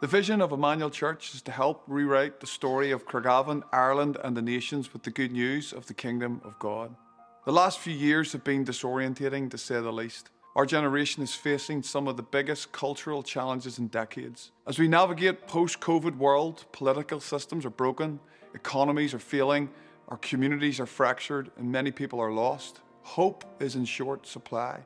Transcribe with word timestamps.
The 0.00 0.06
vision 0.06 0.40
of 0.40 0.52
Emmanuel 0.52 0.90
Church 0.90 1.34
is 1.34 1.42
to 1.42 1.50
help 1.50 1.82
rewrite 1.88 2.38
the 2.38 2.46
story 2.46 2.92
of 2.92 3.04
Craigavon, 3.04 3.64
Ireland, 3.72 4.16
and 4.22 4.36
the 4.36 4.42
nations 4.42 4.92
with 4.92 5.02
the 5.02 5.10
good 5.10 5.32
news 5.32 5.72
of 5.72 5.86
the 5.86 5.94
kingdom 5.94 6.40
of 6.44 6.56
God. 6.60 6.94
The 7.44 7.52
last 7.52 7.80
few 7.80 7.94
years 7.94 8.30
have 8.30 8.44
been 8.44 8.64
disorientating, 8.64 9.50
to 9.50 9.58
say 9.58 9.80
the 9.80 9.92
least. 9.92 10.30
Our 10.54 10.66
generation 10.66 11.24
is 11.24 11.34
facing 11.34 11.82
some 11.82 12.06
of 12.06 12.16
the 12.16 12.22
biggest 12.22 12.70
cultural 12.70 13.24
challenges 13.24 13.80
in 13.80 13.88
decades. 13.88 14.52
As 14.68 14.78
we 14.78 14.86
navigate 14.86 15.48
post-COVID 15.48 16.16
world, 16.16 16.66
political 16.70 17.18
systems 17.18 17.66
are 17.66 17.70
broken, 17.70 18.20
economies 18.54 19.14
are 19.14 19.18
failing, 19.18 19.68
our 20.10 20.18
communities 20.18 20.78
are 20.78 20.86
fractured, 20.86 21.50
and 21.56 21.72
many 21.72 21.90
people 21.90 22.20
are 22.20 22.30
lost. 22.30 22.82
Hope 23.02 23.44
is 23.58 23.74
in 23.74 23.84
short 23.84 24.28
supply. 24.28 24.82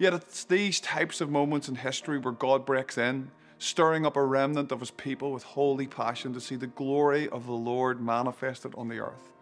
Yet 0.00 0.14
it's 0.14 0.42
these 0.42 0.80
types 0.80 1.20
of 1.20 1.30
moments 1.30 1.68
in 1.68 1.76
history 1.76 2.18
where 2.18 2.34
God 2.34 2.66
breaks 2.66 2.98
in, 2.98 3.30
stirring 3.58 4.06
up 4.06 4.16
a 4.16 4.24
remnant 4.24 4.72
of 4.72 4.80
his 4.80 4.90
people 4.92 5.32
with 5.32 5.42
holy 5.42 5.86
passion 5.86 6.32
to 6.32 6.40
see 6.40 6.56
the 6.56 6.66
glory 6.68 7.28
of 7.28 7.46
the 7.46 7.52
Lord 7.52 8.00
manifested 8.00 8.72
on 8.76 8.88
the 8.88 8.98
earth. 8.98 9.32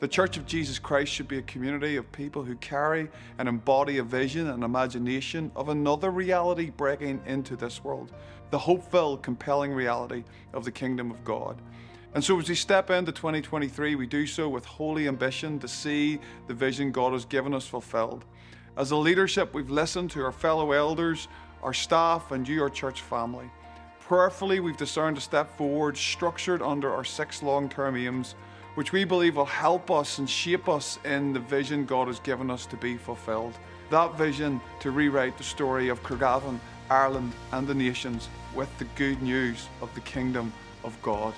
The 0.00 0.08
Church 0.08 0.36
of 0.36 0.46
Jesus 0.46 0.78
Christ 0.78 1.12
should 1.12 1.28
be 1.28 1.38
a 1.38 1.42
community 1.42 1.96
of 1.96 2.10
people 2.12 2.42
who 2.42 2.56
carry 2.56 3.08
and 3.38 3.48
embody 3.48 3.98
a 3.98 4.02
vision 4.02 4.48
and 4.50 4.62
imagination 4.62 5.50
of 5.54 5.68
another 5.68 6.10
reality 6.10 6.70
breaking 6.70 7.22
into 7.26 7.56
this 7.56 7.82
world, 7.82 8.12
the 8.50 8.58
hope 8.58 8.90
filled, 8.90 9.22
compelling 9.22 9.72
reality 9.72 10.24
of 10.52 10.64
the 10.64 10.72
kingdom 10.72 11.10
of 11.10 11.24
God. 11.24 11.60
And 12.14 12.22
so, 12.22 12.38
as 12.38 12.48
we 12.48 12.54
step 12.54 12.90
into 12.90 13.12
2023, 13.12 13.96
we 13.96 14.06
do 14.06 14.26
so 14.26 14.48
with 14.48 14.64
holy 14.64 15.08
ambition 15.08 15.58
to 15.60 15.68
see 15.68 16.20
the 16.46 16.54
vision 16.54 16.92
God 16.92 17.12
has 17.12 17.24
given 17.24 17.54
us 17.54 17.66
fulfilled. 17.66 18.24
As 18.76 18.90
a 18.90 18.96
leadership, 18.96 19.54
we've 19.54 19.70
listened 19.70 20.10
to 20.12 20.22
our 20.22 20.32
fellow 20.32 20.72
elders, 20.72 21.28
our 21.62 21.72
staff, 21.72 22.30
and 22.30 22.46
you, 22.46 22.62
our 22.62 22.70
church 22.70 23.00
family. 23.00 23.50
Prayerfully, 24.06 24.60
we've 24.60 24.76
discerned 24.76 25.16
a 25.16 25.20
step 25.20 25.56
forward 25.56 25.96
structured 25.96 26.60
under 26.60 26.92
our 26.92 27.04
six 27.04 27.42
long 27.42 27.70
term 27.70 27.96
aims, 27.96 28.34
which 28.74 28.92
we 28.92 29.04
believe 29.04 29.36
will 29.36 29.46
help 29.46 29.90
us 29.90 30.18
and 30.18 30.28
shape 30.28 30.68
us 30.68 30.98
in 31.06 31.32
the 31.32 31.40
vision 31.40 31.86
God 31.86 32.08
has 32.08 32.18
given 32.18 32.50
us 32.50 32.66
to 32.66 32.76
be 32.76 32.98
fulfilled. 32.98 33.54
That 33.88 34.18
vision 34.18 34.60
to 34.80 34.90
rewrite 34.90 35.38
the 35.38 35.44
story 35.44 35.88
of 35.88 36.02
Craigavon, 36.02 36.60
Ireland, 36.90 37.32
and 37.52 37.66
the 37.66 37.74
nations 37.74 38.28
with 38.54 38.68
the 38.76 38.84
good 38.96 39.22
news 39.22 39.68
of 39.80 39.94
the 39.94 40.02
kingdom 40.02 40.52
of 40.82 41.00
God. 41.00 41.32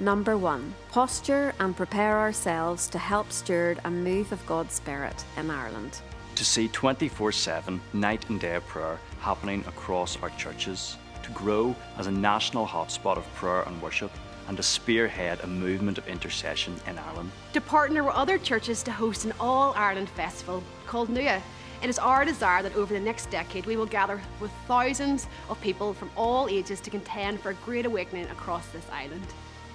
Number 0.00 0.36
one, 0.36 0.74
posture 0.90 1.54
and 1.60 1.76
prepare 1.76 2.18
ourselves 2.18 2.88
to 2.88 2.98
help 2.98 3.30
steward 3.30 3.78
a 3.84 3.90
move 3.92 4.32
of 4.32 4.44
God's 4.46 4.74
Spirit 4.74 5.24
in 5.36 5.50
Ireland. 5.50 6.00
To 6.34 6.44
see 6.44 6.66
24 6.66 7.30
7 7.30 7.80
night 7.92 8.28
and 8.28 8.40
day 8.40 8.58
prayer 8.66 8.98
happening 9.20 9.62
across 9.68 10.20
our 10.20 10.30
churches, 10.30 10.96
to 11.22 11.30
grow 11.30 11.74
as 11.98 12.06
a 12.06 12.10
national 12.10 12.66
hotspot 12.66 13.16
of 13.16 13.34
prayer 13.34 13.62
and 13.62 13.80
worship, 13.80 14.10
and 14.48 14.56
to 14.56 14.62
spearhead 14.62 15.40
a 15.42 15.46
movement 15.46 15.98
of 15.98 16.08
intercession 16.08 16.74
in 16.86 16.98
Ireland. 16.98 17.30
To 17.52 17.60
partner 17.60 18.04
with 18.04 18.14
other 18.14 18.38
churches 18.38 18.82
to 18.84 18.92
host 18.92 19.24
an 19.24 19.32
All 19.40 19.72
Ireland 19.76 20.08
festival 20.10 20.62
called 20.86 21.08
NUA. 21.08 21.40
It 21.82 21.90
is 21.90 21.98
our 21.98 22.24
desire 22.24 22.62
that 22.62 22.76
over 22.76 22.94
the 22.94 23.00
next 23.00 23.30
decade 23.30 23.66
we 23.66 23.76
will 23.76 23.86
gather 23.86 24.20
with 24.40 24.52
thousands 24.68 25.26
of 25.48 25.60
people 25.60 25.94
from 25.94 26.10
all 26.16 26.48
ages 26.48 26.80
to 26.80 26.90
contend 26.90 27.40
for 27.40 27.50
a 27.50 27.54
great 27.54 27.86
awakening 27.86 28.26
across 28.26 28.66
this 28.68 28.88
island. 28.92 29.26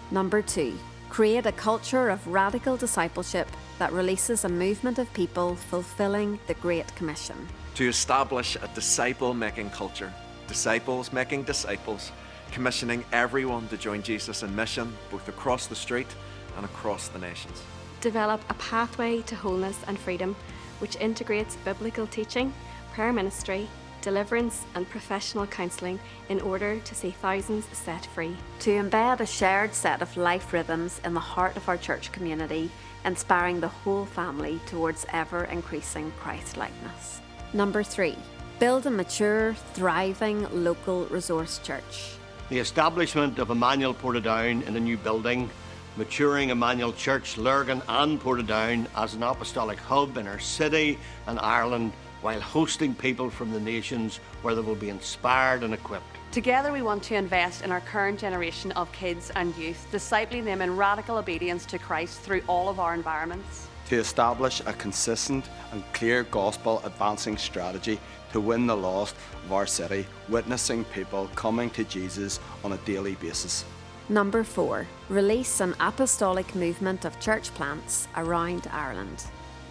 Number 0.10 0.42
two, 0.42 0.78
create 1.10 1.46
a 1.46 1.52
culture 1.52 2.10
of 2.10 2.26
radical 2.28 2.78
discipleship 2.78 3.50
that 3.80 3.92
releases 3.92 4.46
a 4.46 4.50
movement 4.50 5.00
of 5.00 5.14
people 5.14 5.56
fulfilling 5.56 6.40
the 6.48 6.54
Great 6.56 6.94
Commission. 6.96 7.36
To 7.76 7.88
establish 7.88 8.56
a 8.56 8.70
disciple 8.74 9.34
making 9.34 9.70
culture, 9.72 10.14
disciples 10.48 11.14
making 11.14 11.44
disciples, 11.44 12.12
commissioning 12.52 13.04
everyone 13.12 13.68
to 13.68 13.78
join 13.78 14.02
Jesus 14.02 14.44
in 14.44 14.56
mission 14.56 14.94
both 15.12 15.28
across 15.28 15.68
the 15.68 15.76
street 15.76 16.08
and 16.56 16.66
across 16.66 17.08
the 17.10 17.20
nations. 17.20 17.62
Develop 18.02 18.42
a 18.50 18.54
pathway 18.56 19.22
to 19.24 19.36
wholeness 19.36 19.80
and 19.88 19.98
freedom 19.98 20.36
which 20.80 20.96
integrates 20.98 21.56
biblical 21.58 22.08
teaching, 22.08 22.54
prayer 22.94 23.14
ministry, 23.14 23.68
deliverance, 24.02 24.66
and 24.76 24.90
professional 24.90 25.48
counselling 25.48 26.00
in 26.30 26.40
order 26.42 26.80
to 26.80 26.96
see 26.96 27.12
thousands 27.12 27.66
set 27.74 28.06
free. 28.06 28.36
To 28.60 28.72
embed 28.72 29.20
a 29.20 29.26
shared 29.26 29.74
set 29.74 30.02
of 30.02 30.16
life 30.16 30.54
rhythms 30.54 31.02
in 31.04 31.14
the 31.14 31.20
heart 31.20 31.58
of 31.58 31.68
our 31.68 31.78
church 31.78 32.12
community, 32.12 32.70
inspiring 33.06 33.60
the 33.60 33.68
whole 33.68 34.06
family 34.06 34.60
towards 34.68 35.06
ever 35.12 35.46
increasing 35.46 36.12
Christ 36.20 36.58
likeness. 36.58 37.22
Number 37.54 37.84
three, 37.84 38.16
build 38.60 38.88
a 38.88 38.92
mature, 38.92 39.54
thriving 39.74 40.48
local 40.64 41.06
resource 41.06 41.60
church. 41.60 42.14
The 42.50 42.58
establishment 42.58 43.38
of 43.38 43.52
Emmanuel 43.52 43.94
Portadown 43.94 44.66
in 44.66 44.76
a 44.76 44.80
new 44.80 44.98
building, 44.98 45.50
maturing 45.96 46.50
Emmanuel 46.50 46.94
Church, 46.94 47.38
Lurgan 47.38 47.84
and 47.88 48.20
Portadown 48.20 48.88
as 48.96 49.14
an 49.14 49.22
apostolic 49.22 49.78
hub 49.78 50.18
in 50.18 50.28
our 50.28 50.40
city 50.40 50.98
and 51.28 51.40
Ireland 51.40 51.94
while 52.22 52.42
hosting 52.42 52.96
people 52.96 53.30
from 53.30 53.52
the 53.52 53.60
nations 53.60 54.20
where 54.42 54.56
they 54.56 54.62
will 54.62 54.76
be 54.76 54.90
inspired 54.90 55.62
and 55.62 55.74
equipped. 55.74 56.18
Together, 56.32 56.72
we 56.72 56.82
want 56.82 57.04
to 57.04 57.16
invest 57.16 57.64
in 57.64 57.72
our 57.72 57.82
current 57.82 58.20
generation 58.20 58.72
of 58.72 58.92
kids 58.92 59.32
and 59.36 59.56
youth, 59.56 59.88
discipling 59.92 60.44
them 60.44 60.62
in 60.62 60.76
radical 60.76 61.18
obedience 61.18 61.66
to 61.68 61.78
Christ 61.78 62.22
through 62.22 62.42
all 62.48 62.70
of 62.70 62.80
our 62.80 62.96
environments. 62.96 63.68
To 63.90 63.98
establish 63.98 64.62
a 64.66 64.74
consistent 64.74 65.46
and 65.72 65.84
clear 65.94 66.24
gospel 66.24 66.82
advancing 66.84 67.38
strategy 67.38 68.00
to 68.32 68.40
win 68.40 68.68
the 68.68 68.76
lost 68.76 69.16
of 69.46 69.54
our 69.54 69.66
city, 69.66 70.06
witnessing 70.30 70.84
people 70.86 71.30
coming 71.36 71.70
to 71.72 71.84
Jesus 71.84 72.40
on 72.64 72.74
a 72.74 72.78
daily 72.78 73.16
basis. 73.16 73.66
Number 74.10 74.44
four, 74.44 74.88
release 75.10 75.60
an 75.60 75.76
apostolic 75.80 76.56
movement 76.56 77.06
of 77.06 77.20
church 77.20 77.54
plants 77.54 78.08
around 78.16 78.68
Ireland 78.72 79.26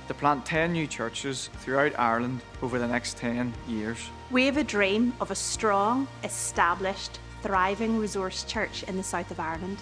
to 0.09 0.15
plant 0.15 0.47
10 0.47 0.73
new 0.73 0.87
churches 0.87 1.51
throughout 1.61 1.99
Ireland 1.99 2.41
over 2.63 2.79
the 2.79 2.87
next 2.87 3.17
10 3.17 3.53
years. 3.69 3.99
We 4.31 4.47
have 4.47 4.57
a 4.57 4.65
dream 4.65 5.13
of 5.21 5.31
a 5.31 5.35
strong, 5.35 6.09
established, 6.25 7.19
thriving 7.43 7.99
resource 7.99 8.45
church 8.45 8.83
in 8.85 8.97
the 8.97 9.03
south 9.03 9.31
of 9.31 9.41
Ireland. 9.41 9.79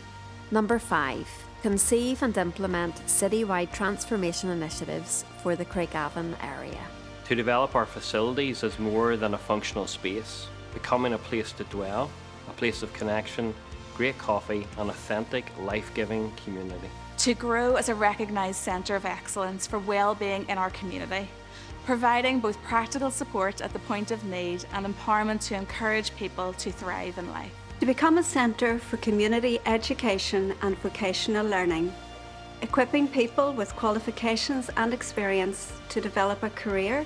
Number 0.50 0.78
five, 0.78 1.28
conceive 1.62 2.22
and 2.22 2.36
implement 2.36 2.94
citywide 3.06 3.72
transformation 3.72 4.50
initiatives 4.50 5.24
for 5.42 5.56
the 5.56 5.64
Craigavon 5.64 6.34
area. 6.42 6.80
To 7.28 7.34
develop 7.34 7.74
our 7.74 7.86
facilities 7.86 8.62
as 8.62 8.78
more 8.78 9.16
than 9.16 9.32
a 9.32 9.38
functional 9.38 9.86
space, 9.86 10.46
becoming 10.74 11.14
a 11.14 11.18
place 11.18 11.52
to 11.52 11.64
dwell, 11.64 12.10
a 12.50 12.52
place 12.52 12.82
of 12.82 12.92
connection, 12.92 13.54
great 13.96 14.18
coffee, 14.18 14.66
and 14.76 14.90
authentic, 14.90 15.46
life 15.60 15.90
giving 15.94 16.30
community. 16.44 16.90
To 17.18 17.32
grow 17.32 17.76
as 17.76 17.88
a 17.88 17.94
recognised 17.94 18.58
centre 18.60 18.94
of 18.94 19.06
excellence 19.06 19.66
for 19.66 19.78
well-being 19.78 20.44
in 20.50 20.58
our 20.58 20.68
community, 20.70 21.26
providing 21.86 22.40
both 22.40 22.62
practical 22.62 23.10
support 23.10 23.62
at 23.62 23.72
the 23.72 23.78
point 23.80 24.10
of 24.10 24.22
need 24.24 24.66
and 24.74 24.84
empowerment 24.84 25.40
to 25.48 25.54
encourage 25.54 26.14
people 26.16 26.52
to 26.52 26.70
thrive 26.70 27.16
in 27.16 27.30
life. 27.30 27.52
To 27.80 27.86
become 27.86 28.18
a 28.18 28.22
centre 28.22 28.78
for 28.78 28.99
community 28.99 29.60
education 29.64 30.54
and 30.60 30.76
vocational 30.81 31.46
learning, 31.46 31.90
equipping 32.64 33.06
people 33.06 33.52
with 33.52 33.76
qualifications 33.76 34.70
and 34.78 34.94
experience 34.94 35.70
to 35.90 36.00
develop 36.00 36.43
a 36.43 36.49
career, 36.49 37.05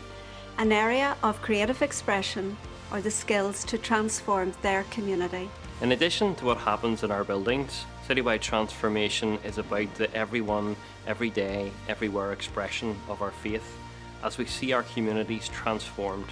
an 0.56 0.70
area 0.70 1.16
of 1.24 1.42
creative 1.42 1.82
expression, 1.82 2.56
or 2.92 3.00
the 3.00 3.10
skills 3.10 3.64
to 3.64 3.76
transform 3.76 4.52
their 4.62 4.84
community. 4.84 5.50
In 5.80 5.90
addition 5.90 6.36
to 6.36 6.44
what 6.44 6.58
happens 6.58 7.02
in 7.02 7.10
our 7.10 7.24
buildings, 7.24 7.86
Citywide 8.06 8.40
transformation 8.40 9.36
is 9.44 9.58
about 9.58 9.92
the 9.96 10.08
everyone, 10.14 10.76
every 11.08 11.28
day, 11.28 11.72
everywhere 11.88 12.30
expression 12.30 12.96
of 13.08 13.20
our 13.20 13.32
faith 13.32 13.76
as 14.22 14.38
we 14.38 14.46
see 14.46 14.72
our 14.72 14.84
communities 14.84 15.48
transformed. 15.48 16.28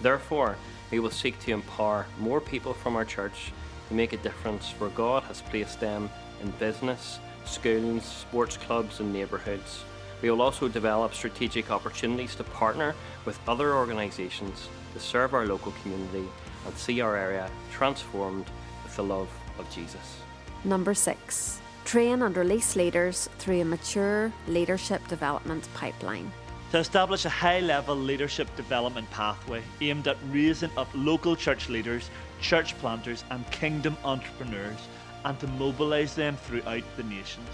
Therefore, 0.00 0.56
we 0.90 0.98
will 0.98 1.10
seek 1.10 1.38
to 1.40 1.52
empower 1.52 2.06
more 2.18 2.40
people 2.40 2.72
from 2.72 2.96
our 2.96 3.04
church 3.04 3.52
to 3.88 3.94
make 3.94 4.14
a 4.14 4.24
difference 4.28 4.72
where 4.78 4.90
God 4.90 5.24
has 5.24 5.42
placed 5.42 5.78
them 5.78 6.08
in 6.42 6.50
business, 6.52 7.18
schools, 7.48 8.04
sports 8.04 8.56
clubs, 8.56 9.00
and 9.00 9.12
neighbourhoods. 9.12 9.84
We 10.22 10.30
will 10.30 10.42
also 10.42 10.68
develop 10.68 11.14
strategic 11.14 11.70
opportunities 11.70 12.34
to 12.36 12.44
partner 12.44 12.94
with 13.24 13.38
other 13.48 13.74
organisations 13.74 14.68
to 14.94 15.00
serve 15.00 15.34
our 15.34 15.46
local 15.46 15.72
community 15.82 16.26
and 16.66 16.76
see 16.76 17.00
our 17.00 17.16
area 17.16 17.50
transformed 17.72 18.46
with 18.82 18.96
the 18.96 19.04
love 19.04 19.28
of 19.58 19.70
Jesus. 19.70 20.20
Number 20.64 20.94
six, 20.94 21.60
Train 21.86 22.22
and 22.22 22.36
release 22.36 22.74
leaders 22.74 23.28
through 23.38 23.60
a 23.60 23.64
mature 23.64 24.32
leadership 24.48 25.06
development 25.06 25.68
pipeline. 25.72 26.32
To 26.72 26.78
establish 26.78 27.24
a 27.24 27.28
high 27.28 27.60
level 27.60 27.94
leadership 27.94 28.48
development 28.56 29.08
pathway 29.12 29.62
aimed 29.80 30.08
at 30.08 30.16
raising 30.32 30.76
up 30.76 30.88
local 30.94 31.36
church 31.36 31.68
leaders, 31.68 32.10
church 32.40 32.76
planters, 32.80 33.22
and 33.30 33.48
kingdom 33.52 33.96
entrepreneurs, 34.04 34.80
and 35.26 35.38
to 35.40 35.46
mobilise 35.48 36.14
them 36.14 36.36
throughout 36.36 36.84
the 36.96 37.02
nations. 37.02 37.48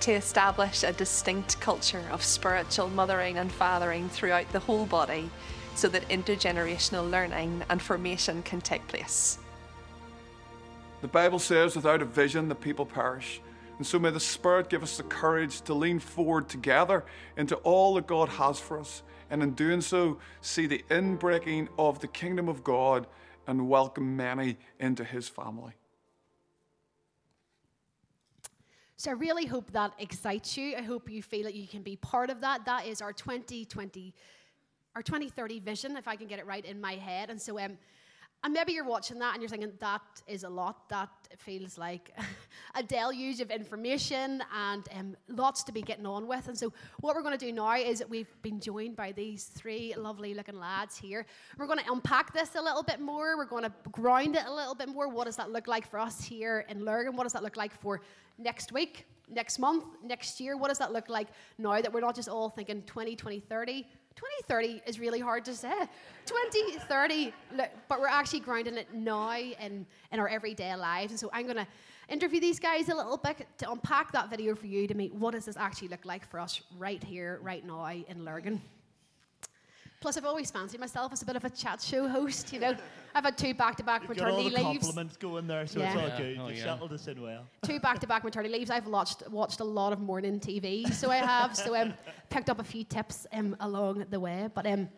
To 0.00 0.12
establish 0.12 0.82
a 0.82 0.92
distinct 0.92 1.60
culture 1.60 2.04
of 2.10 2.22
spiritual 2.22 2.88
mothering 2.88 3.36
and 3.36 3.52
fathering 3.52 4.08
throughout 4.08 4.50
the 4.52 4.58
whole 4.58 4.86
body 4.86 5.30
so 5.74 5.88
that 5.88 6.08
intergenerational 6.08 7.08
learning 7.08 7.62
and 7.68 7.80
formation 7.80 8.42
can 8.42 8.62
take 8.62 8.86
place. 8.88 9.38
The 11.02 11.08
Bible 11.08 11.38
says, 11.38 11.76
without 11.76 12.00
a 12.00 12.06
vision, 12.06 12.48
the 12.48 12.54
people 12.54 12.86
perish. 12.86 13.40
And 13.76 13.86
so 13.86 13.98
may 13.98 14.10
the 14.10 14.18
Spirit 14.18 14.70
give 14.70 14.82
us 14.82 14.96
the 14.96 15.04
courage 15.04 15.60
to 15.62 15.74
lean 15.74 16.00
forward 16.00 16.48
together 16.48 17.04
into 17.36 17.56
all 17.56 17.94
that 17.94 18.06
God 18.06 18.28
has 18.30 18.58
for 18.58 18.80
us, 18.80 19.02
and 19.30 19.42
in 19.42 19.52
doing 19.52 19.82
so, 19.82 20.18
see 20.40 20.66
the 20.66 20.82
inbreaking 20.90 21.68
of 21.78 22.00
the 22.00 22.08
kingdom 22.08 22.48
of 22.48 22.64
God 22.64 23.06
and 23.46 23.68
welcome 23.68 24.16
many 24.16 24.56
into 24.80 25.04
His 25.04 25.28
family. 25.28 25.74
So 29.00 29.12
I 29.12 29.14
really 29.14 29.46
hope 29.46 29.70
that 29.70 29.92
excites 30.00 30.56
you. 30.56 30.74
I 30.76 30.82
hope 30.82 31.08
you 31.08 31.22
feel 31.22 31.44
that 31.44 31.54
you 31.54 31.68
can 31.68 31.82
be 31.82 31.94
part 31.94 32.30
of 32.30 32.40
that. 32.40 32.64
That 32.64 32.84
is 32.84 33.00
our 33.00 33.12
2020, 33.12 34.12
our 34.96 35.02
2030 35.02 35.60
vision, 35.60 35.96
if 35.96 36.08
I 36.08 36.16
can 36.16 36.26
get 36.26 36.40
it 36.40 36.46
right 36.46 36.64
in 36.64 36.80
my 36.80 36.94
head. 36.94 37.30
And 37.30 37.40
so 37.40 37.60
um, 37.60 37.78
and 38.44 38.54
maybe 38.54 38.72
you're 38.72 38.84
watching 38.84 39.18
that 39.18 39.34
and 39.34 39.42
you're 39.42 39.48
thinking, 39.48 39.72
that 39.80 40.02
is 40.28 40.44
a 40.44 40.48
lot. 40.48 40.88
That 40.90 41.08
feels 41.36 41.76
like 41.76 42.16
a 42.76 42.82
deluge 42.84 43.40
of 43.40 43.50
information 43.50 44.42
and 44.54 44.84
um, 44.94 45.16
lots 45.28 45.64
to 45.64 45.72
be 45.72 45.82
getting 45.82 46.06
on 46.06 46.28
with. 46.28 46.46
And 46.46 46.56
so, 46.56 46.72
what 47.00 47.16
we're 47.16 47.22
going 47.22 47.36
to 47.36 47.44
do 47.44 47.50
now 47.52 47.74
is 47.74 48.02
we've 48.08 48.30
been 48.42 48.60
joined 48.60 48.94
by 48.94 49.10
these 49.10 49.44
three 49.44 49.92
lovely 49.96 50.34
looking 50.34 50.58
lads 50.58 50.96
here. 50.96 51.26
We're 51.58 51.66
going 51.66 51.80
to 51.80 51.92
unpack 51.92 52.32
this 52.32 52.54
a 52.54 52.62
little 52.62 52.84
bit 52.84 53.00
more. 53.00 53.36
We're 53.36 53.44
going 53.44 53.64
to 53.64 53.72
ground 53.90 54.36
it 54.36 54.44
a 54.46 54.54
little 54.54 54.74
bit 54.74 54.88
more. 54.88 55.08
What 55.08 55.24
does 55.24 55.36
that 55.36 55.50
look 55.50 55.66
like 55.66 55.88
for 55.90 55.98
us 55.98 56.22
here 56.22 56.64
in 56.68 56.84
Lurgan? 56.84 57.16
What 57.16 57.24
does 57.24 57.32
that 57.32 57.42
look 57.42 57.56
like 57.56 57.74
for 57.74 58.02
next 58.38 58.70
week, 58.70 59.04
next 59.28 59.58
month, 59.58 59.84
next 60.04 60.40
year? 60.40 60.56
What 60.56 60.68
does 60.68 60.78
that 60.78 60.92
look 60.92 61.08
like 61.08 61.26
now 61.58 61.80
that 61.80 61.92
we're 61.92 62.00
not 62.00 62.14
just 62.14 62.28
all 62.28 62.50
thinking 62.50 62.82
20, 62.82 63.16
20, 63.16 63.40
30? 63.40 63.86
2030 64.18 64.82
is 64.84 64.98
really 64.98 65.20
hard 65.20 65.44
to 65.44 65.54
say. 65.54 65.72
2030, 66.26 67.32
but 67.56 68.00
we're 68.00 68.08
actually 68.08 68.40
grounding 68.40 68.76
it 68.76 68.92
now 68.92 69.38
in, 69.38 69.86
in 70.10 70.18
our 70.18 70.26
everyday 70.26 70.74
lives. 70.74 71.12
And 71.12 71.20
so 71.20 71.30
I'm 71.32 71.44
going 71.44 71.56
to 71.56 71.66
interview 72.08 72.40
these 72.40 72.58
guys 72.58 72.88
a 72.88 72.96
little 72.96 73.16
bit 73.16 73.46
to 73.58 73.70
unpack 73.70 74.10
that 74.12 74.28
video 74.28 74.56
for 74.56 74.66
you 74.66 74.88
to 74.88 74.94
meet 74.94 75.14
what 75.14 75.34
does 75.34 75.44
this 75.44 75.56
actually 75.56 75.88
look 75.88 76.04
like 76.04 76.28
for 76.28 76.40
us 76.40 76.62
right 76.76 77.02
here, 77.02 77.38
right 77.42 77.64
now 77.64 77.86
in 77.86 78.24
Lurgan. 78.24 78.60
Plus, 80.00 80.16
I've 80.16 80.24
always 80.24 80.48
fancied 80.50 80.78
myself 80.78 81.12
as 81.12 81.22
a 81.22 81.26
bit 81.26 81.34
of 81.34 81.44
a 81.44 81.50
chat 81.50 81.82
show 81.82 82.06
host. 82.06 82.52
You 82.52 82.60
know, 82.60 82.76
I've 83.16 83.24
had 83.24 83.36
two 83.36 83.52
back-to-back 83.52 84.02
maternity 84.08 84.20
got 84.50 84.58
all 84.60 84.64
the 84.64 84.70
leaves. 84.72 84.84
compliments 84.86 85.16
going 85.16 85.48
there, 85.48 85.66
so 85.66 85.80
Yeah. 85.80 85.86
it's 85.92 85.96
all 86.02 86.08
Yeah. 86.08 86.16
good. 86.18 86.38
Oh, 86.40 86.48
you 86.48 86.54
yeah. 86.54 86.64
settled 86.64 86.92
us 86.92 87.08
in 87.08 87.20
well. 87.20 87.44
two 87.62 87.80
back-to-back 87.80 88.22
maternity 88.22 88.54
leaves. 88.54 88.70
I've 88.70 88.86
watched 88.86 89.28
watched 89.28 89.58
a 89.58 89.64
lot 89.64 89.92
of 89.92 89.98
morning 89.98 90.38
TV, 90.38 90.88
so 90.92 91.10
I 91.10 91.16
have. 91.16 91.56
so 91.56 91.74
um, 91.74 91.94
picked 92.30 92.48
up 92.48 92.60
a 92.60 92.64
few 92.64 92.84
tips 92.84 93.26
um, 93.32 93.56
along 93.58 94.04
the 94.10 94.20
way. 94.20 94.48
But 94.54 94.66
um, 94.68 94.88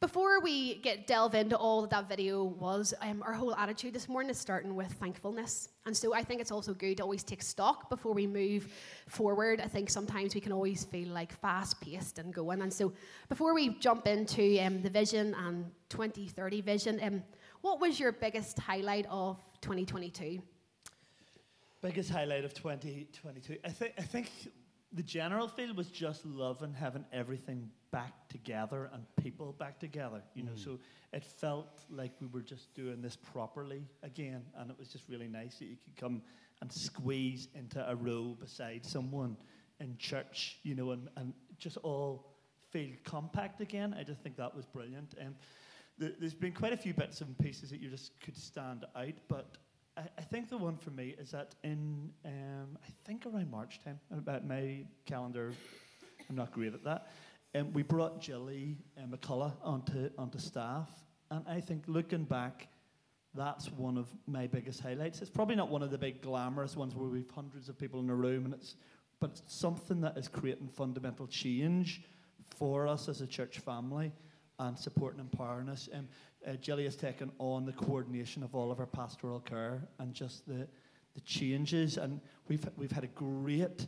before 0.00 0.40
we 0.40 0.76
get 0.76 1.06
delve 1.06 1.34
into 1.34 1.56
all 1.56 1.80
that 1.82 1.90
that 1.90 2.08
video 2.08 2.44
was, 2.44 2.92
um, 3.00 3.22
our 3.22 3.32
whole 3.32 3.54
attitude 3.54 3.94
this 3.94 4.08
morning 4.08 4.30
is 4.30 4.38
starting 4.38 4.74
with 4.74 4.92
thankfulness. 4.92 5.70
And 5.86 5.96
so 5.96 6.14
I 6.14 6.22
think 6.22 6.40
it's 6.42 6.50
also 6.50 6.74
good 6.74 6.98
to 6.98 7.02
always 7.02 7.22
take 7.22 7.42
stock 7.42 7.88
before 7.88 8.12
we 8.12 8.26
move 8.26 8.68
forward. 9.08 9.60
I 9.60 9.66
think 9.66 9.88
sometimes 9.88 10.34
we 10.34 10.42
can 10.42 10.52
always 10.52 10.84
feel 10.84 11.08
like 11.08 11.32
fast-paced 11.32 12.18
and 12.18 12.34
going. 12.34 12.60
And 12.60 12.72
so 12.72 12.92
before 13.30 13.54
we 13.54 13.70
jump 13.78 14.06
into 14.06 14.62
um, 14.62 14.82
the 14.82 14.90
vision 14.90 15.34
and 15.38 15.70
2030 15.88 16.60
vision, 16.60 17.00
um, 17.02 17.22
what 17.62 17.80
was 17.80 17.98
your 17.98 18.12
biggest 18.12 18.58
highlight 18.58 19.06
of 19.08 19.38
2022? 19.62 20.42
Biggest 21.80 22.10
highlight 22.10 22.44
of 22.44 22.52
2022. 22.52 23.56
I 23.64 23.70
think 23.70 23.92
I 23.98 24.02
think 24.02 24.30
the 24.92 25.02
general 25.02 25.48
feel 25.48 25.74
was 25.74 25.88
just 25.90 26.24
loving 26.24 26.72
having 26.72 27.04
everything 27.12 27.70
back 27.90 28.28
together 28.28 28.88
and 28.92 29.04
people 29.16 29.52
back 29.58 29.78
together. 29.78 30.22
You 30.34 30.44
know, 30.44 30.52
Mm. 30.52 30.64
so 30.64 30.78
it 31.12 31.24
felt 31.24 31.84
like 31.90 32.12
we 32.20 32.26
were 32.28 32.42
just 32.42 32.72
doing 32.74 33.02
this 33.02 33.16
properly 33.16 33.86
again, 34.02 34.44
and 34.56 34.70
it 34.70 34.78
was 34.78 34.88
just 34.88 35.08
really 35.08 35.28
nice 35.28 35.58
that 35.58 35.66
you 35.66 35.76
could 35.76 35.96
come 35.96 36.22
and 36.62 36.72
squeeze 36.72 37.48
into 37.54 37.86
a 37.88 37.94
row 37.94 38.36
beside 38.38 38.84
someone 38.84 39.36
in 39.80 39.96
church. 39.98 40.58
You 40.62 40.74
know, 40.74 40.92
and, 40.92 41.08
and 41.16 41.34
just 41.58 41.76
all 41.78 42.34
feel 42.70 42.90
compact 43.04 43.60
again. 43.60 43.94
I 43.98 44.02
just 44.04 44.20
think 44.22 44.36
that 44.36 44.54
was 44.54 44.66
brilliant. 44.66 45.14
And 45.18 45.34
th- 46.00 46.14
there's 46.18 46.34
been 46.34 46.52
quite 46.52 46.72
a 46.72 46.76
few 46.76 46.94
bits 46.94 47.20
and 47.20 47.36
pieces 47.38 47.70
that 47.70 47.80
you 47.80 47.90
just 47.90 48.18
could 48.20 48.36
stand 48.36 48.84
out, 48.94 49.14
but 49.28 49.56
I, 49.96 50.22
think 50.22 50.50
the 50.50 50.58
one 50.58 50.76
for 50.76 50.90
me 50.90 51.14
is 51.18 51.30
that 51.30 51.54
in, 51.64 52.10
um, 52.24 52.78
I 52.82 52.88
think 53.06 53.24
around 53.24 53.50
March 53.50 53.80
time, 53.82 53.98
about 54.10 54.46
my 54.46 54.84
calendar, 55.06 55.52
I'm 56.28 56.36
not 56.36 56.52
great 56.52 56.74
at 56.74 56.84
that, 56.84 57.08
um, 57.54 57.72
we 57.72 57.82
brought 57.82 58.20
Jilly 58.20 58.76
uh, 58.98 59.06
McCullough 59.06 59.54
onto, 59.62 60.10
onto 60.18 60.38
staff. 60.38 60.90
And 61.30 61.44
I 61.48 61.60
think 61.60 61.84
looking 61.86 62.24
back, 62.24 62.68
that's 63.34 63.70
one 63.72 63.96
of 63.96 64.08
my 64.26 64.46
biggest 64.46 64.80
highlights. 64.80 65.22
It's 65.22 65.30
probably 65.30 65.56
not 65.56 65.70
one 65.70 65.82
of 65.82 65.90
the 65.90 65.98
big 65.98 66.20
glamorous 66.20 66.76
ones 66.76 66.94
where 66.94 67.08
we've 67.08 67.30
hundreds 67.30 67.68
of 67.68 67.78
people 67.78 68.00
in 68.00 68.10
a 68.10 68.14
room, 68.14 68.44
and 68.44 68.54
it's, 68.54 68.76
but 69.18 69.30
it's 69.30 69.42
something 69.46 70.00
that 70.02 70.18
is 70.18 70.28
creating 70.28 70.68
fundamental 70.68 71.26
change 71.26 72.02
for 72.58 72.86
us 72.86 73.08
as 73.08 73.22
a 73.22 73.26
church 73.26 73.58
family 73.58 74.12
and 74.58 74.78
supporting 74.78 75.20
and 75.20 75.30
empowering 75.32 75.68
us. 75.68 75.88
Um, 75.92 76.08
uh, 76.46 76.52
Jilly 76.54 76.84
has 76.84 76.96
taken 76.96 77.32
on 77.38 77.64
the 77.64 77.72
coordination 77.72 78.42
of 78.42 78.54
all 78.54 78.70
of 78.70 78.78
our 78.78 78.86
pastoral 78.86 79.40
care 79.40 79.82
and 79.98 80.14
just 80.14 80.46
the, 80.46 80.68
the 81.14 81.20
changes. 81.22 81.96
And 81.96 82.20
we've, 82.48 82.66
we've 82.76 82.92
had 82.92 83.04
a 83.04 83.08
great 83.08 83.86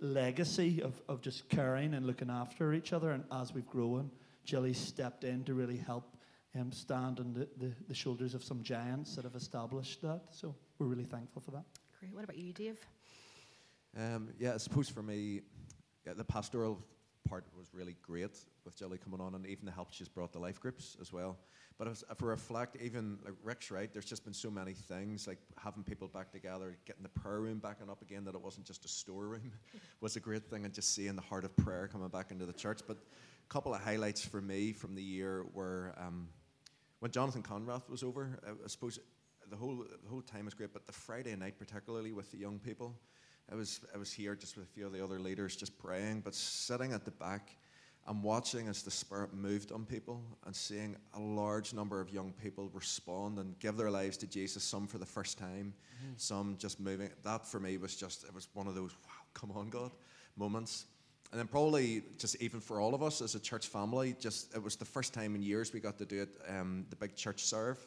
legacy 0.00 0.82
of, 0.82 1.00
of 1.08 1.20
just 1.20 1.48
caring 1.48 1.94
and 1.94 2.06
looking 2.06 2.30
after 2.30 2.72
each 2.72 2.92
other. 2.92 3.10
And 3.12 3.24
as 3.32 3.54
we've 3.54 3.66
grown, 3.66 4.10
Jilly 4.44 4.72
stepped 4.72 5.24
in 5.24 5.44
to 5.44 5.54
really 5.54 5.76
help 5.76 6.16
um, 6.58 6.72
stand 6.72 7.20
on 7.20 7.32
the, 7.32 7.48
the, 7.58 7.72
the 7.88 7.94
shoulders 7.94 8.34
of 8.34 8.42
some 8.42 8.62
giants 8.62 9.14
that 9.16 9.24
have 9.24 9.36
established 9.36 10.02
that. 10.02 10.22
So 10.30 10.54
we're 10.78 10.86
really 10.86 11.04
thankful 11.04 11.42
for 11.42 11.52
that. 11.52 11.64
Great. 12.00 12.14
What 12.14 12.24
about 12.24 12.38
you, 12.38 12.52
Dave? 12.52 12.78
Um, 13.96 14.30
yeah, 14.38 14.54
I 14.54 14.56
suppose 14.56 14.88
for 14.88 15.02
me, 15.02 15.42
yeah, 16.06 16.14
the 16.14 16.24
pastoral 16.24 16.80
part 17.28 17.44
was 17.56 17.68
really 17.72 17.96
great 18.02 18.36
with 18.64 18.76
Jilly 18.76 18.98
coming 18.98 19.20
on, 19.20 19.34
and 19.34 19.46
even 19.46 19.66
the 19.66 19.72
help 19.72 19.92
she's 19.92 20.08
brought 20.08 20.32
to 20.32 20.38
life 20.38 20.60
groups 20.60 20.96
as 21.00 21.12
well. 21.12 21.38
But 21.78 21.88
if, 21.88 22.02
if 22.10 22.22
I 22.22 22.26
reflect, 22.26 22.76
even 22.82 23.18
like 23.24 23.34
Rick's 23.42 23.70
right, 23.70 23.90
there's 23.92 24.04
just 24.04 24.24
been 24.24 24.34
so 24.34 24.50
many 24.50 24.74
things 24.74 25.26
like 25.26 25.38
having 25.56 25.82
people 25.82 26.08
back 26.08 26.30
together, 26.30 26.76
getting 26.84 27.02
the 27.02 27.08
prayer 27.08 27.40
room 27.40 27.58
back 27.58 27.78
and 27.80 27.90
up 27.90 28.02
again, 28.02 28.24
that 28.24 28.34
it 28.34 28.40
wasn't 28.40 28.66
just 28.66 28.84
a 28.84 28.88
storeroom, 28.88 29.52
was 30.00 30.16
a 30.16 30.20
great 30.20 30.44
thing, 30.44 30.64
and 30.64 30.74
just 30.74 30.94
seeing 30.94 31.16
the 31.16 31.22
heart 31.22 31.44
of 31.44 31.56
prayer 31.56 31.88
coming 31.88 32.08
back 32.08 32.30
into 32.30 32.44
the 32.44 32.52
church. 32.52 32.80
But 32.86 32.98
a 32.98 33.48
couple 33.48 33.74
of 33.74 33.80
highlights 33.80 34.22
for 34.22 34.40
me 34.40 34.72
from 34.72 34.94
the 34.94 35.02
year 35.02 35.46
were 35.54 35.94
um, 35.96 36.28
when 36.98 37.10
Jonathan 37.10 37.42
Conrathe 37.42 37.88
was 37.88 38.02
over. 38.02 38.38
I, 38.46 38.50
I 38.50 38.68
suppose 38.68 38.98
the 39.50 39.56
whole 39.56 39.84
the 40.02 40.08
whole 40.08 40.22
time 40.22 40.44
was 40.44 40.54
great, 40.54 40.72
but 40.72 40.86
the 40.86 40.92
Friday 40.92 41.34
night, 41.34 41.58
particularly 41.58 42.12
with 42.12 42.30
the 42.30 42.38
young 42.38 42.58
people, 42.58 42.94
I 43.50 43.54
was 43.54 43.80
I 43.94 43.98
was 43.98 44.12
here 44.12 44.34
just 44.34 44.56
with 44.56 44.66
a 44.66 44.68
few 44.68 44.86
of 44.86 44.92
the 44.92 45.02
other 45.02 45.18
leaders, 45.18 45.56
just 45.56 45.78
praying, 45.78 46.20
but 46.20 46.34
sitting 46.34 46.92
at 46.92 47.04
the 47.04 47.10
back 47.10 47.56
and 48.10 48.24
watching 48.24 48.66
as 48.66 48.82
the 48.82 48.90
Spirit 48.90 49.32
moved 49.32 49.70
on 49.70 49.86
people 49.86 50.20
and 50.44 50.54
seeing 50.54 50.96
a 51.14 51.20
large 51.20 51.72
number 51.72 52.00
of 52.00 52.10
young 52.10 52.32
people 52.32 52.68
respond 52.74 53.38
and 53.38 53.56
give 53.60 53.76
their 53.76 53.90
lives 53.90 54.16
to 54.16 54.26
Jesus. 54.26 54.64
Some 54.64 54.88
for 54.88 54.98
the 54.98 55.06
first 55.06 55.38
time, 55.38 55.72
Mhm. 56.04 56.20
some 56.20 56.56
just 56.58 56.80
moving. 56.80 57.08
That 57.22 57.46
for 57.46 57.60
me 57.60 57.78
was 57.78 57.94
just 57.94 58.24
it 58.24 58.34
was 58.34 58.48
one 58.52 58.66
of 58.66 58.74
those 58.74 58.90
wow, 59.06 59.22
come 59.32 59.52
on, 59.52 59.70
God 59.70 59.92
moments. 60.34 60.86
And 61.30 61.38
then 61.38 61.46
probably 61.46 62.02
just 62.18 62.34
even 62.42 62.60
for 62.60 62.80
all 62.80 62.96
of 62.96 63.02
us 63.02 63.22
as 63.22 63.36
a 63.36 63.40
church 63.40 63.68
family, 63.68 64.16
just 64.18 64.52
it 64.56 64.62
was 64.62 64.74
the 64.74 64.84
first 64.84 65.14
time 65.14 65.36
in 65.36 65.42
years 65.42 65.72
we 65.72 65.78
got 65.78 65.96
to 65.98 66.04
do 66.04 66.22
it, 66.22 66.36
um, 66.48 66.86
the 66.90 66.96
big 66.96 67.14
church 67.14 67.44
serve, 67.44 67.78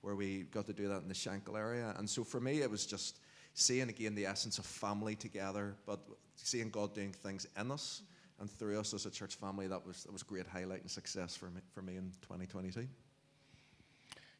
where 0.00 0.16
we 0.16 0.44
got 0.44 0.64
to 0.68 0.72
do 0.72 0.88
that 0.88 1.02
in 1.02 1.08
the 1.08 1.14
Shankill 1.14 1.58
area. 1.58 1.94
And 1.98 2.08
so 2.08 2.24
for 2.24 2.40
me, 2.40 2.62
it 2.62 2.70
was 2.70 2.86
just 2.86 3.20
seeing 3.52 3.90
again 3.90 4.14
the 4.14 4.24
essence 4.24 4.58
of 4.58 4.64
family 4.64 5.16
together, 5.16 5.76
but 5.84 6.00
seeing 6.36 6.70
God 6.70 6.94
doing 6.94 7.12
things 7.12 7.46
in 7.60 7.70
us 7.70 8.00
and 8.40 8.50
through 8.50 8.78
us 8.78 8.92
as 8.94 9.06
a 9.06 9.10
church 9.10 9.36
family. 9.36 9.66
That 9.66 9.86
was 9.86 10.04
that 10.04 10.12
was 10.12 10.22
great 10.22 10.46
highlight 10.46 10.82
and 10.82 10.90
success 10.90 11.36
for 11.36 11.50
me 11.50 11.60
for 11.74 11.82
me 11.82 11.96
in 11.96 12.12
2022. 12.22 12.86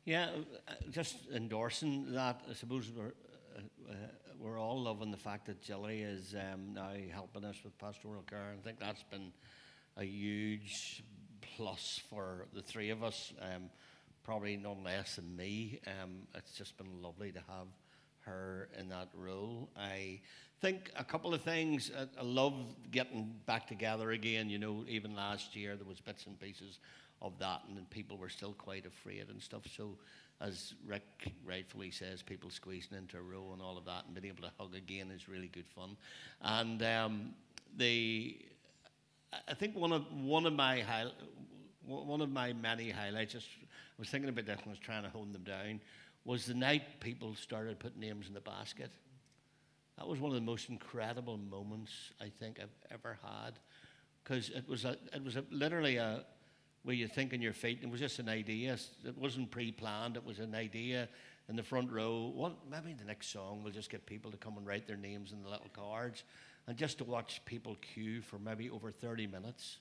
Yeah, 0.04 0.28
uh, 0.68 0.72
just 0.90 1.16
endorsing 1.34 2.12
that. 2.12 2.42
I 2.48 2.54
suppose 2.54 2.90
we're 2.96 3.06
uh, 3.06 3.90
uh, 3.90 3.94
we're 4.38 4.60
all 4.60 4.82
loving 4.82 5.10
the 5.10 5.16
fact 5.16 5.46
that 5.46 5.62
Jilly 5.62 6.02
is 6.02 6.34
um, 6.34 6.74
now 6.74 6.92
helping 7.12 7.44
us 7.44 7.56
with 7.64 7.76
pastoral 7.78 8.22
care. 8.22 8.54
I 8.56 8.62
think 8.62 8.78
that's 8.78 9.02
been 9.04 9.32
a 9.96 10.04
huge 10.04 11.02
plus 11.56 12.00
for 12.10 12.46
the 12.52 12.62
three 12.62 12.90
of 12.90 13.02
us. 13.02 13.32
Um, 13.40 13.70
probably 14.22 14.56
none 14.56 14.82
less 14.84 15.16
than 15.16 15.36
me. 15.36 15.80
Um, 15.86 16.26
it's 16.34 16.52
just 16.52 16.76
been 16.76 17.00
lovely 17.00 17.32
to 17.32 17.38
have 17.38 17.68
her 18.26 18.68
in 18.78 18.88
that 18.88 19.08
role. 19.14 19.68
I 19.76 20.20
think 20.60 20.90
a 20.96 21.04
couple 21.04 21.32
of 21.32 21.42
things. 21.42 21.90
I, 21.96 22.20
I 22.20 22.24
love 22.24 22.54
getting 22.90 23.34
back 23.46 23.66
together 23.66 24.10
again. 24.10 24.50
You 24.50 24.58
know, 24.58 24.84
even 24.88 25.14
last 25.14 25.56
year 25.56 25.76
there 25.76 25.86
was 25.86 26.00
bits 26.00 26.26
and 26.26 26.38
pieces 26.38 26.78
of 27.22 27.38
that, 27.38 27.62
and 27.68 27.88
people 27.90 28.18
were 28.18 28.28
still 28.28 28.52
quite 28.52 28.86
afraid 28.86 29.26
and 29.30 29.40
stuff. 29.40 29.62
So, 29.74 29.96
as 30.40 30.74
Rick 30.86 31.32
rightfully 31.44 31.90
says, 31.90 32.22
people 32.22 32.50
squeezing 32.50 32.96
into 32.98 33.16
a 33.16 33.22
row 33.22 33.50
and 33.52 33.62
all 33.62 33.78
of 33.78 33.86
that, 33.86 34.04
and 34.06 34.14
being 34.14 34.26
able 34.26 34.46
to 34.46 34.52
hug 34.58 34.74
again 34.74 35.10
is 35.10 35.28
really 35.28 35.48
good 35.48 35.66
fun. 35.68 35.96
And 36.42 36.82
um, 36.82 37.34
the, 37.76 38.36
I 39.48 39.54
think 39.54 39.76
one 39.76 39.92
of 39.92 40.04
one 40.12 40.46
of 40.46 40.52
my 40.52 40.80
high, 40.80 41.06
one 41.86 42.20
of 42.20 42.30
my 42.30 42.52
many 42.52 42.90
highlights. 42.90 43.34
I 43.34 43.40
was 43.98 44.10
thinking 44.10 44.28
about 44.28 44.44
this 44.44 44.58
and 44.58 44.66
I 44.66 44.70
was 44.70 44.78
trying 44.78 45.04
to 45.04 45.08
hone 45.08 45.32
them 45.32 45.44
down. 45.44 45.80
Was 46.26 46.44
the 46.44 46.54
night 46.54 46.98
people 46.98 47.36
started 47.36 47.78
putting 47.78 48.00
names 48.00 48.26
in 48.26 48.34
the 48.34 48.40
basket. 48.40 48.90
That 49.96 50.08
was 50.08 50.18
one 50.18 50.32
of 50.32 50.34
the 50.34 50.40
most 50.40 50.68
incredible 50.68 51.38
moments 51.38 51.92
I 52.20 52.30
think 52.40 52.58
I've 52.60 52.68
ever 52.90 53.16
had, 53.22 53.52
because 54.24 54.50
it 54.50 54.68
was 54.68 54.84
a, 54.84 54.96
it 55.14 55.24
was 55.24 55.36
a, 55.36 55.44
literally 55.52 55.98
a 55.98 56.24
where 56.82 56.96
you 56.96 57.06
think 57.06 57.32
on 57.32 57.40
your 57.40 57.52
feet. 57.52 57.78
It 57.80 57.88
was 57.88 58.00
just 58.00 58.18
an 58.18 58.28
idea. 58.28 58.76
It 59.04 59.16
wasn't 59.16 59.52
pre-planned. 59.52 60.16
It 60.16 60.24
was 60.24 60.40
an 60.40 60.56
idea 60.56 61.08
in 61.48 61.54
the 61.54 61.62
front 61.62 61.92
row. 61.92 62.32
What 62.34 62.56
maybe 62.68 62.92
the 62.92 63.04
next 63.04 63.32
song 63.32 63.62
we'll 63.62 63.72
just 63.72 63.88
get 63.88 64.04
people 64.04 64.32
to 64.32 64.36
come 64.36 64.58
and 64.58 64.66
write 64.66 64.88
their 64.88 64.96
names 64.96 65.30
in 65.30 65.44
the 65.44 65.48
little 65.48 65.70
cards, 65.72 66.24
and 66.66 66.76
just 66.76 66.98
to 66.98 67.04
watch 67.04 67.40
people 67.44 67.76
queue 67.94 68.20
for 68.20 68.40
maybe 68.40 68.68
over 68.68 68.90
30 68.90 69.28
minutes, 69.28 69.78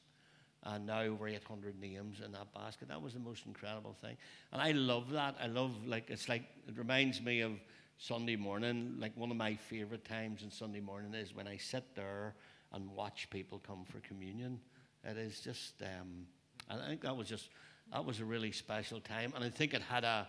and 0.65 0.85
now 0.85 1.01
over 1.01 1.27
800 1.27 1.79
names 1.79 2.21
in 2.23 2.31
that 2.31 2.53
basket. 2.53 2.87
That 2.87 3.01
was 3.01 3.13
the 3.13 3.19
most 3.19 3.45
incredible 3.45 3.95
thing, 4.01 4.17
and 4.51 4.61
I 4.61 4.71
love 4.71 5.11
that. 5.11 5.35
I 5.41 5.47
love 5.47 5.71
like 5.85 6.09
it's 6.09 6.27
like 6.27 6.43
it 6.67 6.77
reminds 6.77 7.21
me 7.21 7.41
of 7.41 7.53
Sunday 7.97 8.35
morning. 8.35 8.95
Like 8.99 9.11
one 9.15 9.31
of 9.31 9.37
my 9.37 9.55
favorite 9.55 10.05
times 10.05 10.43
in 10.43 10.51
Sunday 10.51 10.81
morning 10.81 11.13
is 11.13 11.35
when 11.35 11.47
I 11.47 11.57
sit 11.57 11.95
there 11.95 12.35
and 12.73 12.89
watch 12.91 13.29
people 13.29 13.61
come 13.65 13.83
for 13.85 13.99
communion. 13.99 14.59
It 15.03 15.17
is 15.17 15.39
just. 15.39 15.81
Um, 15.81 16.27
I 16.69 16.87
think 16.87 17.01
that 17.01 17.15
was 17.15 17.29
just 17.29 17.49
that 17.91 18.03
was 18.03 18.19
a 18.19 18.25
really 18.25 18.51
special 18.51 18.99
time. 18.99 19.33
And 19.35 19.43
I 19.43 19.49
think 19.49 19.73
it 19.73 19.81
had 19.81 20.03
a 20.03 20.27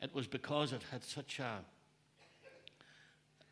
it 0.00 0.14
was 0.14 0.26
because 0.26 0.72
it 0.72 0.82
had 0.90 1.04
such 1.04 1.38
a 1.40 1.58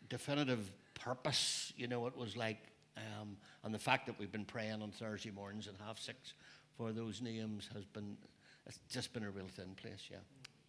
definitive 0.08 0.70
purpose. 0.94 1.72
You 1.76 1.88
know, 1.88 2.06
it 2.06 2.16
was 2.16 2.36
like 2.36 2.69
um, 2.96 3.36
and 3.64 3.74
the 3.74 3.78
fact 3.78 4.06
that 4.06 4.18
we've 4.18 4.32
been 4.32 4.44
praying 4.44 4.82
on 4.82 4.90
Thursday 4.90 5.30
mornings 5.30 5.68
at 5.68 5.74
half 5.84 5.98
six 5.98 6.34
for 6.76 6.92
those 6.92 7.20
names 7.20 7.68
has 7.74 7.84
been 7.84 8.16
it's 8.66 8.78
just 8.88 9.12
been 9.12 9.24
a 9.24 9.30
real 9.30 9.48
thin 9.48 9.74
place, 9.74 10.08
yeah. 10.10 10.18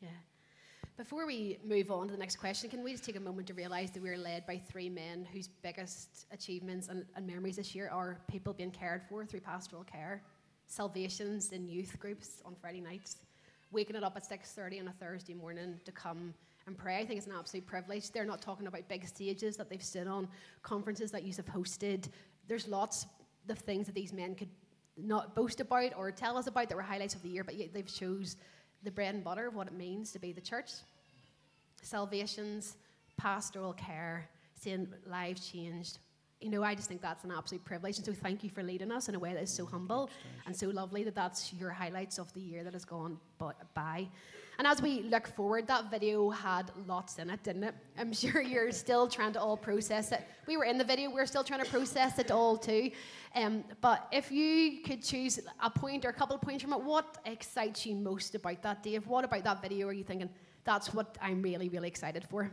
Yeah. 0.01 0.09
Before 0.97 1.27
we 1.27 1.57
move 1.63 1.91
on 1.91 2.07
to 2.07 2.13
the 2.13 2.19
next 2.19 2.37
question, 2.37 2.69
can 2.69 2.83
we 2.83 2.91
just 2.91 3.03
take 3.03 3.15
a 3.15 3.19
moment 3.19 3.47
to 3.47 3.53
realise 3.53 3.91
that 3.91 4.01
we're 4.01 4.17
led 4.17 4.45
by 4.47 4.57
three 4.57 4.89
men 4.89 5.27
whose 5.31 5.47
biggest 5.47 6.25
achievements 6.31 6.87
and, 6.87 7.05
and 7.15 7.27
memories 7.27 7.57
this 7.57 7.75
year 7.75 7.89
are 7.89 8.19
people 8.29 8.53
being 8.53 8.71
cared 8.71 9.03
for 9.07 9.25
through 9.25 9.41
pastoral 9.41 9.83
care? 9.83 10.23
salvations 10.71 11.51
in 11.51 11.67
youth 11.67 11.99
groups 11.99 12.41
on 12.45 12.55
Friday 12.55 12.79
nights, 12.79 13.17
waking 13.71 13.95
it 13.95 14.03
up 14.03 14.15
at 14.15 14.23
6.30 14.23 14.81
on 14.81 14.87
a 14.87 14.91
Thursday 14.93 15.33
morning 15.33 15.79
to 15.83 15.91
come 15.91 16.33
and 16.67 16.77
pray. 16.77 16.97
I 16.97 17.05
think 17.05 17.17
it's 17.17 17.27
an 17.27 17.33
absolute 17.37 17.65
privilege. 17.65 18.11
They're 18.11 18.25
not 18.25 18.41
talking 18.41 18.67
about 18.67 18.87
big 18.87 19.07
stages 19.07 19.57
that 19.57 19.69
they've 19.69 19.83
stood 19.83 20.07
on, 20.07 20.27
conferences 20.63 21.11
that 21.11 21.23
you 21.23 21.33
have 21.35 21.47
hosted. 21.47 22.09
There's 22.47 22.67
lots 22.67 23.05
of 23.49 23.57
things 23.59 23.87
that 23.87 23.95
these 23.95 24.13
men 24.13 24.35
could 24.35 24.49
not 24.97 25.35
boast 25.35 25.59
about 25.59 25.93
or 25.97 26.11
tell 26.11 26.37
us 26.37 26.47
about 26.47 26.69
that 26.69 26.75
were 26.75 26.81
highlights 26.81 27.15
of 27.15 27.23
the 27.23 27.29
year, 27.29 27.43
but 27.43 27.55
yet 27.55 27.73
they've 27.73 27.85
chose 27.85 28.35
the 28.83 28.91
bread 28.91 29.15
and 29.15 29.23
butter 29.23 29.47
of 29.47 29.55
what 29.55 29.67
it 29.67 29.73
means 29.73 30.11
to 30.11 30.19
be 30.19 30.31
the 30.31 30.41
church. 30.41 30.71
Salvations, 31.81 32.77
pastoral 33.17 33.73
care, 33.73 34.29
seeing 34.55 34.87
lives 35.07 35.49
changed, 35.49 35.97
you 36.41 36.49
know, 36.49 36.63
I 36.63 36.73
just 36.73 36.87
think 36.87 37.01
that's 37.01 37.23
an 37.23 37.31
absolute 37.31 37.63
privilege. 37.63 37.97
And 37.97 38.05
so 38.05 38.13
thank 38.13 38.43
you 38.43 38.49
for 38.49 38.63
leading 38.63 38.91
us 38.91 39.07
in 39.07 39.15
a 39.15 39.19
way 39.19 39.33
that 39.33 39.43
is 39.43 39.53
so 39.53 39.65
humble 39.65 40.09
and 40.45 40.55
so 40.55 40.67
lovely 40.67 41.03
that 41.03 41.13
that's 41.13 41.53
your 41.53 41.69
highlights 41.69 42.17
of 42.17 42.33
the 42.33 42.41
year 42.41 42.63
that 42.63 42.73
has 42.73 42.83
gone 42.83 43.19
by. 43.73 44.07
And 44.61 44.67
as 44.67 44.79
we 44.79 45.01
look 45.01 45.27
forward, 45.27 45.65
that 45.69 45.89
video 45.89 46.29
had 46.29 46.69
lots 46.85 47.17
in 47.17 47.31
it, 47.31 47.41
didn't 47.41 47.63
it? 47.63 47.73
I'm 47.97 48.13
sure 48.23 48.43
you're 48.43 48.71
still 48.71 49.07
trying 49.07 49.33
to 49.33 49.41
all 49.41 49.57
process 49.57 50.11
it. 50.11 50.23
We 50.45 50.55
were 50.55 50.65
in 50.65 50.77
the 50.77 50.83
video, 50.83 51.09
we're 51.09 51.25
still 51.25 51.43
trying 51.43 51.63
to 51.63 51.69
process 51.71 52.19
it 52.19 52.29
all 52.29 52.57
too. 52.57 52.91
Um, 53.33 53.63
but 53.81 54.07
if 54.11 54.31
you 54.31 54.83
could 54.83 55.01
choose 55.01 55.39
a 55.63 55.69
point 55.71 56.05
or 56.05 56.09
a 56.09 56.13
couple 56.13 56.35
of 56.35 56.43
points 56.43 56.61
from 56.61 56.73
it, 56.73 56.81
what 56.83 57.17
excites 57.25 57.87
you 57.87 57.95
most 57.95 58.35
about 58.35 58.61
that, 58.61 58.83
Dave? 58.83 59.07
What 59.07 59.25
about 59.25 59.43
that 59.45 59.63
video 59.63 59.87
are 59.87 59.93
you 59.93 60.03
thinking, 60.03 60.29
that's 60.63 60.93
what 60.93 61.17
I'm 61.19 61.41
really, 61.41 61.67
really 61.67 61.87
excited 61.87 62.23
for? 62.29 62.51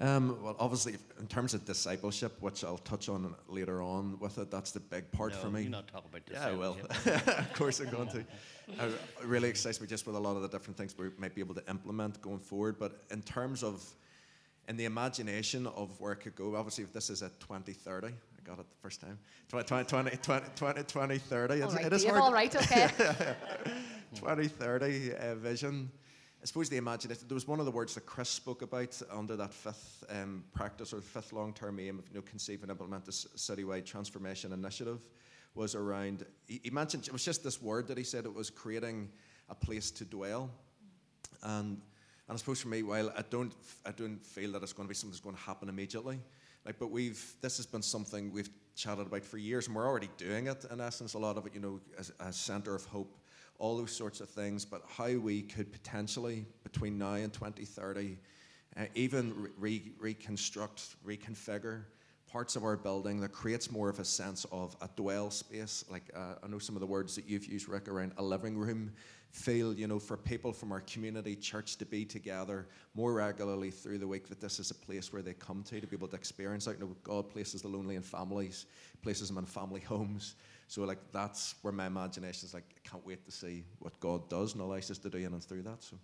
Um, 0.00 0.42
well, 0.42 0.56
obviously, 0.58 0.96
in 1.20 1.26
terms 1.26 1.54
of 1.54 1.64
discipleship, 1.64 2.40
which 2.40 2.64
I'll 2.64 2.78
touch 2.78 3.08
on 3.08 3.34
later 3.46 3.82
on 3.82 4.18
with 4.18 4.38
it, 4.38 4.50
that's 4.50 4.72
the 4.72 4.80
big 4.80 5.10
part 5.12 5.32
no, 5.32 5.38
for 5.38 5.50
me. 5.50 5.62
You're 5.62 5.70
not 5.70 5.86
talking 5.86 6.10
about 6.10 6.26
discipleship. 6.26 6.88
Yeah, 7.04 7.12
I 7.12 7.28
will. 7.28 7.38
of 7.38 7.52
course, 7.52 7.80
I'm 7.80 7.90
going 7.90 8.08
to. 8.08 8.18
It 8.18 8.98
really 9.24 9.48
excites 9.48 9.80
me 9.80 9.86
just 9.86 10.06
with 10.06 10.16
a 10.16 10.18
lot 10.18 10.34
of 10.34 10.42
the 10.42 10.48
different 10.48 10.76
things 10.76 10.96
we 10.96 11.10
might 11.18 11.34
be 11.34 11.40
able 11.40 11.54
to 11.54 11.68
implement 11.68 12.20
going 12.22 12.38
forward. 12.38 12.76
But 12.78 13.02
in 13.10 13.22
terms 13.22 13.62
of, 13.62 13.84
in 14.68 14.76
the 14.76 14.86
imagination 14.86 15.66
of 15.66 16.00
where 16.00 16.12
it 16.12 16.20
could 16.20 16.36
go, 16.36 16.56
obviously, 16.56 16.84
if 16.84 16.92
this 16.92 17.10
is 17.10 17.22
at 17.22 17.38
2030, 17.40 18.06
I 18.08 18.10
got 18.44 18.58
it 18.58 18.68
the 18.68 18.76
first 18.80 19.00
time. 19.00 19.18
20, 19.50 19.66
20, 19.84 20.16
20, 20.16 20.46
20, 20.56 20.82
2030. 20.84 21.62
All 21.62 21.70
right, 21.70 21.86
it 21.86 21.92
is 21.92 22.02
Dave, 22.02 22.10
hard. 22.10 22.22
all 22.22 22.32
right, 22.32 22.54
okay. 22.56 22.88
2030 24.14 25.14
uh, 25.14 25.34
vision. 25.36 25.90
I 26.42 26.46
suppose 26.46 26.68
the 26.68 26.76
imagination, 26.76 27.24
there 27.28 27.36
was 27.36 27.46
one 27.46 27.60
of 27.60 27.66
the 27.66 27.70
words 27.70 27.94
that 27.94 28.04
Chris 28.04 28.28
spoke 28.28 28.62
about 28.62 29.00
under 29.12 29.36
that 29.36 29.54
fifth 29.54 30.02
um, 30.10 30.42
practice 30.52 30.92
or 30.92 31.00
fifth 31.00 31.32
long 31.32 31.52
term 31.52 31.78
aim 31.78 32.00
of 32.00 32.08
you 32.08 32.16
know, 32.16 32.22
conceive 32.22 32.62
and 32.62 32.70
implement 32.70 33.06
this 33.06 33.26
citywide 33.36 33.84
transformation 33.84 34.52
initiative 34.52 35.08
was 35.54 35.76
around, 35.76 36.26
he, 36.48 36.60
he, 36.64 36.70
mentioned, 36.70 37.06
it 37.06 37.12
was 37.12 37.24
just 37.24 37.44
this 37.44 37.62
word 37.62 37.86
that 37.86 37.96
he 37.96 38.02
said 38.02 38.24
it 38.24 38.34
was 38.34 38.50
creating 38.50 39.08
a 39.50 39.54
place 39.54 39.92
to 39.92 40.04
dwell. 40.04 40.50
And, 41.44 41.80
and 42.28 42.34
I 42.34 42.36
suppose 42.36 42.60
for 42.60 42.68
me, 42.68 42.82
while 42.82 43.12
I 43.16 43.22
don't, 43.30 43.52
I 43.86 43.92
don't 43.92 44.24
feel 44.24 44.50
that 44.52 44.64
it's 44.64 44.72
going 44.72 44.86
to 44.86 44.88
be 44.88 44.96
something 44.96 45.12
that's 45.12 45.20
going 45.20 45.36
to 45.36 45.42
happen 45.42 45.68
immediately, 45.68 46.18
like, 46.64 46.78
but 46.80 46.90
we've, 46.90 47.34
this 47.40 47.56
has 47.58 47.66
been 47.66 47.82
something 47.82 48.32
we've 48.32 48.50
chatted 48.74 49.06
about 49.06 49.24
for 49.24 49.38
years 49.38 49.68
and 49.68 49.76
we're 49.76 49.86
already 49.86 50.08
doing 50.16 50.48
it 50.48 50.64
in 50.72 50.80
essence, 50.80 51.14
a 51.14 51.18
lot 51.18 51.36
of 51.36 51.46
it, 51.46 51.54
you 51.54 51.60
know, 51.60 51.80
as 51.96 52.12
a 52.18 52.32
center 52.32 52.74
of 52.74 52.84
hope 52.86 53.16
all 53.62 53.76
those 53.76 53.94
sorts 53.94 54.20
of 54.20 54.28
things, 54.28 54.64
but 54.64 54.82
how 54.88 55.16
we 55.18 55.40
could 55.40 55.70
potentially, 55.70 56.44
between 56.64 56.98
now 56.98 57.14
and 57.14 57.32
2030, 57.32 58.18
uh, 58.76 58.86
even 58.96 59.48
re- 59.56 59.92
reconstruct, 60.00 60.96
reconfigure 61.06 61.82
parts 62.26 62.56
of 62.56 62.64
our 62.64 62.76
building 62.76 63.20
that 63.20 63.30
creates 63.30 63.70
more 63.70 63.88
of 63.88 64.00
a 64.00 64.04
sense 64.04 64.44
of 64.50 64.74
a 64.80 64.88
dwell 64.96 65.30
space. 65.30 65.84
Like 65.88 66.10
uh, 66.16 66.34
I 66.42 66.48
know 66.48 66.58
some 66.58 66.74
of 66.74 66.80
the 66.80 66.86
words 66.86 67.14
that 67.14 67.28
you've 67.28 67.46
used, 67.46 67.68
Rick, 67.68 67.86
around 67.86 68.14
a 68.16 68.22
living 68.22 68.58
room 68.58 68.90
feel, 69.30 69.72
you 69.72 69.86
know, 69.86 70.00
for 70.00 70.16
people 70.16 70.52
from 70.52 70.72
our 70.72 70.80
community 70.80 71.36
church 71.36 71.76
to 71.76 71.86
be 71.86 72.04
together 72.04 72.66
more 72.94 73.12
regularly 73.12 73.70
through 73.70 73.98
the 73.98 74.08
week, 74.08 74.28
that 74.28 74.40
this 74.40 74.58
is 74.58 74.72
a 74.72 74.74
place 74.74 75.12
where 75.12 75.22
they 75.22 75.34
come 75.34 75.62
to 75.62 75.80
to 75.80 75.86
be 75.86 75.94
able 75.94 76.08
to 76.08 76.16
experience 76.16 76.66
out. 76.66 76.74
You 76.80 76.86
know, 76.86 76.96
God 77.04 77.30
places 77.30 77.62
the 77.62 77.68
lonely 77.68 77.94
in 77.94 78.02
families, 78.02 78.66
places 79.02 79.28
them 79.28 79.38
in 79.38 79.46
family 79.46 79.80
homes. 79.88 80.34
So 80.72 80.84
like 80.84 81.12
that's 81.12 81.56
where 81.60 81.70
my 81.74 81.84
imagination 81.84 82.46
is 82.46 82.54
like 82.54 82.64
I 82.74 82.88
can't 82.88 83.06
wait 83.06 83.26
to 83.26 83.30
see 83.30 83.62
what 83.80 84.00
God 84.00 84.30
does 84.30 84.54
and 84.54 84.62
allows 84.62 84.90
us 84.90 84.96
to 84.96 85.10
do 85.10 85.18
in 85.18 85.34
and 85.34 85.44
through 85.44 85.64
that. 85.64 85.82
So. 85.82 85.96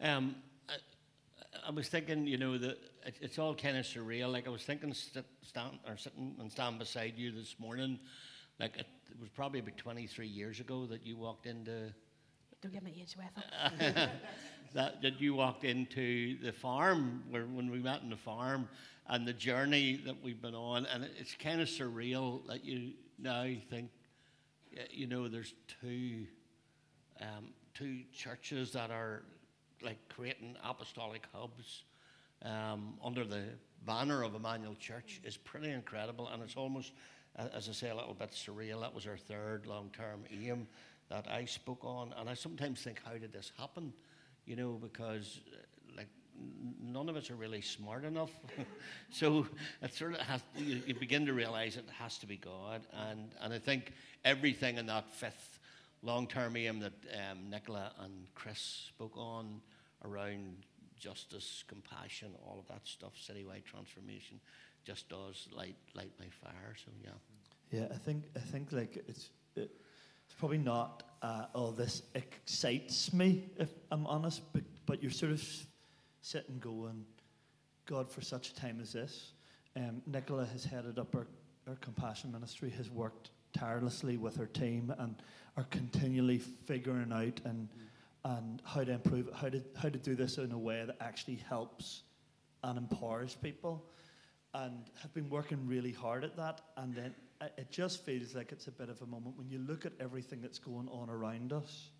Mm-hmm. 0.00 0.10
Um, 0.10 0.36
I, 0.66 1.68
I, 1.68 1.70
was 1.70 1.88
thinking, 1.88 2.26
you 2.26 2.38
know, 2.38 2.56
that 2.56 2.78
it, 3.04 3.16
it's 3.20 3.38
all 3.38 3.54
kind 3.54 3.76
of 3.76 3.84
surreal. 3.84 4.32
Like 4.32 4.46
I 4.46 4.50
was 4.50 4.62
thinking, 4.62 4.94
sit, 4.94 5.26
stand 5.42 5.80
or 5.86 5.98
sitting 5.98 6.34
and 6.40 6.50
stand 6.50 6.78
beside 6.78 7.12
you 7.18 7.30
this 7.30 7.56
morning. 7.58 7.98
Like 8.58 8.74
it, 8.78 8.86
it 9.10 9.20
was 9.20 9.28
probably 9.28 9.60
about 9.60 9.76
23 9.76 10.26
years 10.26 10.60
ago 10.60 10.86
that 10.86 11.04
you 11.04 11.18
walked 11.18 11.44
into. 11.44 11.92
Don't 12.62 12.72
get 12.72 12.82
my 12.82 12.88
age 12.88 13.16
with 13.18 13.90
that, 14.74 15.02
that 15.02 15.20
you 15.20 15.34
walked 15.34 15.64
into 15.64 16.38
the 16.42 16.52
farm 16.52 17.22
where 17.28 17.44
when 17.44 17.70
we 17.70 17.80
met 17.80 18.00
in 18.00 18.08
the 18.08 18.16
farm 18.16 18.66
and 19.10 19.26
the 19.26 19.32
journey 19.32 20.00
that 20.06 20.22
we've 20.22 20.40
been 20.40 20.54
on, 20.54 20.86
and 20.86 21.06
it's 21.18 21.34
kind 21.34 21.60
of 21.60 21.66
surreal 21.66 22.46
that 22.46 22.64
you 22.64 22.92
now 23.18 23.44
think, 23.68 23.90
you 24.88 25.08
know, 25.08 25.26
there's 25.26 25.52
two, 25.82 26.26
um, 27.20 27.48
two 27.74 28.02
churches 28.14 28.72
that 28.72 28.92
are 28.92 29.24
like 29.82 29.98
creating 30.08 30.56
apostolic 30.64 31.26
hubs 31.34 31.82
um, 32.44 32.94
under 33.04 33.24
the 33.24 33.42
banner 33.84 34.22
of 34.22 34.36
Emmanuel 34.36 34.76
Church 34.78 35.20
is 35.24 35.36
pretty 35.36 35.70
incredible, 35.70 36.28
and 36.28 36.40
it's 36.42 36.56
almost, 36.56 36.92
as 37.36 37.68
I 37.68 37.72
say, 37.72 37.90
a 37.90 37.96
little 37.96 38.14
bit 38.14 38.30
surreal. 38.30 38.80
That 38.80 38.94
was 38.94 39.08
our 39.08 39.16
third 39.16 39.66
long-term 39.66 40.22
aim 40.30 40.68
that 41.08 41.26
I 41.28 41.46
spoke 41.46 41.84
on, 41.84 42.14
and 42.16 42.28
I 42.28 42.34
sometimes 42.34 42.80
think, 42.80 43.00
how 43.04 43.18
did 43.18 43.32
this 43.32 43.50
happen? 43.58 43.92
You 44.46 44.54
know, 44.54 44.78
because 44.80 45.40
none 46.82 47.08
of 47.08 47.16
us 47.16 47.30
are 47.30 47.36
really 47.36 47.60
smart 47.60 48.04
enough. 48.04 48.30
so 49.10 49.46
it 49.82 49.94
sort 49.94 50.14
of 50.14 50.20
has, 50.20 50.42
you, 50.56 50.82
you, 50.86 50.94
begin 50.94 51.26
to 51.26 51.32
realize 51.32 51.76
it 51.76 51.84
has 51.98 52.18
to 52.18 52.26
be 52.26 52.36
God. 52.36 52.82
And, 53.08 53.30
and 53.40 53.52
I 53.52 53.58
think 53.58 53.92
everything 54.24 54.78
in 54.78 54.86
that 54.86 55.10
fifth 55.10 55.58
long 56.02 56.26
term 56.26 56.56
aim 56.56 56.80
that 56.80 56.92
um, 57.14 57.50
Nicola 57.50 57.92
and 58.00 58.26
Chris 58.34 58.88
spoke 58.88 59.16
on 59.16 59.60
around 60.04 60.56
justice, 60.98 61.64
compassion, 61.66 62.32
all 62.44 62.58
of 62.58 62.68
that 62.68 62.86
stuff, 62.86 63.12
citywide 63.16 63.64
transformation, 63.64 64.40
just 64.84 65.08
does 65.08 65.48
light 65.52 65.76
light 65.94 66.12
my 66.18 66.26
fire. 66.42 66.74
So 66.84 66.90
yeah. 67.02 67.10
Yeah, 67.70 67.86
I 67.92 67.98
think 67.98 68.24
I 68.36 68.40
think 68.40 68.72
like 68.72 69.02
it's 69.08 69.30
it, 69.56 69.70
it's 70.26 70.34
probably 70.38 70.58
not 70.58 71.02
uh, 71.22 71.46
all 71.54 71.72
this 71.72 72.02
excites 72.14 73.12
me 73.12 73.44
if 73.58 73.70
I'm 73.90 74.06
honest, 74.06 74.42
but 74.52 74.62
but 74.86 75.02
you're 75.02 75.12
sort 75.12 75.32
of 75.32 75.42
sitting 76.20 76.58
going, 76.58 77.04
God, 77.86 78.10
for 78.10 78.20
such 78.20 78.50
a 78.50 78.54
time 78.54 78.78
as 78.80 78.92
this. 78.92 79.32
Um, 79.76 80.02
Nicola 80.06 80.46
has 80.46 80.64
headed 80.64 80.98
up 80.98 81.14
our, 81.14 81.26
our 81.68 81.76
compassion 81.76 82.32
ministry, 82.32 82.70
has 82.70 82.90
worked 82.90 83.30
tirelessly 83.52 84.16
with 84.16 84.36
her 84.36 84.46
team, 84.46 84.94
and 84.98 85.16
are 85.56 85.64
continually 85.64 86.38
figuring 86.38 87.12
out 87.12 87.40
and 87.44 87.68
and 88.24 88.60
how 88.64 88.84
to 88.84 88.92
improve 88.92 89.28
it, 89.28 89.34
how 89.34 89.48
to 89.48 89.62
how 89.76 89.88
to 89.88 89.98
do 89.98 90.14
this 90.14 90.38
in 90.38 90.52
a 90.52 90.58
way 90.58 90.84
that 90.84 90.96
actually 91.00 91.36
helps 91.48 92.02
and 92.62 92.76
empowers 92.76 93.34
people, 93.34 93.84
and 94.54 94.90
have 95.00 95.12
been 95.14 95.30
working 95.30 95.66
really 95.66 95.92
hard 95.92 96.24
at 96.24 96.36
that. 96.36 96.60
And 96.76 96.94
then 96.94 97.14
it 97.56 97.70
just 97.70 98.04
feels 98.04 98.34
like 98.34 98.52
it's 98.52 98.66
a 98.66 98.72
bit 98.72 98.90
of 98.90 99.00
a 99.00 99.06
moment 99.06 99.38
when 99.38 99.48
you 99.48 99.58
look 99.58 99.86
at 99.86 99.92
everything 100.00 100.42
that's 100.42 100.58
going 100.58 100.88
on 100.88 101.08
around 101.08 101.52
us. 101.52 101.90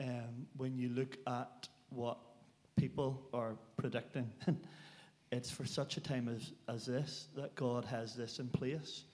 Um, 0.00 0.46
when 0.56 0.76
you 0.76 0.88
look 0.88 1.18
at 1.26 1.68
what 1.90 2.18
people 2.76 3.28
are 3.32 3.56
predicting, 3.76 4.30
it's 5.32 5.50
for 5.50 5.64
such 5.64 5.96
a 5.96 6.00
time 6.00 6.28
as, 6.28 6.52
as 6.68 6.86
this 6.86 7.28
that 7.36 7.54
God 7.54 7.84
has 7.84 8.14
this 8.14 8.38
in 8.38 8.48
place. 8.48 9.04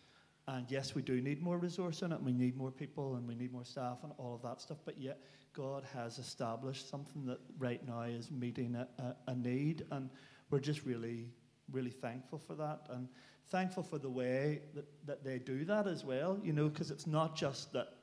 And 0.48 0.66
yes, 0.68 0.94
we 0.94 1.02
do 1.02 1.20
need 1.20 1.42
more 1.42 1.58
resource 1.58 2.02
in 2.02 2.12
it. 2.12 2.20
We 2.20 2.32
need 2.32 2.56
more 2.56 2.70
people 2.70 3.14
and 3.14 3.26
we 3.28 3.34
need 3.34 3.52
more 3.52 3.64
staff 3.64 3.98
and 4.02 4.12
all 4.18 4.34
of 4.34 4.42
that 4.42 4.60
stuff. 4.60 4.78
But 4.84 4.98
yet, 4.98 5.20
God 5.52 5.84
has 5.94 6.18
established 6.18 6.88
something 6.88 7.24
that 7.26 7.40
right 7.58 7.86
now 7.86 8.02
is 8.02 8.30
meeting 8.30 8.74
a, 8.74 8.88
a, 8.98 9.14
a 9.28 9.34
need. 9.34 9.84
And 9.90 10.10
we're 10.50 10.60
just 10.60 10.84
really, 10.84 11.28
really 11.70 11.90
thankful 11.90 12.38
for 12.38 12.54
that. 12.54 12.86
And 12.90 13.08
thankful 13.48 13.82
for 13.82 13.98
the 13.98 14.10
way 14.10 14.62
that, 14.74 14.86
that 15.06 15.24
they 15.24 15.38
do 15.38 15.64
that 15.64 15.86
as 15.86 16.04
well, 16.04 16.38
you 16.42 16.52
know, 16.52 16.68
because 16.68 16.90
it's 16.90 17.06
not 17.06 17.36
just 17.36 17.72
that 17.72 17.94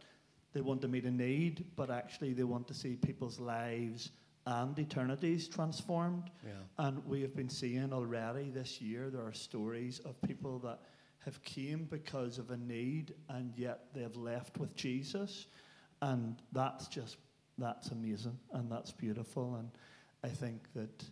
they 0.54 0.62
want 0.62 0.82
to 0.82 0.88
meet 0.88 1.06
a 1.06 1.12
need, 1.12 1.66
but 1.76 1.90
actually 1.90 2.34
they 2.34 2.44
want 2.44 2.68
to 2.68 2.74
see 2.74 2.96
people's 2.96 3.40
lives 3.40 4.12
and 4.48 4.80
eternities 4.80 5.50
transformed. 5.50 6.32
Yeah. 6.46 6.51
And 6.77 7.06
we 7.06 7.22
have 7.22 7.36
been 7.36 7.50
seeing 7.50 7.92
already 7.92 8.50
this 8.50 8.82
year, 8.82 9.10
there 9.10 9.22
are 9.22 9.34
stories 9.34 10.00
of 10.00 10.20
people 10.22 10.58
that 10.60 10.80
have 11.25 11.44
came 11.44 11.84
because 11.84 12.39
of 12.39 12.50
a 12.50 12.56
need 12.56 13.13
and 13.27 13.54
yet 13.58 13.88
they 13.94 14.01
have 14.01 14.16
left 14.16 14.58
with 14.58 14.74
Jesus. 14.74 15.48
And 16.01 16.42
that's 16.54 16.88
just, 16.88 17.18
that's 17.58 17.89
amazing 17.89 18.39
and 18.54 18.72
that's 18.72 18.94
beautiful. 18.94 19.56
And 19.56 19.70
I 20.24 20.30
think 20.34 20.62
that 20.75 21.04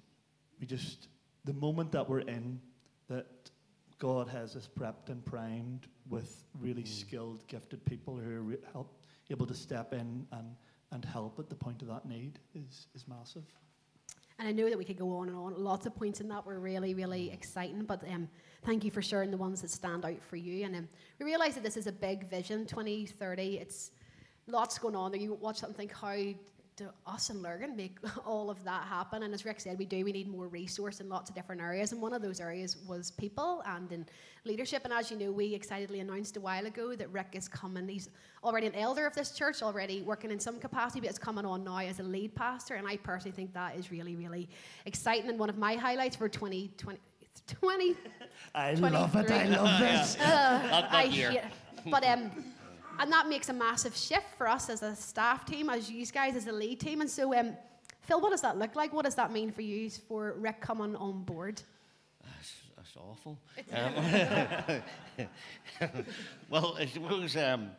we 0.62 0.66
just, 0.66 1.10
the 1.44 1.54
moment 1.54 1.92
that 1.92 2.10
we're 2.10 2.20
in, 2.20 2.62
that 3.10 3.52
God 4.00 4.30
has 4.30 4.56
us 4.56 4.70
prepped 4.80 5.10
and 5.10 5.26
primed 5.26 5.88
with 6.10 6.46
really 6.58 6.84
mm. 6.84 6.88
skilled, 6.88 7.46
gifted 7.48 7.84
people 7.84 8.16
who 8.16 8.30
are 8.30 8.42
re- 8.44 8.58
help, 8.72 8.98
able 9.30 9.46
to 9.46 9.54
step 9.54 9.92
in 9.92 10.26
and, 10.32 10.56
and 10.92 11.04
help 11.04 11.40
at 11.40 11.50
the 11.50 11.56
point 11.56 11.82
of 11.82 11.88
that 11.88 12.06
need 12.06 12.40
is, 12.54 12.88
is 12.96 13.08
massive. 13.08 13.44
And 14.38 14.48
I 14.48 14.52
know 14.52 14.70
that 14.70 14.78
we 14.78 14.84
could 14.84 14.98
go 14.98 15.18
on 15.18 15.30
and 15.30 15.38
on. 15.38 15.54
Lots 15.56 15.86
of 15.86 15.96
points 15.96 16.20
in 16.20 16.28
that 16.28 16.46
were 16.46 16.60
really, 16.60 16.94
really 16.94 17.32
exciting. 17.32 17.86
But 17.86 18.04
um, 18.12 18.28
thank 18.66 18.84
you 18.84 18.92
for 18.92 19.02
sharing 19.02 19.32
the 19.32 19.38
ones 19.38 19.62
that 19.62 19.72
stand 19.72 20.04
out 20.04 20.22
for 20.22 20.36
you. 20.36 20.66
And 20.66 20.76
um, 20.76 20.90
we 21.20 21.26
realise 21.26 21.56
that 21.56 21.64
this 21.64 21.78
is 21.78 21.88
a 21.88 21.92
big 21.92 22.30
vision, 22.30 22.66
2030. 22.66 23.58
It's 23.58 23.92
lots 24.48 24.78
going 24.78 24.96
on 24.96 25.12
there. 25.12 25.22
You 25.22 25.34
watch 25.36 25.60
something, 25.60 25.88
think, 25.88 25.94
how 25.94 26.18
do 26.76 26.90
us 27.08 27.30
and 27.30 27.42
Lurgan 27.42 27.76
make 27.76 27.98
all 28.26 28.50
of 28.50 28.64
that 28.64 28.84
happen? 28.84 29.24
And 29.24 29.34
as 29.34 29.46
Rick 29.46 29.62
said, 29.62 29.78
we 29.78 29.86
do. 29.86 30.04
We 30.04 30.12
need 30.12 30.28
more 30.28 30.48
resource 30.48 31.00
in 31.00 31.10
lots 31.10 31.30
of 31.30 31.36
different 31.36 31.62
areas. 31.62 31.92
And 31.92 32.02
one 32.02 32.14
of 32.14 32.22
those 32.22 32.40
areas 32.40 32.78
was 32.88 33.12
people 33.12 33.64
and 33.66 33.92
in 33.92 34.06
leadership. 34.44 34.84
And 34.84 34.94
as 34.94 35.10
you 35.10 35.18
know, 35.18 35.32
we 35.32 35.54
excitedly 35.54 36.00
announced 36.00 36.38
a 36.38 36.42
while 36.42 36.66
ago 36.66 36.96
that 36.96 37.12
Rick 37.12 37.30
is 37.34 37.48
coming. 37.48 37.88
He's 37.88 38.10
already 38.44 38.68
an 38.68 38.76
elder 38.76 39.06
of 39.06 39.16
this 39.16 39.32
church, 39.32 39.62
already 39.64 40.02
working 40.02 40.32
in 40.32 40.40
some 40.40 40.60
capacity, 40.60 41.00
but 41.02 41.10
is 41.10 41.20
coming 41.20 41.46
on 41.46 41.64
now 41.64 41.78
as 41.80 42.00
a 42.00 42.04
lead 42.04 42.36
pastor. 42.36 42.76
And 42.76 42.88
I 42.88 42.98
personally 42.98 43.36
think 43.36 43.54
that 43.54 43.76
is 43.76 43.92
really, 43.92 44.16
really 44.16 44.50
exciting 44.86 45.30
and 45.30 45.40
one 45.40 45.50
of 45.50 45.58
my 45.58 45.76
highlights 45.76 46.16
for 46.16 46.28
2020. 46.28 47.00
20, 47.60 47.96
I 48.56 48.74
love 48.74 49.16
it. 49.16 49.30
I 49.30 49.46
love 49.46 49.80
this. 49.80 50.18
Uh, 50.20 50.88
I 50.90 51.08
hate, 51.08 51.42
but 51.86 52.04
um, 52.06 52.32
and 53.00 53.12
that 53.12 53.28
makes 53.28 53.50
a 53.50 53.54
massive 53.54 53.96
shift 53.96 54.36
for 54.38 54.48
us 54.48 54.70
as 54.70 54.84
a 54.84 54.96
staff 54.96 55.46
team, 55.46 55.70
as 55.70 55.90
you 55.90 56.06
guys 56.06 56.36
as 56.36 56.48
a 56.48 56.52
lead 56.52 56.80
team. 56.80 57.02
And 57.02 57.10
so, 57.10 57.34
um, 57.38 57.56
Phil, 58.02 58.22
what 58.22 58.32
does 58.32 58.42
that 58.42 58.58
look 58.58 58.76
like? 58.76 58.94
What 58.94 59.06
does 59.06 59.16
that 59.16 59.32
mean 59.32 59.52
for 59.52 59.62
you 59.62 59.90
for 59.90 60.34
Rick 60.38 60.62
coming 60.62 60.96
on 60.96 61.24
board? 61.24 61.62
That's, 62.24 62.54
that's 62.76 62.96
awful. 62.98 63.40
Um, 63.74 65.28
well, 66.50 66.76
I 66.78 66.86
suppose. 66.86 67.36
Um, 67.36 67.72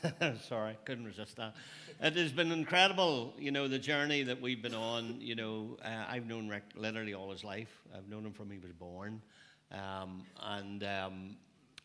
sorry, 0.48 0.76
couldn't 0.84 1.04
resist 1.04 1.36
that. 1.36 1.54
It 2.00 2.16
has 2.16 2.32
been 2.32 2.50
incredible, 2.50 3.34
you 3.38 3.50
know, 3.50 3.68
the 3.68 3.78
journey 3.78 4.22
that 4.24 4.40
we've 4.40 4.62
been 4.62 4.74
on. 4.74 5.16
You 5.20 5.34
know, 5.34 5.76
uh, 5.84 6.04
I've 6.08 6.26
known 6.26 6.48
Rick 6.48 6.64
literally 6.74 7.14
all 7.14 7.30
his 7.30 7.44
life. 7.44 7.82
I've 7.96 8.08
known 8.08 8.24
him 8.24 8.32
from 8.32 8.50
he 8.50 8.58
was 8.58 8.72
born, 8.72 9.22
um, 9.70 10.22
and 10.42 10.82
um, 10.84 11.36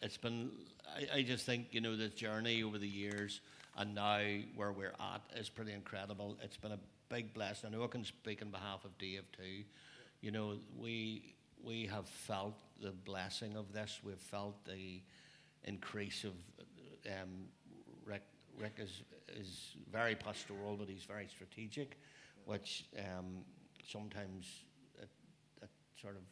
it's 0.01 0.17
been, 0.17 0.51
I, 0.95 1.17
I, 1.17 1.21
just 1.21 1.45
think, 1.45 1.67
you 1.71 1.81
know, 1.81 1.95
this 1.95 2.13
journey 2.13 2.63
over 2.63 2.77
the 2.77 2.87
years 2.87 3.41
and 3.77 3.95
now 3.95 4.21
where 4.55 4.71
we're 4.71 4.93
at 4.99 5.21
is 5.35 5.49
pretty 5.49 5.73
incredible. 5.73 6.37
It's 6.43 6.57
been 6.57 6.71
a 6.71 6.79
big 7.09 7.33
blessing. 7.33 7.69
I 7.69 7.77
know 7.77 7.83
I 7.83 7.87
can 7.87 8.03
speak 8.03 8.41
on 8.41 8.49
behalf 8.49 8.85
of 8.85 8.97
Dave 8.97 9.23
too. 9.31 9.63
You 10.21 10.31
know, 10.31 10.57
we, 10.77 11.35
we 11.63 11.85
have 11.87 12.07
felt 12.07 12.55
the 12.81 12.91
blessing 12.91 13.55
of 13.55 13.71
this. 13.73 13.99
We've 14.03 14.17
felt 14.17 14.65
the 14.65 15.01
increase 15.63 16.23
of 16.23 16.33
um, 17.05 17.45
Rick. 18.05 18.23
Rick 18.57 18.77
is, 18.79 19.03
is 19.35 19.75
very 19.91 20.15
pastoral, 20.15 20.75
but 20.77 20.89
he's 20.89 21.03
very 21.03 21.27
strategic, 21.27 21.99
which 22.45 22.85
um, 22.97 23.43
sometimes 23.87 24.47
it, 24.99 25.09
it 25.61 25.69
sort 26.01 26.15
of 26.15 26.23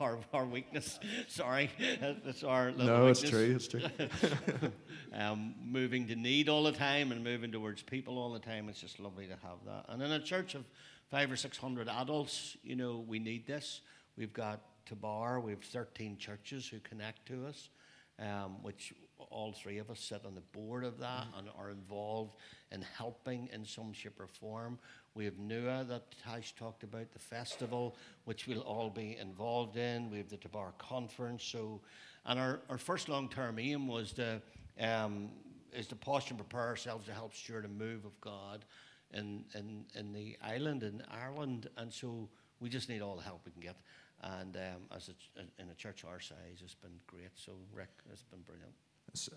our, 0.00 0.18
our 0.32 0.44
weakness. 0.44 0.98
Sorry, 1.28 1.70
that's 2.00 2.44
our 2.44 2.70
little 2.70 2.86
no, 2.86 3.04
weakness. 3.06 3.22
it's 3.22 3.30
true. 3.30 3.54
It's 3.54 3.68
true. 3.68 4.70
um, 5.12 5.54
moving 5.64 6.06
to 6.08 6.16
need 6.16 6.48
all 6.48 6.64
the 6.64 6.72
time 6.72 7.12
and 7.12 7.24
moving 7.24 7.50
towards 7.52 7.82
people 7.82 8.18
all 8.18 8.32
the 8.32 8.38
time. 8.38 8.68
It's 8.68 8.80
just 8.80 9.00
lovely 9.00 9.26
to 9.26 9.36
have 9.42 9.58
that. 9.66 9.86
And 9.88 10.02
in 10.02 10.12
a 10.12 10.20
church 10.20 10.54
of 10.54 10.64
five 11.10 11.30
or 11.30 11.36
six 11.36 11.56
hundred 11.56 11.88
adults, 11.88 12.56
you 12.62 12.76
know, 12.76 13.04
we 13.06 13.18
need 13.18 13.46
this. 13.46 13.80
We've 14.16 14.32
got 14.32 14.60
Tabar. 14.86 15.40
We 15.40 15.52
have 15.52 15.62
thirteen 15.62 16.18
churches 16.18 16.68
who 16.68 16.78
connect 16.80 17.26
to 17.26 17.46
us, 17.46 17.70
um, 18.18 18.62
which 18.62 18.92
all 19.18 19.52
three 19.52 19.78
of 19.78 19.90
us 19.90 20.00
sit 20.00 20.24
on 20.24 20.34
the 20.34 20.40
board 20.40 20.84
of 20.84 20.98
that 20.98 21.24
mm-hmm. 21.24 21.38
and 21.38 21.48
are 21.58 21.70
involved 21.70 22.36
in 22.72 22.82
helping 22.82 23.48
in 23.52 23.64
some 23.64 23.92
shape 23.92 24.20
or 24.20 24.26
form. 24.26 24.78
We 25.14 25.24
have 25.24 25.38
NUA 25.38 25.86
that 25.88 26.14
Tash 26.22 26.54
talked 26.54 26.82
about, 26.82 27.10
the 27.12 27.18
festival, 27.18 27.96
which 28.24 28.46
we'll 28.46 28.60
all 28.60 28.90
be 28.90 29.16
involved 29.16 29.76
in. 29.76 30.10
We 30.10 30.18
have 30.18 30.28
the 30.28 30.36
Tabar 30.36 30.74
Conference. 30.78 31.42
So, 31.42 31.80
and 32.26 32.38
our, 32.38 32.60
our 32.68 32.78
first 32.78 33.08
long 33.08 33.28
term 33.28 33.58
aim 33.58 33.88
was 33.88 34.12
to, 34.14 34.42
um, 34.78 35.30
is 35.72 35.86
to 35.88 35.96
posture 35.96 36.34
and 36.34 36.38
prepare 36.38 36.66
ourselves 36.66 37.06
to 37.06 37.12
help 37.12 37.34
steward 37.34 37.64
a 37.64 37.68
move 37.68 38.04
of 38.04 38.20
God 38.20 38.64
in, 39.12 39.44
in, 39.54 39.84
in 39.94 40.12
the 40.12 40.36
island, 40.42 40.82
in 40.82 41.02
Ireland. 41.10 41.68
And 41.78 41.92
so 41.92 42.28
we 42.60 42.68
just 42.68 42.88
need 42.88 43.00
all 43.00 43.16
the 43.16 43.22
help 43.22 43.40
we 43.46 43.52
can 43.52 43.62
get. 43.62 43.76
And 44.22 44.56
um, 44.56 44.82
as 44.94 45.08
a, 45.08 45.62
in 45.62 45.68
a 45.70 45.74
church 45.74 46.04
our 46.04 46.20
size, 46.20 46.60
it's 46.62 46.74
been 46.74 46.98
great. 47.06 47.30
So, 47.34 47.52
Rick, 47.72 47.90
it's 48.10 48.22
been 48.22 48.40
brilliant. 48.40 48.72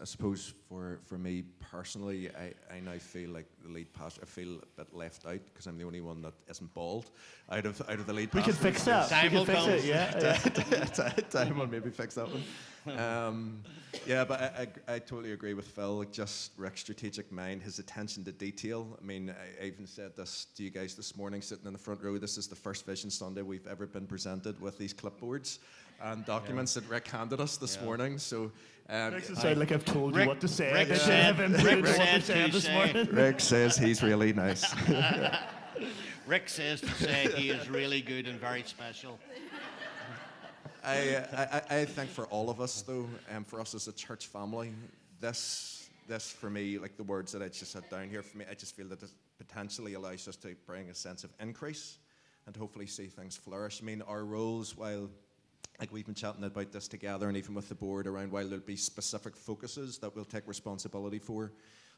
I 0.02 0.06
suppose 0.06 0.54
for, 0.68 1.00
for 1.06 1.18
me 1.18 1.44
personally, 1.72 2.30
I, 2.30 2.54
I 2.74 2.80
now 2.80 2.98
feel 2.98 3.30
like 3.30 3.46
the 3.64 3.70
lead 3.70 3.92
pastor. 3.94 4.22
I 4.24 4.26
feel 4.26 4.56
a 4.56 4.66
bit 4.78 4.94
left 4.94 5.26
out 5.26 5.40
because 5.46 5.68
I'm 5.68 5.78
the 5.78 5.86
only 5.86 6.02
one 6.02 6.22
that 6.24 6.34
isn't 6.50 6.74
bald 6.74 7.12
out 7.50 7.66
of 7.66 7.82
out 7.82 8.00
of 8.00 8.06
the 8.06 8.14
lead. 8.14 8.34
We 8.34 8.42
can 8.42 8.54
fix 8.54 8.84
that. 8.86 9.10
Time 9.10 9.32
we 9.32 9.46
can 9.46 9.46
fix 9.46 9.68
it. 9.68 9.86
Yeah. 9.86 11.14
Time 11.30 11.58
will 11.58 11.68
maybe 11.68 11.90
fix 11.90 12.16
that 12.16 12.28
one. 12.30 12.44
Um, 12.98 13.62
yeah, 14.06 14.24
but 14.24 14.42
I, 14.42 14.68
I, 14.88 14.96
I, 14.96 15.00
totally 15.00 15.34
agree 15.34 15.54
with 15.54 15.68
Phil. 15.68 16.00
Like 16.00 16.12
just 16.12 16.54
Rick's 16.58 16.82
strategic 16.82 17.32
mind, 17.32 17.62
his 17.62 17.78
attention 17.78 18.24
to 18.24 18.32
detail. 18.32 18.98
I 19.00 19.06
mean, 19.06 19.30
I, 19.30 19.64
I 19.64 19.68
even 19.68 19.86
said 19.86 20.16
this 20.16 20.48
to 20.56 20.64
you 20.64 20.70
guys 20.70 20.96
this 20.96 21.16
morning, 21.16 21.42
sitting 21.42 21.66
in 21.68 21.74
the 21.74 21.80
front 21.80 22.02
row. 22.02 22.18
This 22.18 22.38
is 22.38 22.48
the 22.48 22.56
first 22.56 22.86
Vision 22.86 23.10
Sunday 23.10 23.42
we've 23.42 23.68
ever 23.68 23.86
been 23.86 24.08
presented 24.08 24.60
with 24.62 24.78
these 24.78 24.94
clipboards 24.94 25.60
and 26.02 26.26
documents 26.26 26.76
yeah. 26.76 26.82
that 26.82 26.90
Rick 26.90 27.08
handed 27.08 27.40
us 27.40 27.58
this 27.58 27.78
yeah. 27.78 27.86
morning. 27.86 28.18
So 28.18 28.52
um, 28.90 29.14
Makes 29.14 29.30
it 29.30 29.38
sound 29.38 29.58
like 29.60 29.72
I've 29.72 29.86
told 29.86 30.16
Rick, 30.16 30.24
you 30.24 30.30
what 30.30 30.42
to 30.42 30.48
say. 30.48 30.74
Rick, 30.74 30.98
said, 30.98 31.38
Rick, 31.40 31.86
said 31.86 32.52
this 32.52 32.70
morning. 32.70 33.08
Rick 33.12 33.40
says 33.40 33.78
he's 33.78 34.02
really 34.02 34.34
nice. 34.34 34.66
Rick 36.26 36.50
says 36.50 36.82
to 36.82 36.90
say 36.94 37.30
he 37.36 37.50
is 37.50 37.70
really 37.70 38.02
good 38.02 38.28
and 38.28 38.40
very 38.40 38.64
special. 38.64 39.20
I, 40.84 41.24
I, 41.34 41.62
I 41.82 41.86
think 41.86 42.10
for 42.10 42.26
all 42.28 42.50
of 42.50 42.62
us, 42.62 42.82
though, 42.82 43.08
and 43.28 43.38
um, 43.38 43.44
for 43.44 43.60
us 43.62 43.76
as 43.76 43.88
a 43.88 43.92
church 43.92 44.28
family, 44.28 44.72
this, 45.20 45.90
this 46.08 46.32
for 46.32 46.50
me, 46.50 46.80
like 46.80 46.98
the 46.98 47.04
words 47.04 47.32
that 47.34 47.42
I 47.42 47.50
just 47.50 47.74
had 47.74 47.88
down 47.90 48.10
here, 48.10 48.24
for 48.24 48.38
me, 48.38 48.46
I 48.50 48.54
just 48.54 48.76
feel 48.76 48.88
that 48.88 49.00
this 49.00 49.14
potentially 49.38 49.94
allows 49.94 50.28
us 50.28 50.36
to 50.38 50.56
bring 50.66 50.90
a 50.90 50.96
sense 50.96 51.24
of 51.24 51.32
increase 51.40 51.98
and 52.48 52.56
hopefully 52.56 52.88
see 52.88 53.08
things 53.08 53.36
flourish. 53.36 53.82
I 53.84 53.86
mean, 53.86 54.02
our 54.04 54.24
roles, 54.24 54.76
while 54.76 55.10
like 55.80 55.94
we've 55.94 56.06
been 56.06 56.16
chatting 56.16 56.44
about 56.44 56.72
this 56.72 56.88
together 56.88 57.28
and 57.28 57.38
even 57.38 57.54
with 57.56 57.70
the 57.70 57.76
board 57.76 58.06
around 58.06 58.32
while 58.32 58.48
there'll 58.48 58.64
be 58.64 58.76
specific 58.76 59.36
focuses 59.36 59.98
that 60.00 60.16
we'll 60.16 60.26
take 60.26 60.48
responsibility 60.48 61.20
for. 61.20 61.54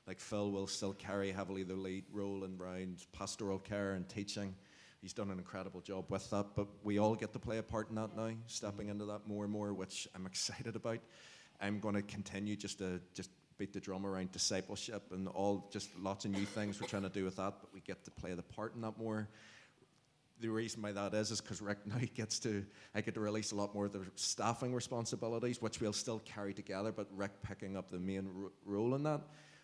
Like 0.08 0.19
phil 0.19 0.52
will 0.52 0.67
still 0.67 0.93
carry 0.93 1.32
heavily 1.32 1.63
the 1.63 1.76
lead 1.76 2.06
role 2.12 2.43
in 2.43 2.58
around 2.60 3.06
pastoral 3.12 3.60
care 3.60 3.93
and 3.93 4.08
teaching. 4.08 4.56
He's 5.02 5.13
done 5.13 5.32
an 5.32 5.39
incredible 5.39 5.82
job 5.82 6.06
with 6.10 6.30
that 6.30 6.47
but 6.56 6.67
we 6.84 7.00
all 7.00 7.15
get 7.15 7.34
to 7.34 7.39
play 7.39 7.58
a 7.58 7.63
part 7.63 7.89
in 7.89 7.95
that 7.95 8.15
now 8.15 8.32
stepping 8.45 8.82
mm-hmm. 8.82 8.91
into 8.91 9.06
that 9.06 9.28
more 9.28 9.43
and 9.45 9.54
more 9.54 9.74
which 9.74 10.08
i'm 10.15 10.26
excited 10.28 10.76
about. 10.76 11.00
I'm 11.60 11.80
going 11.80 11.95
to 11.95 12.02
continue 12.02 12.56
just 12.56 12.80
to 12.80 13.00
just 13.13 13.30
beat 13.58 13.74
the 13.74 13.80
drum 13.80 14.06
around 14.06 14.32
discipleship 14.32 15.04
and 15.12 15.28
all 15.28 15.69
just 15.71 15.89
lots 16.00 16.26
of 16.26 16.32
new 16.32 16.45
things 16.45 16.82
we're 16.82 16.88
trying 16.88 17.04
to 17.04 17.10
do 17.10 17.24
with 17.24 17.36
that 17.36 17.56
but 17.62 17.74
we 17.74 17.80
get 17.82 18.04
to 18.06 18.12
play 18.12 18.34
the 18.34 18.41
part 18.43 18.76
in 18.76 18.82
that 18.82 18.97
more 18.97 19.28
the 20.41 20.49
reason 20.49 20.82
why 20.82 20.91
that 20.91 21.13
is 21.13 21.32
is 21.32 21.39
because 21.39 21.62
Rick 21.62 21.77
now 21.86 21.95
gets 22.15 22.39
to 22.39 22.65
I 22.93 23.01
get 23.01 23.13
to 23.13 23.19
release 23.19 23.51
a 23.51 23.56
lot 23.56 23.73
more 23.73 23.86
of 23.86 23.93
the 23.93 24.06
staffing 24.15 24.73
responsibilities, 24.73 25.62
which 25.62 25.80
we'll 25.80 25.93
still 25.93 26.19
carry 26.19 26.54
together, 26.54 26.91
but 26.91 27.08
Rick 27.15 27.32
picking 27.43 27.77
up 27.77 27.89
the 27.89 27.99
main 27.99 28.27
ro- 28.34 28.51
role 28.65 28.95
in 28.95 29.04
that, 29.04 29.21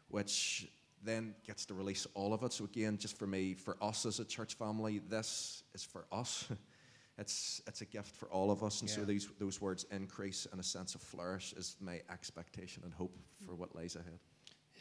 which 0.09 0.69
then 1.03 1.35
gets 1.45 1.65
to 1.65 1.73
release 1.73 2.07
all 2.13 2.33
of 2.33 2.43
it. 2.43 2.53
So 2.53 2.65
again, 2.65 2.97
just 2.97 3.17
for 3.17 3.27
me, 3.27 3.53
for 3.53 3.77
us 3.81 4.05
as 4.05 4.19
a 4.19 4.25
church 4.25 4.55
family, 4.55 4.99
this 4.99 5.63
is 5.73 5.83
for 5.83 6.05
us. 6.11 6.47
it's 7.17 7.61
it's 7.67 7.81
a 7.81 7.85
gift 7.85 8.15
for 8.15 8.27
all 8.29 8.51
of 8.51 8.63
us, 8.63 8.81
and 8.81 8.89
yeah. 8.89 8.95
so 8.95 9.05
these 9.05 9.27
those 9.39 9.59
words 9.59 9.85
increase 9.91 10.47
and 10.51 10.59
a 10.59 10.63
sense 10.63 10.95
of 10.95 11.01
flourish 11.01 11.53
is 11.53 11.75
my 11.81 12.01
expectation 12.11 12.83
and 12.83 12.93
hope 12.93 13.17
for 13.45 13.55
what 13.55 13.75
lies 13.75 13.95
ahead. 13.95 14.19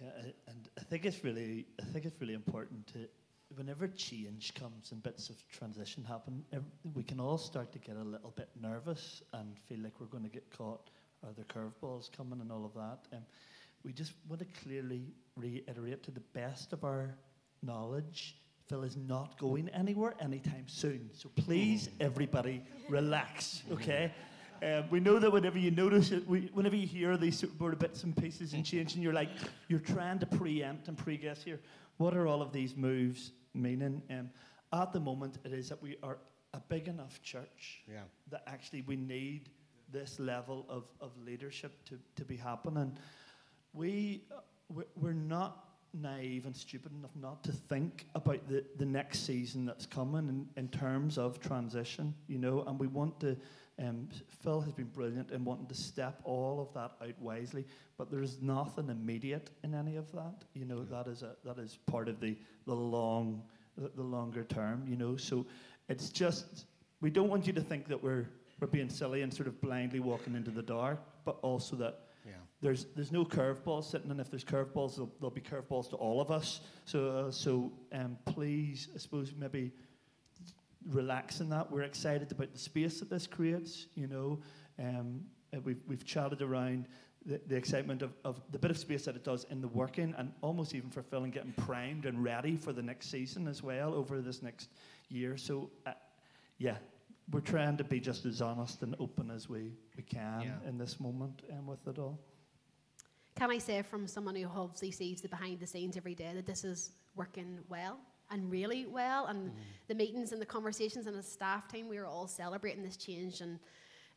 Yeah, 0.00 0.30
and 0.48 0.68
I 0.78 0.82
think 0.82 1.06
it's 1.06 1.24
really 1.24 1.66
I 1.80 1.84
think 1.84 2.04
it's 2.04 2.20
really 2.20 2.34
important 2.34 2.86
to 2.88 3.08
whenever 3.54 3.88
change 3.88 4.54
comes 4.54 4.92
and 4.92 5.02
bits 5.02 5.30
of 5.30 5.36
transition 5.48 6.04
happen, 6.04 6.44
we 6.94 7.02
can 7.02 7.20
all 7.20 7.38
start 7.38 7.72
to 7.72 7.78
get 7.78 7.96
a 7.96 8.02
little 8.02 8.32
bit 8.36 8.48
nervous 8.60 9.22
and 9.32 9.56
feel 9.68 9.80
like 9.80 10.00
we're 10.00 10.06
going 10.06 10.24
to 10.24 10.30
get 10.30 10.50
caught. 10.56 10.90
Are 11.24 11.32
there 11.34 11.44
curveballs 11.44 12.10
coming 12.12 12.40
and 12.40 12.50
all 12.50 12.64
of 12.64 12.74
that? 12.74 13.16
Um, 13.16 13.22
we 13.84 13.92
just 13.92 14.12
want 14.28 14.40
to 14.40 14.46
clearly 14.62 15.12
reiterate 15.36 16.02
to 16.04 16.10
the 16.10 16.22
best 16.34 16.72
of 16.72 16.84
our 16.84 17.16
knowledge, 17.62 18.36
Phil 18.66 18.82
is 18.82 18.96
not 18.96 19.38
going 19.38 19.68
anywhere 19.68 20.14
anytime 20.20 20.64
soon. 20.66 21.08
So 21.12 21.30
please, 21.36 21.88
everybody, 22.00 22.62
relax, 22.88 23.62
okay? 23.72 24.12
Um, 24.62 24.84
we 24.90 25.00
know 25.00 25.18
that 25.18 25.30
whenever 25.30 25.58
you 25.58 25.70
notice 25.70 26.10
it, 26.10 26.26
we, 26.26 26.50
whenever 26.52 26.76
you 26.76 26.86
hear 26.86 27.16
these 27.16 27.38
sort 27.38 27.72
of 27.72 27.78
bits 27.78 28.02
and 28.04 28.16
pieces 28.16 28.54
and 28.54 28.64
change, 28.64 28.94
and 28.94 29.02
you're 29.02 29.12
like, 29.12 29.28
you're 29.68 29.78
trying 29.78 30.18
to 30.18 30.26
preempt 30.26 30.88
and 30.88 30.96
pre-guess 30.96 31.42
here. 31.42 31.60
What 31.98 32.16
are 32.16 32.26
all 32.26 32.42
of 32.42 32.52
these 32.52 32.76
moves 32.76 33.32
meaning? 33.54 34.02
Um, 34.10 34.30
at 34.72 34.92
the 34.92 35.00
moment, 35.00 35.38
it 35.44 35.52
is 35.52 35.68
that 35.68 35.82
we 35.82 35.96
are 36.02 36.18
a 36.52 36.60
big 36.60 36.88
enough 36.88 37.22
church 37.22 37.82
yeah. 37.90 38.00
that 38.30 38.42
actually 38.46 38.82
we 38.82 38.96
need 38.96 39.48
this 39.92 40.18
level 40.18 40.66
of, 40.68 40.84
of 41.00 41.12
leadership 41.24 41.84
to, 41.86 41.98
to 42.16 42.24
be 42.24 42.36
happening. 42.36 42.96
We, 43.72 44.24
we're 44.96 45.12
not 45.12 45.66
naive 45.94 46.46
and 46.46 46.56
stupid 46.56 46.92
enough 46.92 47.14
not 47.20 47.42
to 47.44 47.52
think 47.52 48.06
about 48.14 48.48
the, 48.48 48.64
the 48.76 48.84
next 48.84 49.24
season 49.26 49.64
that's 49.64 49.86
coming 49.86 50.28
in, 50.28 50.46
in 50.56 50.68
terms 50.68 51.18
of 51.18 51.40
transition, 51.40 52.14
you 52.26 52.38
know, 52.38 52.64
and 52.66 52.78
we 52.78 52.86
want 52.86 53.18
to 53.20 53.36
um, 53.78 54.08
Phil 54.42 54.60
has 54.60 54.72
been 54.72 54.86
brilliant 54.86 55.30
in 55.30 55.44
wanting 55.44 55.66
to 55.66 55.74
step 55.74 56.20
all 56.24 56.60
of 56.60 56.72
that 56.72 56.92
out 57.06 57.20
wisely, 57.20 57.66
but 57.98 58.10
there's 58.10 58.40
nothing 58.40 58.88
immediate 58.88 59.50
in 59.64 59.74
any 59.74 59.96
of 59.96 60.10
that. 60.12 60.44
You 60.54 60.64
know, 60.64 60.78
yeah. 60.90 61.02
that 61.02 61.10
is 61.10 61.22
a, 61.22 61.36
that 61.44 61.58
is 61.58 61.78
part 61.86 62.08
of 62.08 62.18
the 62.20 62.36
the 62.66 62.74
long 62.74 63.42
the, 63.76 63.90
the 63.94 64.02
longer 64.02 64.44
term. 64.44 64.84
You 64.88 64.96
know, 64.96 65.16
so 65.16 65.44
it's 65.88 66.08
just 66.08 66.66
we 67.02 67.10
don't 67.10 67.28
want 67.28 67.46
you 67.46 67.52
to 67.52 67.60
think 67.60 67.86
that 67.88 68.02
we're 68.02 68.26
we're 68.60 68.66
being 68.66 68.88
silly 68.88 69.20
and 69.20 69.32
sort 69.32 69.46
of 69.46 69.60
blindly 69.60 70.00
walking 70.00 70.34
into 70.34 70.50
the 70.50 70.62
dark, 70.62 70.98
but 71.26 71.36
also 71.42 71.76
that 71.76 72.00
yeah. 72.24 72.32
there's 72.62 72.86
there's 72.94 73.12
no 73.12 73.26
curveballs 73.26 73.84
sitting, 73.84 74.10
and 74.10 74.20
if 74.20 74.30
there's 74.30 74.44
curveballs, 74.44 74.96
there'll, 74.96 75.12
there'll 75.20 75.30
be 75.30 75.42
curveballs 75.42 75.90
to 75.90 75.96
all 75.96 76.22
of 76.22 76.30
us. 76.30 76.60
So 76.86 77.10
uh, 77.10 77.30
so 77.30 77.70
um, 77.92 78.16
please, 78.24 78.88
I 78.94 78.98
suppose 78.98 79.34
maybe 79.38 79.72
relax 80.90 81.40
in 81.40 81.48
that. 81.50 81.70
We're 81.70 81.82
excited 81.82 82.32
about 82.32 82.52
the 82.52 82.58
space 82.58 83.00
that 83.00 83.10
this 83.10 83.26
creates. 83.26 83.86
You 83.94 84.06
know, 84.06 84.38
um, 84.78 85.22
we've 85.64 85.82
we've 85.86 86.04
chatted 86.04 86.42
around 86.42 86.86
the, 87.26 87.40
the 87.46 87.56
excitement 87.56 88.02
of, 88.02 88.12
of 88.24 88.40
the 88.52 88.58
bit 88.58 88.70
of 88.70 88.78
space 88.78 89.04
that 89.04 89.16
it 89.16 89.24
does 89.24 89.44
in 89.50 89.60
the 89.60 89.68
working, 89.68 90.14
and 90.16 90.32
almost 90.42 90.74
even 90.74 90.90
for 90.90 91.02
Phil 91.02 91.24
and 91.24 91.32
getting 91.32 91.52
primed 91.52 92.06
and 92.06 92.22
ready 92.22 92.56
for 92.56 92.72
the 92.72 92.82
next 92.82 93.10
season 93.10 93.48
as 93.48 93.62
well 93.62 93.94
over 93.94 94.20
this 94.20 94.42
next 94.42 94.68
year. 95.08 95.36
So, 95.36 95.70
uh, 95.86 95.92
yeah, 96.58 96.76
we're 97.32 97.40
trying 97.40 97.76
to 97.78 97.84
be 97.84 97.98
just 97.98 98.24
as 98.24 98.40
honest 98.40 98.82
and 98.82 98.94
open 99.00 99.30
as 99.30 99.48
we, 99.48 99.72
we 99.96 100.02
can 100.04 100.42
yeah. 100.42 100.68
in 100.68 100.78
this 100.78 101.00
moment 101.00 101.42
and 101.48 101.60
um, 101.60 101.66
with 101.66 101.86
it 101.88 101.98
all. 101.98 102.18
Can 103.34 103.50
I 103.50 103.58
say, 103.58 103.82
from 103.82 104.06
someone 104.06 104.36
who 104.36 104.48
obviously 104.48 104.92
sees 104.92 105.20
the 105.20 105.28
behind 105.28 105.60
the 105.60 105.66
scenes 105.66 105.96
every 105.96 106.14
day, 106.14 106.30
that 106.34 106.46
this 106.46 106.64
is 106.64 106.92
working 107.16 107.58
well? 107.68 107.98
And 108.30 108.50
really 108.50 108.86
well. 108.86 109.26
And 109.26 109.50
mm. 109.50 109.54
the 109.88 109.94
meetings 109.94 110.32
and 110.32 110.40
the 110.40 110.46
conversations 110.46 111.06
and 111.06 111.16
the 111.16 111.22
staff 111.22 111.68
team, 111.68 111.88
we 111.88 111.98
were 111.98 112.06
all 112.06 112.26
celebrating 112.26 112.82
this 112.82 112.96
change 112.96 113.40
and 113.40 113.58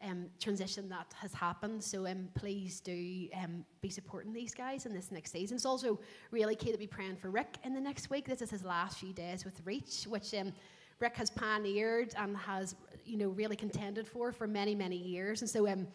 um, 0.02 0.28
transition 0.40 0.88
that 0.90 1.14
has 1.16 1.34
happened. 1.34 1.84
So 1.84 2.08
um, 2.08 2.30
please 2.34 2.80
do 2.80 3.28
um, 3.36 3.66
be 3.82 3.90
supporting 3.90 4.32
these 4.34 4.54
guys 4.54 4.86
in 4.86 4.94
this 4.94 5.12
next 5.12 5.32
season. 5.32 5.56
It's 5.56 5.66
also 5.66 6.00
really 6.32 6.56
key 6.56 6.72
to 6.72 6.78
be 6.78 6.88
praying 6.88 7.18
for 7.18 7.30
Rick 7.30 7.58
in 7.64 7.74
the 7.74 7.82
next 7.82 8.10
week. 8.10 8.26
This 8.26 8.42
is 8.42 8.50
his 8.50 8.64
last 8.64 9.00
few 9.00 9.14
days 9.14 9.44
with 9.44 9.60
Reach, 9.66 10.06
which 10.08 10.34
um, 10.34 10.54
Rick 11.00 11.18
has 11.18 11.30
pioneered 11.30 12.14
and 12.18 12.36
has, 12.38 12.76
you 13.06 13.18
know, 13.18 13.30
really 13.30 13.56
contended 13.56 14.08
for 14.08 14.32
for 14.32 14.48
many, 14.48 14.74
many 14.74 14.98
years. 14.98 15.42
And 15.42 15.50
so 15.50 15.68
um, 15.68 15.88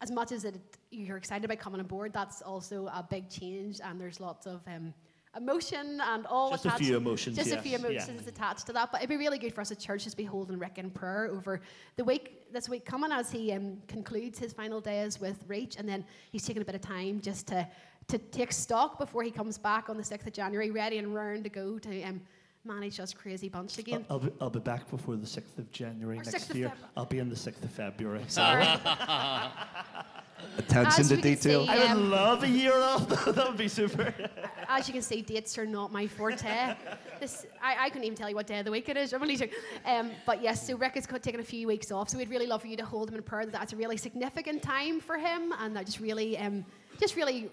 as 0.00 0.10
much 0.10 0.32
as 0.32 0.44
it, 0.44 0.56
you're 0.90 1.16
excited 1.16 1.44
about 1.44 1.58
coming 1.58 1.80
on 1.80 1.86
board, 1.86 2.12
that's 2.12 2.42
also 2.42 2.86
a 2.86 3.06
big 3.08 3.30
change, 3.30 3.80
and 3.82 4.00
there's 4.00 4.18
lots 4.18 4.46
of 4.46 4.60
um, 4.66 4.92
emotion 5.36 6.00
and 6.00 6.26
all 6.26 6.50
just 6.50 6.66
attached. 6.66 6.80
a 6.80 6.84
few 6.84 6.96
emotions. 6.96 7.36
Just 7.36 7.50
yes. 7.50 7.58
a 7.58 7.62
few 7.62 7.76
emotions 7.76 8.22
yeah. 8.22 8.28
attached 8.28 8.66
to 8.66 8.72
that. 8.74 8.92
But 8.92 9.00
it'd 9.00 9.08
be 9.08 9.16
really 9.16 9.38
good 9.38 9.54
for 9.54 9.60
us 9.60 9.70
as 9.70 9.78
church 9.78 10.04
to 10.04 10.16
be 10.16 10.24
holding 10.24 10.58
Rick 10.58 10.78
in 10.78 10.90
prayer 10.90 11.26
over 11.26 11.60
the 11.96 12.04
week 12.04 12.52
this 12.52 12.68
week 12.68 12.84
coming 12.84 13.12
as 13.12 13.30
he 13.30 13.52
um, 13.52 13.78
concludes 13.88 14.38
his 14.38 14.52
final 14.52 14.80
days 14.80 15.20
with 15.20 15.42
Reach, 15.48 15.76
and 15.76 15.88
then 15.88 16.04
he's 16.30 16.44
taking 16.44 16.62
a 16.62 16.64
bit 16.64 16.74
of 16.74 16.80
time 16.80 17.20
just 17.20 17.46
to 17.48 17.66
to 18.08 18.18
take 18.18 18.52
stock 18.52 18.98
before 18.98 19.22
he 19.22 19.30
comes 19.30 19.56
back 19.58 19.88
on 19.88 19.96
the 19.96 20.04
sixth 20.04 20.26
of 20.26 20.32
January, 20.32 20.70
ready 20.70 20.98
and 20.98 21.14
round 21.14 21.44
to 21.44 21.50
go 21.50 21.78
to. 21.78 22.02
Um, 22.02 22.20
manage 22.64 23.00
us 23.00 23.12
crazy 23.12 23.48
bunch 23.48 23.78
again. 23.78 24.04
I'll, 24.08 24.16
I'll, 24.16 24.20
be, 24.20 24.32
I'll 24.42 24.50
be 24.50 24.60
back 24.60 24.88
before 24.88 25.16
the 25.16 25.26
6th 25.26 25.58
of 25.58 25.70
January 25.72 26.18
or 26.18 26.22
next 26.22 26.54
year. 26.54 26.72
I'll 26.96 27.06
be 27.06 27.20
on 27.20 27.28
the 27.28 27.34
6th 27.34 27.64
of 27.64 27.72
February. 27.72 28.22
Sorry. 28.28 28.64
Attention 30.58 31.04
to 31.04 31.16
detail. 31.16 31.64
See, 31.66 31.72
I 31.72 31.78
would 31.78 31.90
um, 31.90 32.10
love 32.10 32.42
a 32.42 32.48
year 32.48 32.74
off. 32.74 33.08
that 33.26 33.48
would 33.48 33.56
be 33.56 33.68
super. 33.68 34.14
as 34.68 34.88
you 34.88 34.94
can 34.94 35.02
see, 35.02 35.22
dates 35.22 35.56
are 35.58 35.66
not 35.66 35.92
my 35.92 36.06
forte. 36.06 36.76
This, 37.20 37.46
I, 37.62 37.76
I 37.86 37.88
couldn't 37.88 38.04
even 38.04 38.16
tell 38.16 38.28
you 38.28 38.34
what 38.34 38.46
day 38.46 38.58
of 38.58 38.64
the 38.64 38.70
week 38.70 38.88
it 38.88 38.96
is. 38.96 39.12
I'm 39.12 39.22
only 39.22 39.50
um, 39.86 40.10
but 40.26 40.42
yes, 40.42 40.66
so 40.66 40.76
Rick 40.76 40.94
has 40.94 41.06
taken 41.06 41.40
a 41.40 41.44
few 41.44 41.66
weeks 41.66 41.90
off, 41.90 42.08
so 42.08 42.18
we'd 42.18 42.30
really 42.30 42.46
love 42.46 42.62
for 42.62 42.68
you 42.68 42.76
to 42.76 42.84
hold 42.84 43.08
him 43.08 43.16
in 43.16 43.22
prayer 43.22 43.44
that 43.44 43.52
that's 43.52 43.72
a 43.72 43.76
really 43.76 43.96
significant 43.96 44.62
time 44.62 45.00
for 45.00 45.16
him, 45.18 45.52
and 45.58 45.74
that 45.76 45.86
just 45.86 46.00
really, 46.00 46.38
um, 46.38 46.64
just 47.00 47.16
really 47.16 47.50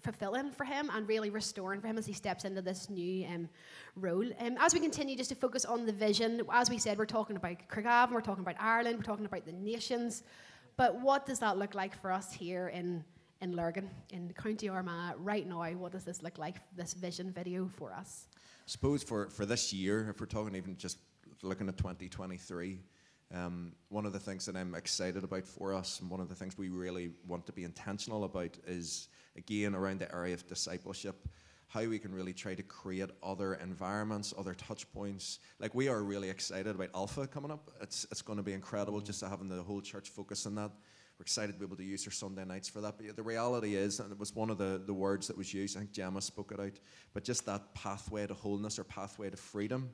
fulfilling 0.00 0.50
for 0.50 0.64
him 0.64 0.90
and 0.94 1.08
really 1.08 1.30
restoring 1.30 1.80
for 1.80 1.88
him 1.88 1.98
as 1.98 2.06
he 2.06 2.12
steps 2.12 2.44
into 2.44 2.62
this 2.62 2.88
new 2.88 3.26
um, 3.26 3.48
role. 3.96 4.24
Um, 4.38 4.56
as 4.60 4.72
we 4.72 4.80
continue 4.80 5.16
just 5.16 5.30
to 5.30 5.36
focus 5.36 5.64
on 5.64 5.86
the 5.86 5.92
vision, 5.92 6.42
as 6.52 6.70
we 6.70 6.78
said, 6.78 6.98
we're 6.98 7.06
talking 7.06 7.36
about 7.36 7.56
Craigavon, 7.68 8.12
we're 8.12 8.20
talking 8.20 8.44
about 8.44 8.56
Ireland, 8.60 8.96
we're 8.96 9.02
talking 9.02 9.26
about 9.26 9.44
the 9.44 9.52
nations. 9.52 10.22
But 10.78 11.00
what 11.00 11.26
does 11.26 11.40
that 11.40 11.58
look 11.58 11.74
like 11.74 12.00
for 12.00 12.12
us 12.12 12.32
here 12.32 12.68
in, 12.68 13.04
in 13.42 13.56
Lurgan, 13.56 13.90
in 14.10 14.32
County 14.32 14.68
Armagh, 14.68 15.16
right 15.18 15.46
now? 15.46 15.68
What 15.72 15.90
does 15.90 16.04
this 16.04 16.22
look 16.22 16.38
like, 16.38 16.60
this 16.76 16.94
vision 16.94 17.32
video 17.32 17.68
for 17.76 17.92
us? 17.92 18.28
I 18.36 18.40
suppose 18.66 19.02
for, 19.02 19.28
for 19.28 19.44
this 19.44 19.72
year, 19.72 20.08
if 20.08 20.20
we're 20.20 20.26
talking 20.26 20.54
even 20.54 20.76
just 20.76 20.98
looking 21.42 21.68
at 21.68 21.76
2023, 21.78 22.78
um, 23.34 23.72
one 23.88 24.06
of 24.06 24.12
the 24.12 24.20
things 24.20 24.46
that 24.46 24.54
I'm 24.54 24.76
excited 24.76 25.24
about 25.24 25.44
for 25.44 25.74
us, 25.74 25.98
and 25.98 26.08
one 26.08 26.20
of 26.20 26.28
the 26.28 26.34
things 26.36 26.56
we 26.56 26.68
really 26.68 27.10
want 27.26 27.44
to 27.46 27.52
be 27.52 27.64
intentional 27.64 28.22
about, 28.22 28.56
is 28.64 29.08
again 29.36 29.74
around 29.74 29.98
the 29.98 30.14
area 30.14 30.34
of 30.34 30.46
discipleship 30.46 31.28
how 31.68 31.84
we 31.84 31.98
can 31.98 32.14
really 32.14 32.32
try 32.32 32.54
to 32.54 32.62
create 32.62 33.10
other 33.22 33.54
environments, 33.54 34.32
other 34.38 34.54
touch 34.54 34.90
points. 34.92 35.38
Like 35.60 35.74
we 35.74 35.88
are 35.88 36.02
really 36.02 36.30
excited 36.30 36.74
about 36.74 36.88
Alpha 36.94 37.26
coming 37.26 37.50
up. 37.50 37.70
It's 37.80 38.06
it's 38.10 38.22
going 38.22 38.38
to 38.38 38.42
be 38.42 38.54
incredible 38.54 39.00
just 39.00 39.20
to 39.20 39.28
having 39.28 39.48
the 39.48 39.62
whole 39.62 39.82
church 39.82 40.08
focus 40.08 40.46
on 40.46 40.54
that. 40.56 40.70
We're 41.18 41.22
excited 41.22 41.52
to 41.52 41.58
be 41.58 41.66
able 41.66 41.76
to 41.76 41.84
use 41.84 42.06
our 42.06 42.12
Sunday 42.12 42.44
nights 42.44 42.68
for 42.68 42.80
that. 42.80 42.94
But 42.96 43.16
the 43.16 43.22
reality 43.22 43.74
is, 43.74 44.00
and 44.00 44.10
it 44.12 44.18
was 44.18 44.34
one 44.34 44.50
of 44.50 44.58
the, 44.58 44.80
the 44.86 44.94
words 44.94 45.26
that 45.26 45.36
was 45.36 45.52
used, 45.52 45.76
I 45.76 45.80
think 45.80 45.92
Gemma 45.92 46.20
spoke 46.22 46.52
it 46.52 46.60
out, 46.60 46.78
but 47.12 47.24
just 47.24 47.44
that 47.46 47.74
pathway 47.74 48.26
to 48.26 48.34
wholeness 48.34 48.78
or 48.78 48.84
pathway 48.84 49.28
to 49.28 49.36
freedom. 49.36 49.90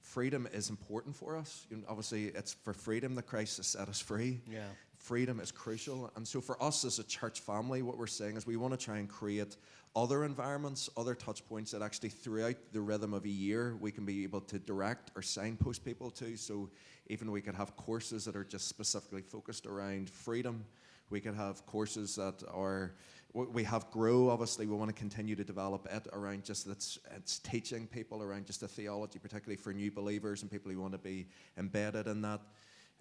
Freedom 0.00 0.48
is 0.52 0.70
important 0.70 1.14
for 1.14 1.36
us. 1.36 1.66
You 1.70 1.76
know, 1.76 1.84
obviously, 1.88 2.28
it's 2.28 2.54
for 2.54 2.72
freedom 2.72 3.14
that 3.14 3.26
Christ 3.26 3.58
has 3.58 3.68
set 3.68 3.88
us 3.88 4.00
free. 4.00 4.40
Yeah 4.50 4.64
freedom 5.02 5.40
is 5.40 5.50
crucial. 5.50 6.10
And 6.16 6.26
so, 6.26 6.40
for 6.40 6.62
us 6.62 6.84
as 6.84 6.98
a 6.98 7.04
church 7.04 7.40
family, 7.40 7.82
what 7.82 7.98
we're 7.98 8.06
saying 8.06 8.36
is 8.36 8.46
we 8.46 8.56
want 8.56 8.78
to 8.78 8.82
try 8.82 8.98
and 8.98 9.08
create 9.08 9.56
other 9.94 10.24
environments, 10.24 10.88
other 10.96 11.14
touch 11.14 11.46
points 11.46 11.72
that 11.72 11.82
actually 11.82 12.08
throughout 12.08 12.56
the 12.72 12.80
rhythm 12.80 13.12
of 13.12 13.24
a 13.24 13.28
year 13.28 13.76
we 13.80 13.90
can 13.90 14.04
be 14.04 14.22
able 14.22 14.40
to 14.40 14.58
direct 14.58 15.10
or 15.14 15.22
signpost 15.22 15.84
people 15.84 16.10
to. 16.10 16.36
So 16.36 16.70
even 17.08 17.30
we 17.30 17.42
could 17.42 17.54
have 17.54 17.76
courses 17.76 18.24
that 18.24 18.36
are 18.36 18.44
just 18.44 18.68
specifically 18.68 19.22
focused 19.22 19.66
around 19.66 20.08
freedom. 20.08 20.64
We 21.10 21.20
could 21.20 21.34
have 21.34 21.66
courses 21.66 22.16
that 22.16 22.42
are 22.50 22.94
we 23.34 23.64
have 23.64 23.90
grow 23.90 24.28
obviously 24.28 24.66
we 24.66 24.76
want 24.76 24.90
to 24.90 24.94
continue 24.94 25.34
to 25.34 25.44
develop 25.44 25.88
it 25.90 26.06
around 26.12 26.44
just 26.44 26.66
it's, 26.66 26.98
it's 27.16 27.38
teaching 27.38 27.86
people 27.86 28.22
around 28.22 28.44
just 28.44 28.60
the 28.60 28.68
theology 28.68 29.18
particularly 29.18 29.56
for 29.56 29.72
new 29.72 29.90
believers 29.90 30.42
and 30.42 30.50
people 30.50 30.70
who 30.70 30.78
want 30.78 30.92
to 30.92 30.98
be 30.98 31.26
embedded 31.56 32.06
in 32.08 32.20
that 32.20 32.42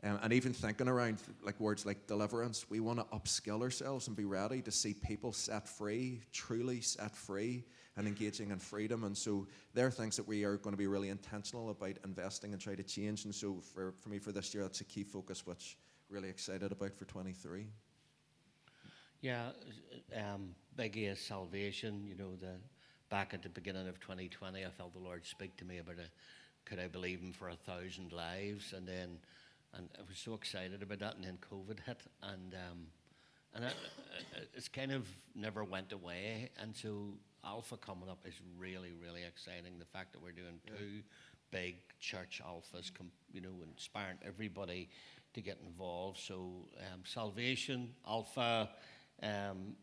um, 0.03 0.19
and 0.23 0.33
even 0.33 0.51
thinking 0.51 0.87
around 0.87 1.19
like 1.43 1.59
words 1.59 1.85
like 1.85 2.07
deliverance, 2.07 2.65
we 2.69 2.79
want 2.79 2.99
to 2.99 3.05
upskill 3.15 3.61
ourselves 3.61 4.07
and 4.07 4.15
be 4.15 4.25
ready 4.25 4.61
to 4.61 4.71
see 4.71 4.93
people 4.95 5.31
set 5.31 5.67
free, 5.67 6.21
truly 6.33 6.81
set 6.81 7.15
free, 7.15 7.63
and 7.97 8.07
engaging 8.07 8.49
in 8.49 8.57
freedom. 8.57 9.03
And 9.03 9.15
so 9.15 9.47
there 9.73 9.85
are 9.85 9.91
things 9.91 10.15
that 10.15 10.27
we 10.27 10.43
are 10.43 10.57
going 10.57 10.73
to 10.73 10.77
be 10.77 10.87
really 10.87 11.09
intentional 11.09 11.69
about 11.69 11.97
investing 12.03 12.53
and 12.53 12.61
try 12.61 12.73
to 12.73 12.83
change. 12.83 13.25
And 13.25 13.35
so 13.35 13.61
for, 13.73 13.93
for 13.99 14.09
me 14.09 14.17
for 14.17 14.31
this 14.31 14.53
year, 14.53 14.63
that's 14.63 14.81
a 14.81 14.85
key 14.85 15.03
focus, 15.03 15.45
which 15.45 15.77
really 16.09 16.29
excited 16.29 16.71
about 16.71 16.95
for 16.95 17.05
23. 17.05 17.67
Yeah, 19.21 19.49
um, 20.15 20.55
biggie 20.75 21.11
is 21.11 21.19
salvation. 21.19 22.03
You 22.07 22.15
know, 22.15 22.35
the 22.35 22.55
back 23.09 23.35
at 23.35 23.43
the 23.43 23.49
beginning 23.49 23.87
of 23.87 23.99
2020, 23.99 24.65
I 24.65 24.69
felt 24.69 24.93
the 24.93 24.99
Lord 24.99 25.27
speak 25.27 25.55
to 25.57 25.65
me 25.65 25.77
about 25.77 25.99
a, 25.99 26.09
could 26.65 26.79
I 26.79 26.87
believe 26.87 27.19
Him 27.19 27.33
for 27.33 27.49
a 27.49 27.55
thousand 27.55 28.11
lives, 28.11 28.73
and 28.75 28.87
then 28.87 29.19
and 29.73 29.89
I 29.97 30.01
was 30.07 30.17
so 30.17 30.33
excited 30.33 30.81
about 30.83 30.99
that, 30.99 31.15
and 31.15 31.23
then 31.23 31.37
COVID 31.37 31.79
hit, 31.85 32.01
and 32.23 32.53
um, 32.53 32.87
and 33.53 33.65
it, 33.65 33.73
it's 34.53 34.67
kind 34.67 34.91
of 34.91 35.07
never 35.35 35.63
went 35.63 35.91
away, 35.91 36.49
and 36.61 36.75
so 36.75 37.13
Alpha 37.45 37.77
coming 37.77 38.09
up 38.09 38.19
is 38.25 38.35
really 38.57 38.91
really 39.01 39.23
exciting. 39.23 39.79
The 39.79 39.85
fact 39.85 40.13
that 40.13 40.21
we're 40.21 40.31
doing 40.31 40.59
yeah. 40.65 40.73
two 40.77 41.01
big 41.51 41.75
church 41.99 42.41
alphas, 42.45 42.91
com- 42.93 43.11
you 43.31 43.41
know, 43.41 43.53
inspiring 43.69 44.17
everybody 44.25 44.89
to 45.33 45.41
get 45.41 45.57
involved. 45.65 46.19
So 46.19 46.67
um, 46.77 47.01
salvation, 47.03 47.89
Alpha, 48.07 48.69
um, 49.21 49.75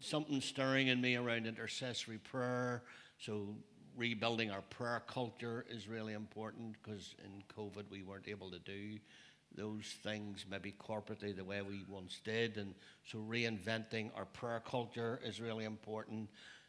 something 0.00 0.40
stirring 0.40 0.88
in 0.88 1.00
me 1.00 1.16
around 1.16 1.46
intercessory 1.46 2.18
prayer. 2.18 2.82
So 3.18 3.56
rebuilding 3.96 4.50
our 4.50 4.62
prayer 4.62 5.02
culture 5.06 5.64
is 5.70 5.88
really 5.88 6.12
important 6.12 6.76
because 6.82 7.14
in 7.24 7.42
COVID 7.56 7.84
we 7.90 8.02
weren't 8.02 8.28
able 8.28 8.50
to 8.50 8.58
do 8.58 8.98
those 9.56 9.96
things 10.02 10.44
maybe 10.50 10.74
corporately 10.78 11.34
the 11.34 11.44
way 11.44 11.62
we 11.62 11.84
once 11.88 12.20
did. 12.24 12.58
And 12.58 12.74
so 13.10 13.18
reinventing 13.18 14.10
our 14.14 14.26
prayer 14.26 14.62
culture 14.68 15.20
is 15.24 15.40
really 15.40 15.64
important. 15.64 16.28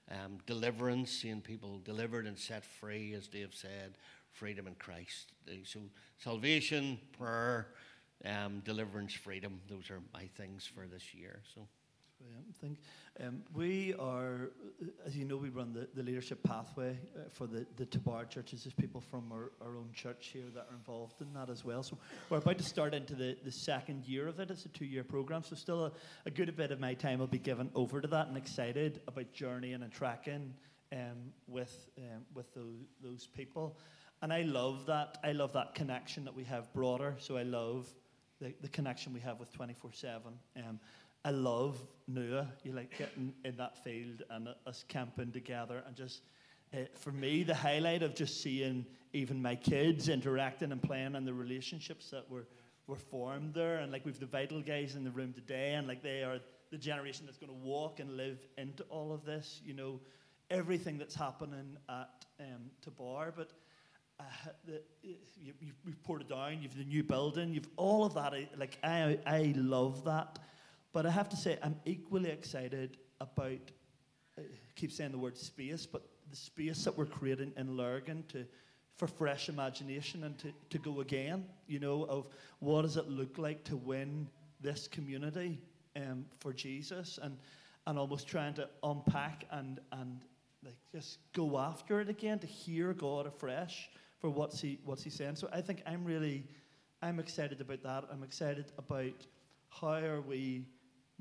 Um, 0.09 0.37
deliverance, 0.45 1.11
seeing 1.11 1.41
people 1.41 1.79
delivered 1.83 2.27
and 2.27 2.39
set 2.39 2.63
free, 2.63 3.13
as 3.13 3.27
Dave 3.27 3.53
said, 3.53 3.97
freedom 4.31 4.67
in 4.67 4.75
Christ. 4.75 5.33
So 5.65 5.81
salvation, 6.17 6.97
prayer, 7.17 7.67
um, 8.23 8.61
deliverance, 8.63 9.13
freedom, 9.13 9.59
those 9.67 9.89
are 9.91 10.01
my 10.13 10.29
things 10.37 10.65
for 10.65 10.87
this 10.87 11.13
year. 11.13 11.41
So. 11.53 11.67
I 12.21 12.53
think 12.60 12.80
um, 13.23 13.43
we 13.53 13.93
are, 13.99 14.51
as 15.06 15.15
you 15.15 15.25
know, 15.25 15.38
we 15.38 15.49
run 15.49 15.73
the, 15.73 15.88
the 15.93 16.03
leadership 16.03 16.41
pathway 16.43 16.97
uh, 17.15 17.30
for 17.32 17.45
the, 17.45 17.65
the 17.75 17.86
Tabar 17.86 18.25
churches. 18.25 18.63
There's 18.63 18.73
people 18.73 19.01
from 19.01 19.32
our, 19.32 19.51
our 19.62 19.77
own 19.77 19.89
church 19.93 20.30
here 20.34 20.45
that 20.53 20.67
are 20.69 20.75
involved 20.75 21.21
in 21.21 21.34
that 21.34 21.49
as 21.49 21.63
well. 21.63 21.84
So 21.84 21.97
we're 22.30 22.38
about 22.38 22.58
to 22.58 22.63
start 22.63 22.93
into 22.93 23.15
the, 23.15 23.38
the 23.43 23.51
second 23.51 24.06
year 24.06 24.27
of 24.27 24.39
it. 24.39 24.49
It's 24.49 24.65
a 24.65 24.69
two 24.69 24.86
year 24.86 25.03
program. 25.03 25.43
So 25.43 25.56
still 25.56 25.86
a, 25.86 25.91
a 26.25 26.32
good 26.32 26.56
bit 26.56 26.71
of 26.71 26.80
my 26.80 26.93
time 26.93 27.19
will 27.19 27.27
be 27.27 27.39
given 27.39 27.69
over 27.75 28.01
to 28.01 28.08
that 28.08 28.27
and 28.27 28.38
excited 28.38 29.01
about 29.08 29.32
journeying 29.34 29.84
and 29.84 29.91
tracking 29.91 30.53
um, 30.91 31.32
with, 31.47 31.89
um, 31.97 32.23
with 32.34 32.53
those, 32.56 32.86
those 33.03 33.27
people. 33.27 33.77
And 34.21 34.34
I 34.34 34.41
love 34.41 34.86
that. 34.88 35.19
I 35.23 35.34
love 35.34 35.53
that 35.53 35.75
connection 35.75 36.25
that 36.25 36.36
we 36.36 36.43
have 36.45 36.73
broader. 36.73 37.15
So 37.19 37.38
I 37.38 37.43
love 37.43 37.88
the, 38.39 38.53
the 38.62 38.69
connection 38.69 39.13
we 39.13 39.19
have 39.19 39.39
with 39.39 39.51
24 39.53 39.91
7. 39.93 40.21
I 41.27 41.31
love 41.31 41.75
Nua. 42.09 42.47
You 42.63 42.71
like 42.71 42.97
getting 42.97 43.33
in 43.43 43.57
that 43.57 43.83
field 43.83 44.23
and 44.29 44.47
us 44.65 44.85
camping 44.87 45.33
together 45.33 45.83
and 45.85 45.93
just. 45.93 46.21
Uh, 46.73 46.79
for 46.95 47.11
me, 47.11 47.43
the 47.43 47.53
highlight 47.53 48.01
of 48.01 48.15
just 48.15 48.41
seeing 48.41 48.85
even 49.11 49.41
my 49.41 49.55
kids 49.55 50.07
interacting 50.07 50.71
and 50.71 50.81
playing 50.81 51.15
and 51.15 51.27
the 51.27 51.33
relationships 51.33 52.09
that 52.11 52.29
were, 52.29 52.47
were 52.87 52.95
formed 52.95 53.53
there. 53.53 53.79
And 53.79 53.91
like 53.91 54.05
we've 54.05 54.19
the 54.19 54.25
vital 54.25 54.61
guys 54.61 54.95
in 54.95 55.03
the 55.03 55.11
room 55.11 55.33
today, 55.33 55.73
and 55.73 55.85
like 55.85 56.01
they 56.01 56.23
are 56.23 56.39
the 56.71 56.77
generation 56.77 57.25
that's 57.25 57.37
going 57.37 57.51
to 57.51 57.59
walk 57.59 57.99
and 57.99 58.15
live 58.15 58.39
into 58.57 58.83
all 58.83 59.11
of 59.11 59.25
this. 59.25 59.59
You 59.65 59.73
know, 59.73 59.99
everything 60.49 60.97
that's 60.97 61.15
happening 61.15 61.75
at 61.89 62.25
um, 62.39 62.71
Tabar, 62.81 63.33
but 63.35 63.51
uh, 64.17 64.23
the, 64.65 64.81
you, 65.03 65.53
have 65.85 66.03
Portadown. 66.07 66.61
You've 66.61 66.77
the 66.77 66.85
new 66.85 67.03
building. 67.03 67.53
You've 67.53 67.67
all 67.75 68.05
of 68.05 68.13
that. 68.13 68.33
Like 68.57 68.77
I, 68.81 69.19
I 69.25 69.53
love 69.57 70.05
that. 70.05 70.39
But 70.97 71.05
I 71.05 71.12
have 71.12 71.29
to 71.29 71.38
say, 71.38 71.60
I'm 71.62 71.75
equally 71.86 72.31
excited 72.31 72.97
about, 73.21 73.51
I 74.36 74.41
keep 74.75 74.91
saying 74.91 75.12
the 75.12 75.19
word 75.19 75.38
space, 75.38 75.86
but 75.86 76.01
the 76.31 76.36
space 76.36 76.83
that 76.86 76.97
we're 76.97 77.05
creating 77.05 77.53
in 77.55 77.77
Lurgan 77.77 78.23
to, 78.29 78.47
for 78.95 79.05
fresh 79.05 79.47
imagination 79.47 80.23
and 80.23 80.36
to, 80.39 80.51
to 80.71 80.79
go 80.79 81.01
again, 81.01 81.45
you 81.67 81.77
know, 81.77 82.05
of 82.05 82.25
what 82.62 82.81
does 82.81 82.97
it 82.97 83.07
look 83.07 83.38
like 83.38 83.63
to 83.65 83.77
win 83.77 84.27
this 84.60 84.88
community 84.88 85.60
um, 85.95 86.25
for 86.39 86.51
Jesus 86.51 87.19
and, 87.21 87.38
and 87.86 87.99
almost 87.99 88.27
trying 88.27 88.55
to 88.55 88.67
unpack 88.81 89.45
and, 89.51 89.79
and 89.91 90.21
like 90.65 90.79
just 90.91 91.19
go 91.31 91.60
after 91.60 92.01
it 92.01 92.10
again 92.10 92.39
to 92.39 92.47
hear 92.47 92.93
God 92.93 93.27
afresh 93.27 93.88
for 94.17 94.31
what's 94.31 94.60
he, 94.60 94.79
what's 94.83 95.03
he 95.03 95.12
saying. 95.12 95.36
So 95.36 95.47
I 95.53 95.62
think 95.62 95.83
I'm 95.86 96.03
really, 96.03 96.43
I'm 97.03 97.19
excited 97.19 97.62
about 97.62 97.83
that. 97.83 98.05
I'm 98.12 98.23
excited 98.23 98.71
about 98.79 99.27
how 99.69 99.97
are 99.97 100.21
we 100.21 100.65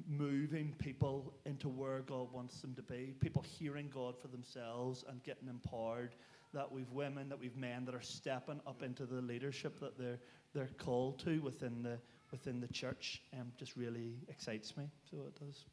moving 0.09 0.75
people 0.79 1.33
into 1.47 1.69
where 1.69 2.01
God 2.01 2.33
wants 2.33 2.61
them 2.61 2.75
to 2.75 2.83
be, 2.83 3.15
people 3.21 3.43
hearing 3.43 3.91
God 3.93 4.19
for 4.21 4.29
themselves 4.29 5.05
and 5.09 5.23
getting 5.23 5.49
empowered. 5.49 6.15
That 6.55 6.71
we've 6.71 6.91
women, 6.93 7.29
that 7.29 7.39
we've 7.39 7.57
men 7.57 7.85
that 7.85 7.95
are 7.95 8.01
stepping 8.03 8.61
up 8.67 8.83
into 8.83 9.05
the 9.05 9.21
leadership 9.21 9.79
that 9.81 9.99
they're 9.99 10.19
they're 10.55 10.71
called 10.79 11.19
to 11.21 11.41
within 11.41 11.83
the 11.83 11.99
within 12.31 12.61
the 12.61 12.69
church, 12.69 13.23
um, 13.35 13.53
just 13.59 13.77
really 13.77 14.15
excites 14.29 14.77
me. 14.77 14.85
So 15.11 15.19
it 15.27 15.39
does. 15.45 15.65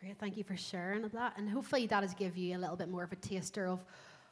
Great, 0.00 0.18
thank 0.18 0.36
you 0.36 0.44
for 0.44 0.56
sharing 0.56 1.02
that, 1.08 1.34
and 1.36 1.48
hopefully 1.48 1.86
that 1.86 2.02
has 2.02 2.14
give 2.14 2.36
you 2.36 2.56
a 2.56 2.60
little 2.60 2.76
bit 2.76 2.88
more 2.88 3.02
of 3.02 3.12
a 3.12 3.16
taster 3.16 3.66
of 3.66 3.84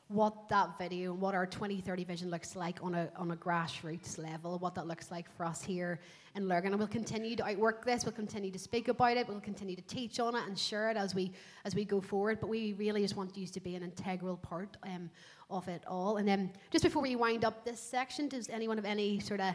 what 0.08 0.48
that 0.48 0.78
video 0.78 1.12
and 1.12 1.20
what 1.20 1.34
our 1.34 1.46
2030 1.46 2.04
vision 2.04 2.30
looks 2.30 2.54
like 2.54 2.78
on 2.80 2.94
a, 2.94 3.08
on 3.16 3.32
a 3.32 3.36
grassroots 3.36 4.18
level, 4.18 4.56
what 4.58 4.74
that 4.76 4.86
looks 4.86 5.10
like 5.10 5.28
for 5.36 5.44
us 5.44 5.62
here 5.62 5.98
in 6.36 6.46
Lurgan. 6.46 6.72
And 6.72 6.78
we'll 6.78 6.86
continue 6.86 7.34
to 7.34 7.44
outwork 7.44 7.84
this, 7.84 8.04
we'll 8.04 8.12
continue 8.12 8.52
to 8.52 8.58
speak 8.58 8.86
about 8.86 9.16
it, 9.16 9.26
we'll 9.26 9.40
continue 9.40 9.74
to 9.74 9.82
teach 9.82 10.20
on 10.20 10.36
it 10.36 10.46
and 10.46 10.56
share 10.56 10.90
it 10.90 10.96
as 10.96 11.14
we, 11.14 11.32
as 11.64 11.74
we 11.74 11.84
go 11.84 12.00
forward. 12.00 12.38
But 12.40 12.48
we 12.48 12.74
really 12.74 13.02
just 13.02 13.16
want 13.16 13.36
you 13.36 13.46
to 13.48 13.60
be 13.60 13.74
an 13.74 13.82
integral 13.82 14.36
part 14.36 14.76
um, 14.84 15.10
of 15.50 15.66
it 15.66 15.82
all. 15.88 16.18
And 16.18 16.28
then 16.28 16.52
just 16.70 16.84
before 16.84 17.02
we 17.02 17.16
wind 17.16 17.44
up 17.44 17.64
this 17.64 17.80
section, 17.80 18.28
does 18.28 18.48
anyone 18.48 18.76
have 18.76 18.86
any 18.86 19.18
sort 19.18 19.40
of 19.40 19.54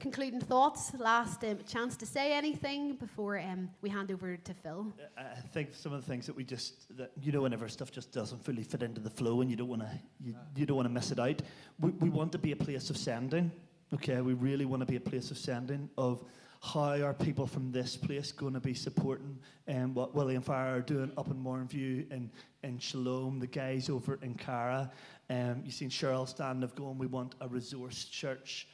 concluding 0.00 0.40
thoughts, 0.40 0.92
last 0.98 1.44
um, 1.44 1.58
chance 1.66 1.96
to 1.96 2.06
say 2.06 2.32
anything 2.32 2.96
before 2.96 3.38
um, 3.38 3.70
we 3.80 3.88
hand 3.88 4.10
over 4.10 4.36
to 4.36 4.54
Phil. 4.54 4.92
I 5.16 5.40
think 5.52 5.74
some 5.74 5.92
of 5.92 6.04
the 6.04 6.06
things 6.06 6.26
that 6.26 6.36
we 6.36 6.44
just, 6.44 6.96
that, 6.96 7.12
you 7.22 7.32
know, 7.32 7.42
whenever 7.42 7.68
stuff 7.68 7.90
just 7.90 8.12
doesn't 8.12 8.44
fully 8.44 8.62
fit 8.62 8.82
into 8.82 9.00
the 9.00 9.10
flow 9.10 9.40
and 9.40 9.50
you 9.50 9.56
don't 9.56 9.68
want 9.68 9.82
to, 9.82 9.90
you, 10.20 10.34
you 10.56 10.66
don't 10.66 10.76
want 10.76 10.88
to 10.88 10.92
miss 10.92 11.10
it 11.10 11.18
out. 11.18 11.42
We, 11.80 11.90
we 11.90 12.10
want 12.10 12.32
to 12.32 12.38
be 12.38 12.52
a 12.52 12.56
place 12.56 12.90
of 12.90 12.96
sending. 12.96 13.50
Okay, 13.92 14.20
we 14.20 14.34
really 14.34 14.64
want 14.64 14.80
to 14.80 14.86
be 14.86 14.96
a 14.96 15.00
place 15.00 15.30
of 15.30 15.38
sending 15.38 15.88
of 15.96 16.24
how 16.60 17.00
are 17.02 17.12
people 17.12 17.46
from 17.46 17.70
this 17.70 17.94
place 17.96 18.32
going 18.32 18.54
to 18.54 18.60
be 18.60 18.72
supporting 18.72 19.38
um, 19.68 19.92
what 19.92 20.14
William 20.14 20.42
Fire 20.42 20.76
are 20.76 20.80
doing 20.80 21.12
up 21.18 21.28
in 21.28 21.34
Mournview 21.34 22.10
and 22.10 22.30
in 22.62 22.78
Shalom, 22.78 23.38
the 23.38 23.46
guys 23.46 23.90
over 23.90 24.18
in 24.22 24.34
Cara. 24.34 24.90
Um, 25.28 25.60
you've 25.62 25.74
seen 25.74 25.90
Cheryl 25.90 26.26
stand 26.26 26.64
up 26.64 26.74
going, 26.74 26.96
we 26.96 27.06
want 27.06 27.34
a 27.42 27.48
resource 27.48 28.06
church 28.06 28.66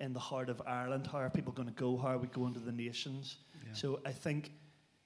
in 0.00 0.12
the 0.12 0.20
heart 0.20 0.48
of 0.48 0.60
Ireland. 0.66 1.08
How 1.10 1.18
are 1.18 1.30
people 1.30 1.52
going 1.52 1.68
to 1.68 1.74
go? 1.74 1.96
How 1.96 2.08
are 2.08 2.18
we 2.18 2.28
going 2.28 2.54
to 2.54 2.60
the 2.60 2.72
nations? 2.72 3.38
Yeah. 3.64 3.72
So 3.74 4.00
I 4.04 4.12
think 4.12 4.52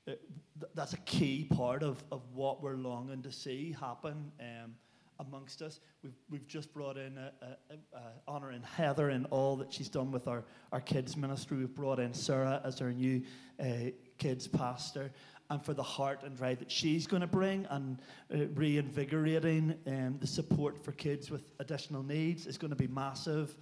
uh, 0.08 0.12
th- 0.60 0.72
that's 0.74 0.94
a 0.94 0.98
key 0.98 1.46
part 1.54 1.82
of, 1.82 2.02
of 2.10 2.22
what 2.32 2.62
we're 2.62 2.76
longing 2.76 3.22
to 3.22 3.32
see 3.32 3.76
happen 3.78 4.32
um, 4.40 4.74
amongst 5.20 5.62
us. 5.62 5.80
We've, 6.02 6.16
we've 6.30 6.46
just 6.46 6.72
brought 6.72 6.96
in 6.96 7.18
a, 7.18 7.32
a, 7.42 7.96
a, 7.96 8.00
honouring 8.26 8.62
Heather 8.62 9.10
and 9.10 9.26
all 9.30 9.56
that 9.56 9.72
she's 9.72 9.88
done 9.88 10.10
with 10.10 10.26
our, 10.26 10.44
our 10.72 10.80
kids 10.80 11.16
ministry. 11.16 11.58
We've 11.58 11.74
brought 11.74 12.00
in 12.00 12.14
Sarah 12.14 12.60
as 12.64 12.80
our 12.80 12.92
new 12.92 13.22
uh, 13.60 13.90
kids 14.18 14.48
pastor. 14.48 15.12
And 15.50 15.62
for 15.62 15.74
the 15.74 15.82
heart 15.82 16.22
and 16.24 16.34
drive 16.34 16.60
that 16.60 16.70
she's 16.70 17.06
going 17.06 17.20
to 17.20 17.26
bring 17.26 17.66
and 17.68 17.98
uh, 18.34 18.46
reinvigorating 18.54 19.74
um, 19.86 20.16
the 20.18 20.26
support 20.26 20.82
for 20.82 20.92
kids 20.92 21.30
with 21.30 21.52
additional 21.58 22.02
needs 22.02 22.46
is 22.46 22.56
going 22.56 22.70
to 22.70 22.76
be 22.76 22.86
massive. 22.86 23.54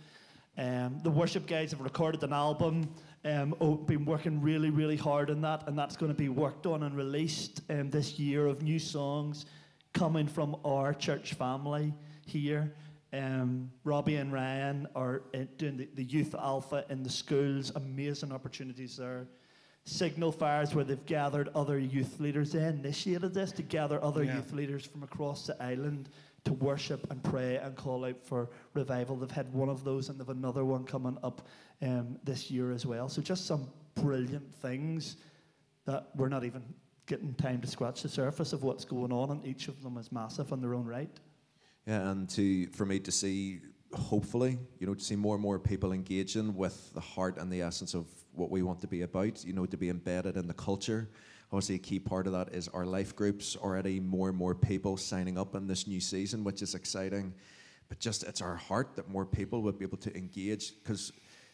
Um, 0.59 0.99
the 1.03 1.11
worship 1.11 1.47
guys 1.47 1.71
have 1.71 1.81
recorded 1.81 2.23
an 2.23 2.33
album, 2.33 2.89
um, 3.25 3.55
oh, 3.61 3.77
been 3.77 4.05
working 4.05 4.41
really, 4.43 4.71
really 4.71 4.97
hard 4.97 5.31
on 5.31 5.41
that, 5.43 5.67
and 5.69 5.79
that's 5.79 5.97
going 5.97 6.11
to 6.13 6.19
be 6.19 6.29
worked 6.29 6.67
on 6.67 6.83
and 6.83 6.97
released 6.97 7.63
um, 7.71 7.91
this 7.91 8.19
year 8.19 8.47
of 8.47 8.63
new 8.63 8.79
songs 8.79 9.47
coming 9.93 10.27
from 10.27 10.57
our 10.65 10.93
church 10.93 11.35
family 11.35 11.95
here. 12.27 12.75
Um, 13.13 13.71
Robbie 13.85 14.17
and 14.17 14.33
Ryan 14.33 14.87
are 14.95 15.23
uh, 15.35 15.39
doing 15.57 15.77
the, 15.77 15.89
the 15.95 16.05
Youth 16.05 16.35
Alpha 16.35 16.85
in 16.91 17.03
the 17.03 17.11
schools, 17.11 17.73
amazing 17.75 18.33
opportunities 18.33 18.97
there. 18.97 19.27
Signal 19.85 20.31
Fires, 20.31 20.75
where 20.75 20.85
they've 20.85 21.05
gathered 21.07 21.49
other 21.55 21.79
youth 21.79 22.21
leaders. 22.21 22.53
They 22.53 22.65
initiated 22.65 23.33
this 23.35 23.51
to 23.53 23.63
gather 23.63 24.03
other 24.05 24.23
Yeah. 24.23 24.37
youth 24.37 24.53
leaders 24.53 24.85
from 24.85 25.03
across 25.03 25.47
the 25.47 25.61
island 25.61 26.11
to 26.45 26.53
worship 26.55 27.11
and 27.11 27.23
pray 27.23 27.57
and 27.57 27.77
call 27.77 28.05
out 28.05 28.25
for 28.25 28.51
revival. 28.75 29.17
They've 29.17 29.31
had 29.31 29.53
one 29.53 29.69
of 29.69 29.85
those 29.85 30.09
and 30.09 30.19
they've 30.19 30.29
another 30.29 30.65
one 30.65 30.85
coming 30.85 31.19
up 31.23 31.47
um, 31.83 32.19
this 32.25 32.51
year 32.51 32.73
as 32.73 32.87
well. 32.87 33.09
So 33.09 33.21
just 33.23 33.47
some 33.47 33.69
brilliant 33.95 34.55
things 34.55 35.17
that 35.87 36.09
we're 36.17 36.29
not 36.29 36.45
even 36.45 36.63
getting 37.07 37.35
time 37.35 37.61
to 37.61 37.67
scratch 37.67 38.03
the 38.03 38.09
surface 38.09 38.53
of 38.53 38.63
what's 38.63 38.85
going 38.85 39.13
on, 39.13 39.31
and 39.33 39.45
each 39.45 39.67
of 39.69 39.83
them 39.83 39.99
is 39.99 40.13
massive 40.13 40.53
in 40.53 40.61
their 40.61 40.75
own 40.75 40.87
right. 40.87 41.11
Yeah, 41.87 42.11
and 42.11 42.29
to 42.31 42.69
for 42.69 42.87
me 42.87 43.01
to 43.01 43.11
see, 43.11 43.61
hopefully, 43.93 44.59
you 44.79 44.87
know, 44.87 44.95
to 44.95 45.05
see 45.05 45.17
more 45.17 45.35
and 45.35 45.43
more 45.43 45.59
people 45.59 45.93
engaging 45.93 46.55
with 46.55 46.93
the 46.95 47.01
heart 47.01 47.37
and 47.39 47.51
the 47.51 47.63
essence 47.63 47.95
of 47.95 48.07
what 48.33 48.51
we 48.51 48.63
want 48.63 48.81
to 48.83 48.87
be 48.87 49.03
about. 49.03 49.45
You 49.45 49.53
know, 49.53 49.67
to 49.67 49.77
be 49.77 49.89
embedded 49.89 50.37
in 50.37 50.47
the 50.47 50.55
culture. 50.55 51.11
Obviously, 51.53 51.75
a 51.75 51.79
key 51.79 51.99
part 51.99 52.27
of 52.27 52.33
that 52.33 52.55
is 52.55 52.69
our 52.69 52.87
life 52.87 53.17
groups. 53.17 53.57
Already, 53.57 53.99
more 53.99 54.29
and 54.29 54.39
more 54.39 54.55
people 54.55 54.97
signing 54.97 55.37
up 55.37 55.55
in 55.57 55.67
this 55.67 55.87
new 55.87 56.01
season, 56.01 56.45
which 56.45 56.63
is 56.63 56.75
exciting. 56.75 57.35
But 57.89 57.99
just 57.99 58.23
it's 58.23 58.41
our 58.41 58.55
heart 58.55 58.95
that 58.95 59.09
more 59.09 59.27
people 59.27 59.63
would 59.63 59.77
be 59.77 59.85
able 59.85 59.99
to 59.99 60.17
engage 60.17 60.73
because 60.81 61.13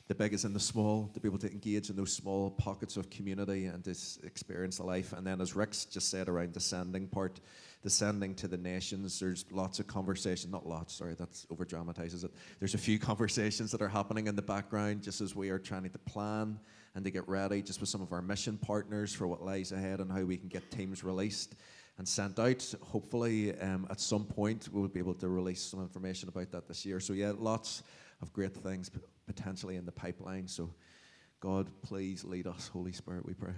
the 0.08 0.14
big 0.14 0.34
is 0.34 0.44
in 0.44 0.52
the 0.52 0.60
small, 0.60 1.10
to 1.14 1.20
be 1.20 1.26
able 1.26 1.38
to 1.38 1.50
engage 1.50 1.90
in 1.90 1.96
those 1.96 2.12
small 2.12 2.50
pockets 2.50 2.96
of 2.96 3.10
community 3.10 3.64
and 3.64 3.82
to 3.84 3.94
experience 4.22 4.78
life. 4.78 5.12
And 5.12 5.26
then, 5.26 5.40
as 5.40 5.56
Rick's 5.56 5.84
just 5.84 6.10
said 6.10 6.28
around 6.28 6.52
the 6.52 6.60
sending 6.60 7.08
part, 7.08 7.40
the 7.82 7.90
sending 7.90 8.34
to 8.36 8.48
the 8.48 8.56
nations, 8.56 9.18
there's 9.18 9.46
lots 9.50 9.80
of 9.80 9.86
conversation, 9.86 10.50
not 10.50 10.66
lots, 10.66 10.94
sorry, 10.94 11.14
that's 11.14 11.46
over 11.50 11.64
dramatizes 11.64 12.22
it. 12.22 12.30
There's 12.60 12.74
a 12.74 12.78
few 12.78 12.98
conversations 13.00 13.72
that 13.72 13.82
are 13.82 13.88
happening 13.88 14.28
in 14.28 14.36
the 14.36 14.42
background 14.42 15.02
just 15.02 15.20
as 15.20 15.34
we 15.34 15.48
are 15.48 15.58
trying 15.58 15.88
to 15.88 15.98
plan 15.98 16.60
and 16.96 17.04
to 17.04 17.10
get 17.10 17.28
ready 17.28 17.60
just 17.60 17.78
with 17.78 17.90
some 17.90 18.00
of 18.00 18.10
our 18.10 18.22
mission 18.22 18.56
partners 18.56 19.14
for 19.14 19.26
what 19.28 19.44
lies 19.44 19.70
ahead 19.70 20.00
and 20.00 20.10
how 20.10 20.22
we 20.22 20.38
can 20.38 20.48
get 20.48 20.70
teams 20.70 21.04
released 21.04 21.54
and 21.98 22.08
sent 22.08 22.38
out. 22.38 22.74
Hopefully, 22.82 23.56
um, 23.60 23.86
at 23.90 24.00
some 24.00 24.24
point, 24.24 24.70
we'll 24.72 24.88
be 24.88 24.98
able 24.98 25.14
to 25.14 25.28
release 25.28 25.60
some 25.60 25.80
information 25.80 26.30
about 26.30 26.50
that 26.52 26.66
this 26.66 26.86
year. 26.86 26.98
So, 26.98 27.12
yeah, 27.12 27.32
lots 27.36 27.82
of 28.22 28.32
great 28.32 28.56
things 28.56 28.90
potentially 29.26 29.76
in 29.76 29.84
the 29.84 29.92
pipeline. 29.92 30.48
So, 30.48 30.70
God, 31.40 31.68
please 31.82 32.24
lead 32.24 32.46
us, 32.46 32.68
Holy 32.68 32.92
Spirit, 32.92 33.26
we 33.26 33.34
pray. 33.34 33.52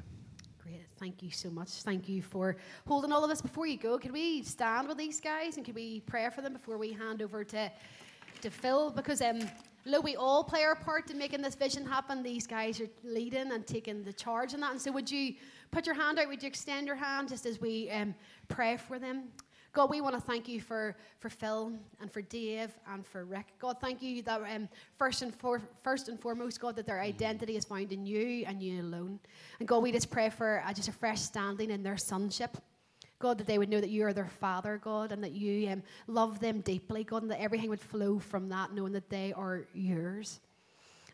Great. 0.61 0.87
Thank 0.99 1.23
you 1.23 1.31
so 1.31 1.49
much. 1.49 1.69
Thank 1.69 2.09
you 2.09 2.23
for 2.23 2.57
holding 2.89 3.13
all 3.13 3.25
of 3.25 3.31
us. 3.31 3.41
Before 3.41 3.69
you 3.69 3.79
go, 3.79 3.99
can 3.99 4.13
we 4.13 4.43
stand 4.43 4.89
with 4.89 4.99
these 4.99 5.21
guys 5.21 5.57
and 5.57 5.65
can 5.65 5.75
we 5.75 6.01
pray 6.01 6.29
for 6.35 6.43
them 6.43 6.55
before 6.55 6.77
we 6.77 6.93
hand 6.93 7.23
over 7.23 7.45
to, 7.45 7.71
to 8.43 8.51
Phil? 8.51 8.91
Because 8.91 9.23
um, 9.23 9.43
look, 9.89 10.05
we 10.05 10.17
all 10.17 10.45
play 10.45 10.63
our 10.63 10.77
part 10.77 11.11
in 11.11 11.19
making 11.19 11.43
this 11.43 11.55
vision 11.55 11.85
happen. 11.85 12.23
These 12.23 12.47
guys 12.47 12.81
are 12.81 12.89
leading 13.03 13.53
and 13.53 13.67
taking 13.67 14.05
the 14.05 14.13
charge 14.13 14.55
in 14.55 14.61
that. 14.61 14.73
And 14.73 14.81
so, 14.81 14.93
would 14.93 15.11
you 15.11 15.35
put 15.71 15.87
your 15.87 15.95
hand 15.95 16.19
out? 16.19 16.29
Would 16.29 16.43
you 16.43 16.49
extend 16.49 16.87
your 16.87 16.97
hand 16.97 17.29
just 17.29 17.47
as 17.47 17.61
we 17.61 17.91
um, 17.91 18.15
pray 18.49 18.77
for 18.77 18.99
them? 18.99 19.25
God, 19.73 19.91
we 19.91 20.01
want 20.01 20.15
to 20.15 20.21
thank 20.21 20.49
you 20.49 20.61
for, 20.61 20.97
for 21.21 21.29
Phil 21.29 21.73
and 22.01 22.11
for 22.11 22.23
Dave 22.23 22.71
and 22.91 23.07
for 23.07 23.25
Rick. 23.25 23.47
God, 23.59 23.77
thank 23.81 24.03
you 24.03 24.23
that 24.23 24.41
um, 24.41 24.69
first, 24.97 25.23
and 25.23 25.35
for, 25.35 25.61
first 25.83 26.09
and 26.09 26.19
foremost, 26.19 26.59
God, 26.61 26.75
that 26.77 26.87
their 26.87 27.01
identity 27.01 27.57
is 27.57 27.65
found 27.65 27.93
in 27.93 28.07
you 28.07 28.45
and 28.47 28.63
you 28.63 28.81
alone. 28.81 29.21
And 29.61 29.69
God, 29.69 29.83
we 29.83 29.93
just 29.93 30.11
pray 30.11 30.31
for 30.31 30.63
uh, 30.67 30.73
just 30.73 30.89
a 30.89 30.93
fresh 30.93 31.21
standing 31.21 31.71
in 31.71 31.83
their 31.83 31.99
sonship. 31.99 32.57
God, 33.21 33.39
that 33.39 33.47
they 33.47 33.59
would 33.59 33.69
know 33.69 33.81
that 33.81 33.91
you 33.91 34.05
are 34.05 34.13
their 34.13 34.29
father, 34.29 34.81
God, 34.83 35.11
and 35.11 35.23
that 35.25 35.33
you 35.33 35.69
um, 35.71 35.83
love 36.07 36.39
them 36.39 36.61
deeply, 36.61 37.03
God, 37.03 37.23
and 37.23 37.31
that 37.31 37.41
everything 37.41 37.69
would 37.69 37.81
flow 37.81 38.19
from 38.19 38.49
that, 38.51 38.73
knowing 38.73 38.93
that 38.93 39.11
they 39.11 39.33
are 39.33 39.67
yours. 39.75 40.41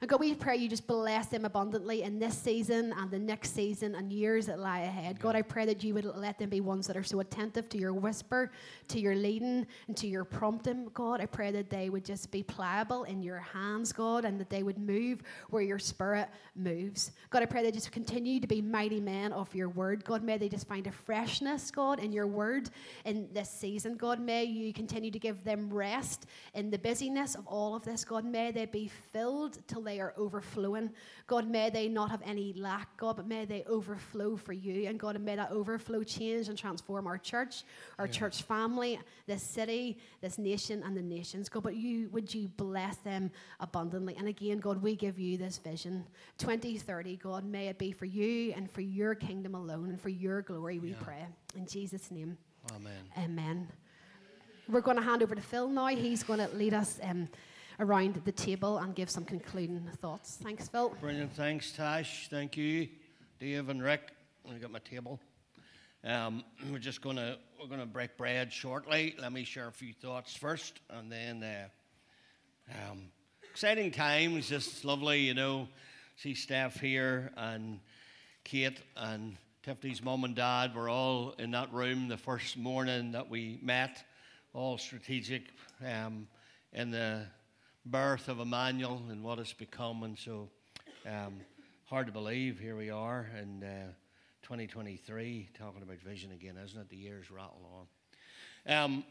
And 0.05 0.11
God, 0.11 0.21
we 0.21 0.35
pray 0.35 0.59
you 0.59 0.69
just 0.69 0.87
bless 0.87 1.29
them 1.29 1.47
abundantly 1.47 2.03
in 2.03 2.19
this 2.19 2.37
season 2.37 2.93
and 2.99 3.11
the 3.11 3.19
next 3.19 3.55
season 3.55 3.95
and 3.95 4.13
years 4.13 4.45
that 4.45 4.59
lie 4.59 4.81
ahead. 4.81 5.19
God, 5.19 5.35
I 5.35 5.41
pray 5.41 5.65
that 5.65 5.83
you 5.83 5.95
would 5.95 6.05
let 6.05 6.39
them 6.39 6.51
be 6.51 6.61
ones 6.61 6.87
that 6.89 6.97
are 6.99 7.03
so 7.03 7.21
attentive 7.21 7.71
to 7.71 7.79
your 7.79 7.95
whisper, 7.95 8.53
to 8.89 9.01
your 9.01 9.15
leading, 9.15 9.67
and 9.89 9.97
to 9.97 10.07
your 10.07 10.27
prompting. 10.27 10.91
God, 10.93 11.23
I 11.23 11.25
pray 11.25 11.53
that 11.53 11.71
they 11.71 11.89
would 11.89 12.05
just 12.05 12.31
be 12.31 12.43
pliable 12.43 13.05
in 13.05 13.23
your 13.23 13.39
hands, 13.39 13.95
God, 13.95 14.27
and 14.27 14.39
that 14.39 14.51
they 14.51 14.63
would 14.63 14.77
move 14.77 15.23
where 15.49 15.63
your 15.63 15.79
spirit 15.79 16.29
moves. 16.55 17.13
God, 17.31 17.43
I 17.43 17.47
pray 17.47 17.63
they 17.63 17.73
just 17.73 17.91
continue 17.91 18.41
to 18.41 18.47
be 18.47 18.61
mighty 18.61 19.01
men 19.01 19.33
of 19.33 19.55
your 19.55 19.71
word. 19.71 20.05
God, 20.05 20.23
may 20.23 20.37
they 20.37 20.51
just 20.51 20.69
find 20.69 20.87
a 20.87 20.93
freshness, 20.93 21.71
God, 21.71 21.99
in 21.99 22.13
your 22.13 22.27
word 22.27 22.69
in 23.07 23.27
this 23.33 23.49
season. 23.49 23.97
God, 23.97 24.21
may 24.21 24.45
you 24.45 24.75
continue 24.75 25.11
to 25.11 25.19
give 25.19 25.45
them 25.45 25.73
rest 25.73 26.27
in 26.53 26.71
the 26.71 26.79
busyness 26.79 27.37
of 27.37 27.47
all 27.47 27.75
of 27.75 27.87
this. 27.87 28.05
God, 28.05 28.27
may 28.27 28.51
they 28.51 28.67
be 28.67 28.89
filled 29.11 29.67
till 29.67 29.81
they 29.81 29.94
are 30.01 30.15
overflowing. 30.17 30.91
God, 31.27 31.49
may 31.49 31.71
they 31.71 31.89
not 31.89 32.11
have 32.11 32.23
any 32.25 32.53
lack, 32.55 32.97
God, 32.97 33.17
but 33.17 33.27
may 33.27 33.45
they 33.45 33.65
overflow 33.65 34.37
for 34.37 34.53
you. 34.53 34.89
And 34.89 34.99
God, 34.99 35.21
may 35.21 35.37
that 35.37 35.51
overflow 35.51 36.03
change 36.03 36.49
and 36.49 36.59
transform 36.59 37.07
our 37.07 37.19
church, 37.19 37.65
our 37.99 38.07
church 38.07 38.43
family, 38.43 38.99
this 39.27 39.43
city, 39.43 39.99
this 40.21 40.39
nation, 40.39 40.83
and 40.85 40.97
the 40.97 41.03
nations. 41.03 41.49
God, 41.49 41.63
but 41.63 41.77
you 41.77 42.09
would 42.11 42.35
you 42.35 42.49
bless 42.49 42.97
them 42.99 43.31
abundantly. 43.61 44.15
And 44.17 44.29
again, 44.29 44.59
God, 44.59 44.83
we 44.83 44.97
give 44.97 45.19
you 45.19 45.39
this 45.39 45.59
vision. 45.59 46.05
2030, 46.39 47.17
God, 47.17 47.45
may 47.45 47.69
it 47.69 47.79
be 47.79 47.93
for 47.93 48.07
you 48.07 48.53
and 48.57 48.71
for 48.71 48.81
your 48.81 49.15
kingdom 49.15 49.55
alone 49.55 49.91
and 49.91 50.01
for 50.01 50.09
your 50.09 50.43
glory, 50.43 50.79
we 50.79 50.93
pray. 50.93 51.27
In 51.57 51.67
Jesus' 51.67 52.11
name. 52.11 52.37
Amen. 52.75 52.93
Amen. 53.19 53.69
We're 54.69 54.81
going 54.81 54.97
to 54.97 55.03
hand 55.03 55.23
over 55.23 55.35
to 55.35 55.43
Phil 55.43 55.69
now. 55.69 55.89
He's 55.89 56.23
going 56.23 56.39
to 56.39 56.49
lead 56.57 56.73
us 56.73 56.99
um, 57.03 57.29
around 57.81 58.21
the 58.25 58.33
table 58.33 58.79
and 58.79 58.95
give 58.95 59.11
some 59.11 59.25
concluding 59.25 59.89
thoughts. 60.01 60.39
Thanks, 60.43 60.69
Phil. 60.69 60.91
Brilliant. 61.01 61.33
Thanks, 61.33 61.73
Tash. 61.73 62.29
Thank 62.29 62.57
you, 62.57 62.89
Dave 63.39 63.69
and 63.69 63.83
Rick. 63.83 64.13
I 64.49 64.59
got 64.59 64.71
my 64.71 64.79
table. 64.81 65.21
Um, 66.05 66.45
we're 66.71 66.79
just 66.79 67.01
gonna 67.01 67.39
we're 67.59 67.69
gonna 67.69 67.87
break 67.87 68.17
bread 68.17 68.53
shortly. 68.53 69.15
Let 69.19 69.33
me 69.33 69.45
share 69.45 69.69
a 69.69 69.73
few 69.73 69.95
thoughts 69.95 70.37
first, 70.37 70.81
and 70.91 71.11
then 71.11 71.43
uh, 71.43 71.69
um, 72.91 73.05
exciting 73.51 73.91
times. 73.91 74.49
Just 74.49 74.85
lovely, 74.85 75.21
you 75.21 75.35
know. 75.35 75.69
See 76.17 76.35
Steph 76.35 76.79
here 76.79 77.33
and 77.37 77.81
Kate 78.45 78.79
and 78.97 79.37
Tiffany's 79.65 80.03
mum 80.03 80.25
and 80.25 80.37
dad 80.37 80.75
were 80.75 80.89
all 80.89 81.35
in 81.39 81.51
that 81.53 81.73
room 81.73 82.07
the 82.07 82.17
first 82.19 82.57
morning 82.57 83.13
that 83.13 83.31
we 83.31 83.59
met. 83.63 84.05
All 84.53 84.77
strategic 84.77 85.45
um, 85.85 86.29
in 86.75 86.91
the 86.91 87.25
birth 87.87 88.29
of 88.29 88.41
Emmanuel 88.41 89.03
and 89.11 89.23
what 89.23 89.39
it's 89.39 89.53
become, 89.53 90.03
and 90.05 90.19
so 90.19 90.49
um, 91.07 91.35
hard 91.85 92.07
to 92.07 92.13
believe 92.13 92.59
here 92.59 92.77
we 92.77 92.89
are 92.89 93.29
in 93.39 93.63
uh, 93.63 93.93
2023 94.43 95.51
talking 95.59 95.83
about 95.83 95.99
vision 95.99 96.33
again, 96.33 96.57
isn't 96.65 96.81
it? 96.81 96.89
The 96.89 96.97
years 96.97 97.31
rattle 97.31 97.87
on. 98.67 98.75
Um, 98.75 99.05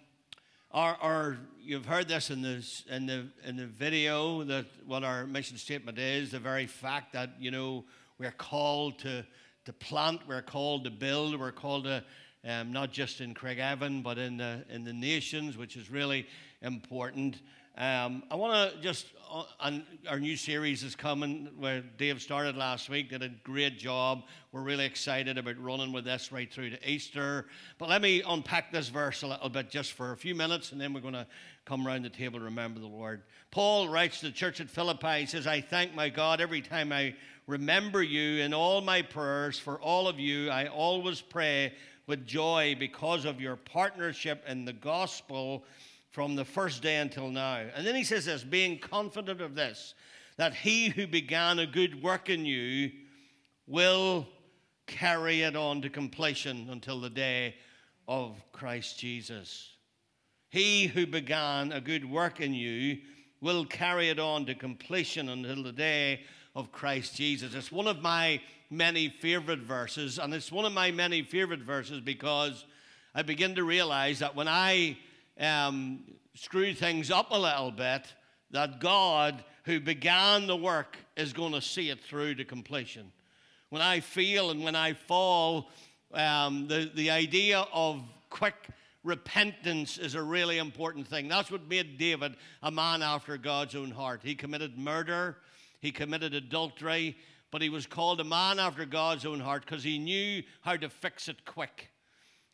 our, 0.72 0.98
our, 1.02 1.38
you've 1.62 1.86
heard 1.86 2.08
this 2.08 2.32
in, 2.32 2.42
this 2.42 2.84
in, 2.90 3.06
the, 3.06 3.28
in 3.46 3.58
the 3.58 3.68
video 3.68 4.44
that 4.44 4.66
what 4.88 5.04
our 5.04 5.28
mission 5.28 5.58
statement 5.58 6.00
is 6.00 6.32
the 6.32 6.40
very 6.40 6.66
fact 6.66 7.14
that, 7.14 7.30
you 7.40 7.52
know, 7.52 7.86
we're 8.18 8.32
called 8.32 8.98
to, 9.00 9.24
to 9.66 9.74
plant, 9.74 10.22
we're 10.28 10.42
called 10.42 10.86
to 10.86 10.90
build, 10.90 11.40
we're 11.40 11.52
called 11.52 11.84
to 11.84 12.04
um, 12.44 12.74
not 12.74 12.92
just 12.92 13.22
in 13.22 13.36
Craigavon, 13.36 14.02
but 14.02 14.18
in 14.18 14.38
the, 14.38 14.66
in 14.68 14.84
the 14.84 14.94
nations, 14.94 15.58
which 15.58 15.78
is 15.78 15.92
really 15.92 16.26
important. 16.64 17.40
Um, 17.76 18.22
I 18.30 18.36
want 18.36 18.72
to 18.72 18.82
just, 18.82 19.08
uh, 19.32 19.46
and 19.62 19.84
our 20.08 20.20
new 20.20 20.36
series 20.36 20.84
is 20.84 20.96
coming 20.96 21.50
where 21.58 21.82
Dave 21.98 22.22
started 22.22 22.56
last 22.56 22.88
week, 22.88 23.10
did 23.10 23.24
a 23.24 23.30
great 23.44 23.80
job. 23.80 24.26
We're 24.52 24.62
really 24.62 24.86
excited 24.86 25.40
about 25.40 25.58
running 25.58 25.92
with 25.92 26.06
this 26.06 26.32
right 26.32 26.54
through 26.54 26.70
to 26.70 26.90
Easter. 26.90 27.48
But 27.80 27.90
let 27.90 28.04
me 28.04 28.22
unpack 28.28 28.72
this 28.72 28.90
verse 28.90 29.24
a 29.24 29.28
little 29.28 29.50
bit 29.50 29.72
just 29.72 29.94
for 29.94 30.12
a 30.12 30.18
few 30.18 30.36
minutes, 30.36 30.72
and 30.72 30.80
then 30.80 30.94
we're 30.94 31.02
going 31.02 31.16
to 31.16 31.26
come 31.66 31.88
around 31.88 32.04
the 32.06 32.12
table 32.12 32.40
remember 32.40 32.80
the 32.80 32.86
Lord. 32.86 33.24
Paul 33.50 33.90
writes 33.90 34.20
to 34.20 34.28
the 34.28 34.34
church 34.34 34.62
at 34.62 34.70
Philippi, 34.70 35.22
he 35.22 35.26
says, 35.26 35.48
I 35.48 35.60
thank 35.60 35.96
my 35.96 36.10
God 36.10 36.42
every 36.42 36.62
time 36.62 36.92
I 36.92 37.16
remember 37.48 38.04
you 38.04 38.44
in 38.44 38.54
all 38.54 38.82
my 38.82 39.02
prayers 39.02 39.58
for 39.58 39.82
all 39.82 40.08
of 40.08 40.20
you. 40.20 40.52
I 40.52 40.68
always 40.68 41.22
pray 41.22 41.74
with 42.06 42.28
joy 42.28 42.76
because 42.78 43.26
of 43.26 43.42
your 43.42 43.56
partnership 43.56 44.44
in 44.48 44.64
the 44.64 44.74
gospel 44.74 45.66
from 46.14 46.36
the 46.36 46.46
first 46.46 46.84
day 46.84 46.98
until 46.98 47.30
now. 47.30 47.66
And 47.76 47.86
then 47.86 47.96
he 47.96 48.04
says 48.04 48.26
this 48.26 48.44
being 48.44 48.78
confident 48.78 49.42
of 49.42 49.56
this, 49.56 49.96
that 50.38 50.54
he 50.54 50.90
who 50.90 51.08
began 51.08 51.58
a 51.58 51.66
good 51.66 52.02
work 52.04 52.30
in 52.30 52.46
you 52.46 52.92
will 53.66 54.28
carry 54.86 55.42
it 55.42 55.56
on 55.56 55.82
to 55.82 55.90
completion 55.90 56.70
until 56.70 57.02
the 57.02 57.10
day 57.10 57.56
of 58.08 58.40
Christ 58.52 59.00
Jesus. 59.00 59.72
He 60.50 60.86
who 60.86 61.08
began 61.08 61.72
a 61.72 61.82
good 61.82 62.10
work 62.10 62.40
in 62.40 62.54
you 62.54 63.00
will 63.42 63.66
carry 63.66 64.10
it 64.10 64.20
on 64.20 64.46
to 64.46 64.54
completion 64.54 65.30
until 65.30 65.64
the 65.64 65.72
day 65.72 66.22
of 66.56 66.72
Christ 66.72 67.16
Jesus. 67.16 67.56
It's 67.56 67.72
one 67.72 67.88
of 67.88 68.04
my 68.04 68.40
many 68.70 69.10
favorite 69.10 69.62
verses, 69.62 70.20
and 70.20 70.32
it's 70.32 70.52
one 70.52 70.66
of 70.66 70.74
my 70.74 70.92
many 70.92 71.24
favorite 71.24 71.62
verses 71.62 72.02
because 72.02 72.66
I 73.16 73.24
begin 73.24 73.56
to 73.56 73.64
realize 73.64 74.20
that 74.20 74.36
when 74.36 74.48
I 74.48 74.98
um, 75.40 76.04
screw 76.36 76.74
things 76.74 77.12
up 77.12 77.32
a 77.32 77.38
little 77.38 77.72
bit, 77.72 78.14
that 78.52 78.80
God, 78.80 79.44
who 79.66 79.80
began 79.80 80.48
the 80.48 80.56
work, 80.56 80.98
is 81.18 81.34
going 81.34 81.54
to 81.54 81.62
see 81.62 81.90
it 81.90 82.04
through 82.04 82.36
to 82.36 82.46
completion. 82.46 83.12
When 83.70 83.82
I 83.82 84.00
feel 84.00 84.52
and 84.52 84.64
when 84.64 84.76
I 84.76 84.94
fall, 84.94 85.70
um, 86.14 86.68
the, 86.68 86.92
the 86.94 87.10
idea 87.10 87.66
of 87.74 88.02
quick 88.30 88.56
repentance 89.04 89.98
is 89.98 90.16
a 90.16 90.22
really 90.22 90.58
important 90.60 91.08
thing. 91.08 91.28
That's 91.28 91.52
what 91.52 91.68
made 91.68 91.98
David 91.98 92.36
a 92.62 92.72
man 92.72 93.02
after 93.02 93.38
God's 93.38 93.76
own 93.76 93.92
heart. 93.92 94.22
He 94.24 94.36
committed 94.36 94.78
murder, 94.78 95.38
he 95.80 95.92
committed 95.92 96.34
adultery, 96.34 97.18
but 97.52 97.62
he 97.62 97.70
was 97.70 97.86
called 97.86 98.20
a 98.20 98.24
man 98.24 98.60
after 98.60 98.86
God's 98.86 99.26
own 99.26 99.40
heart 99.40 99.66
because 99.66 99.84
he 99.84 100.00
knew 100.00 100.44
how 100.62 100.78
to 100.78 100.90
fix 100.90 101.28
it 101.28 101.46
quick. 101.46 101.90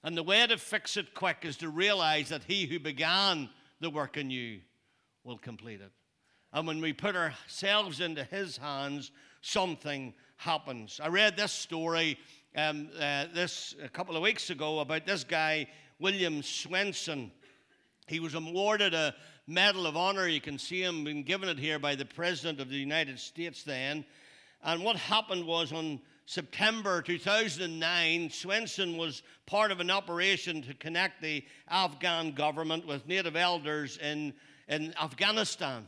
And 0.03 0.15
the 0.15 0.23
way 0.23 0.45
to 0.47 0.57
fix 0.57 0.95
it 0.97 1.13
quick 1.13 1.39
is 1.43 1.57
to 1.57 1.69
realize 1.69 2.29
that 2.29 2.43
he 2.43 2.65
who 2.65 2.79
began 2.79 3.49
the 3.81 3.89
work 3.89 4.15
in 4.17 4.29
you 4.29 4.61
will 5.23 5.37
complete 5.37 5.81
it. 5.81 5.91
And 6.53 6.65
when 6.65 6.81
we 6.81 6.93
put 6.93 7.15
ourselves 7.15 7.99
into 7.99 8.23
his 8.23 8.57
hands, 8.57 9.11
something 9.41 10.13
happens. 10.37 10.99
I 11.03 11.09
read 11.09 11.35
this 11.35 11.51
story 11.51 12.17
um, 12.55 12.89
uh, 12.99 13.25
this 13.33 13.75
a 13.83 13.89
couple 13.89 14.15
of 14.15 14.23
weeks 14.23 14.49
ago 14.49 14.79
about 14.79 15.05
this 15.05 15.23
guy, 15.23 15.67
William 15.99 16.41
Swenson. 16.41 17.31
He 18.07 18.19
was 18.19 18.33
awarded 18.33 18.93
a 18.93 19.13
Medal 19.45 19.85
of 19.85 19.95
Honor. 19.95 20.27
You 20.27 20.41
can 20.41 20.57
see 20.57 20.81
him 20.81 21.03
being 21.03 21.23
given 21.23 21.49
it 21.49 21.59
here 21.59 21.77
by 21.77 21.95
the 21.95 22.05
President 22.05 22.59
of 22.59 22.69
the 22.69 22.77
United 22.77 23.19
States 23.19 23.63
then. 23.63 24.05
And 24.63 24.83
what 24.83 24.95
happened 24.95 25.45
was 25.45 25.71
on 25.71 25.99
September 26.30 27.01
2009, 27.01 28.30
Swenson 28.30 28.97
was 28.97 29.23
part 29.47 29.71
of 29.71 29.80
an 29.80 29.89
operation 29.89 30.61
to 30.61 30.75
connect 30.75 31.23
the 31.23 31.43
Afghan 31.67 32.34
government 32.34 32.86
with 32.86 33.07
native 33.07 33.36
elders 33.36 33.97
in, 33.97 34.36
in 34.67 34.93
Afghanistan. 35.01 35.88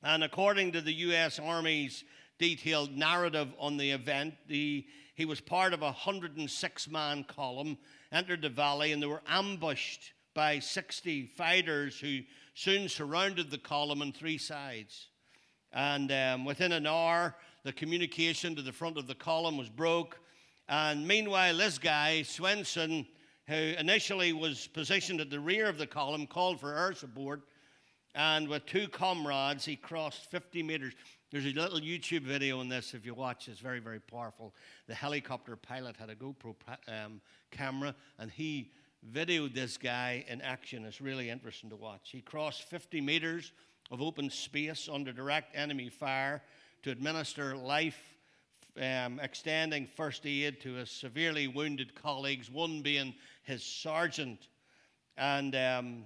And 0.00 0.22
according 0.22 0.70
to 0.70 0.80
the 0.80 0.92
U.S. 0.92 1.40
Army's 1.40 2.04
detailed 2.38 2.96
narrative 2.96 3.48
on 3.58 3.78
the 3.78 3.90
event, 3.90 4.34
the, 4.46 4.86
he 5.16 5.24
was 5.24 5.40
part 5.40 5.72
of 5.72 5.82
a 5.82 5.86
106 5.86 6.88
man 6.88 7.24
column, 7.24 7.78
entered 8.12 8.42
the 8.42 8.48
valley, 8.48 8.92
and 8.92 9.02
they 9.02 9.08
were 9.08 9.24
ambushed 9.26 10.12
by 10.34 10.60
60 10.60 11.26
fighters 11.26 11.98
who 11.98 12.20
soon 12.54 12.88
surrounded 12.88 13.50
the 13.50 13.58
column 13.58 14.02
on 14.02 14.12
three 14.12 14.38
sides. 14.38 15.08
And 15.72 16.12
um, 16.12 16.44
within 16.44 16.70
an 16.70 16.86
hour, 16.86 17.34
the 17.64 17.72
communication 17.72 18.54
to 18.56 18.62
the 18.62 18.72
front 18.72 18.98
of 18.98 19.06
the 19.06 19.14
column 19.14 19.56
was 19.56 19.68
broke. 19.68 20.18
And 20.68 21.06
meanwhile, 21.06 21.56
this 21.56 21.78
guy, 21.78 22.22
Swenson, 22.22 23.06
who 23.46 23.54
initially 23.54 24.32
was 24.32 24.66
positioned 24.68 25.20
at 25.20 25.30
the 25.30 25.40
rear 25.40 25.68
of 25.68 25.78
the 25.78 25.86
column, 25.86 26.26
called 26.26 26.60
for 26.60 26.76
air 26.76 26.92
support. 26.92 27.42
And 28.14 28.48
with 28.48 28.66
two 28.66 28.88
comrades, 28.88 29.64
he 29.64 29.76
crossed 29.76 30.30
50 30.30 30.62
meters. 30.62 30.92
There's 31.30 31.46
a 31.46 31.52
little 31.52 31.80
YouTube 31.80 32.22
video 32.22 32.60
on 32.60 32.68
this 32.68 32.92
if 32.94 33.06
you 33.06 33.14
watch. 33.14 33.48
It's 33.48 33.60
very, 33.60 33.80
very 33.80 34.00
powerful. 34.00 34.54
The 34.86 34.94
helicopter 34.94 35.56
pilot 35.56 35.96
had 35.96 36.10
a 36.10 36.14
GoPro 36.14 36.54
um, 36.88 37.22
camera 37.50 37.94
and 38.18 38.30
he 38.30 38.70
videoed 39.12 39.54
this 39.54 39.78
guy 39.78 40.24
in 40.28 40.42
action. 40.42 40.84
It's 40.84 41.00
really 41.00 41.30
interesting 41.30 41.70
to 41.70 41.76
watch. 41.76 42.10
He 42.12 42.20
crossed 42.20 42.68
50 42.68 43.00
meters 43.00 43.52
of 43.90 44.02
open 44.02 44.28
space 44.28 44.88
under 44.92 45.12
direct 45.12 45.56
enemy 45.56 45.88
fire 45.88 46.42
to 46.82 46.90
administer 46.90 47.56
life 47.56 47.98
um, 48.80 49.20
extending 49.20 49.86
first 49.86 50.26
aid 50.26 50.60
to 50.62 50.74
his 50.74 50.90
severely 50.90 51.46
wounded 51.46 51.94
colleagues, 51.94 52.50
one 52.50 52.82
being 52.82 53.14
his 53.42 53.62
sergeant. 53.62 54.48
And 55.16 55.54
um, 55.54 56.04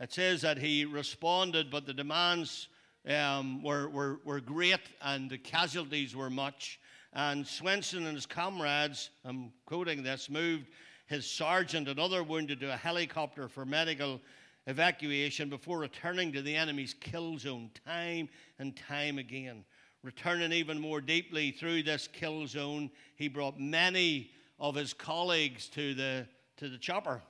it 0.00 0.12
says 0.12 0.42
that 0.42 0.58
he 0.58 0.84
responded, 0.84 1.70
but 1.70 1.86
the 1.86 1.94
demands 1.94 2.68
um, 3.08 3.62
were, 3.62 3.88
were, 3.88 4.20
were 4.24 4.40
great 4.40 4.80
and 5.02 5.28
the 5.28 5.38
casualties 5.38 6.14
were 6.14 6.30
much. 6.30 6.80
And 7.12 7.46
Swenson 7.46 8.06
and 8.06 8.14
his 8.14 8.26
comrades, 8.26 9.10
I'm 9.24 9.52
quoting 9.66 10.02
this, 10.02 10.30
moved 10.30 10.66
his 11.06 11.28
sergeant 11.28 11.88
and 11.88 12.00
other 12.00 12.22
wounded 12.22 12.60
to 12.60 12.72
a 12.72 12.76
helicopter 12.76 13.48
for 13.48 13.64
medical 13.64 14.20
evacuation 14.66 15.50
before 15.50 15.78
returning 15.78 16.32
to 16.32 16.40
the 16.40 16.56
enemy's 16.56 16.94
kill 16.94 17.38
zone 17.38 17.70
time 17.84 18.28
and 18.58 18.74
time 18.76 19.18
again 19.18 19.64
returning 20.04 20.52
even 20.52 20.78
more 20.78 21.00
deeply 21.00 21.50
through 21.50 21.82
this 21.82 22.06
kill 22.06 22.46
zone, 22.46 22.90
he 23.16 23.26
brought 23.26 23.58
many 23.58 24.30
of 24.60 24.74
his 24.74 24.92
colleagues 24.92 25.68
to 25.70 25.94
the, 25.94 26.26
to 26.58 26.68
the 26.68 26.76
chopper. 26.76 27.22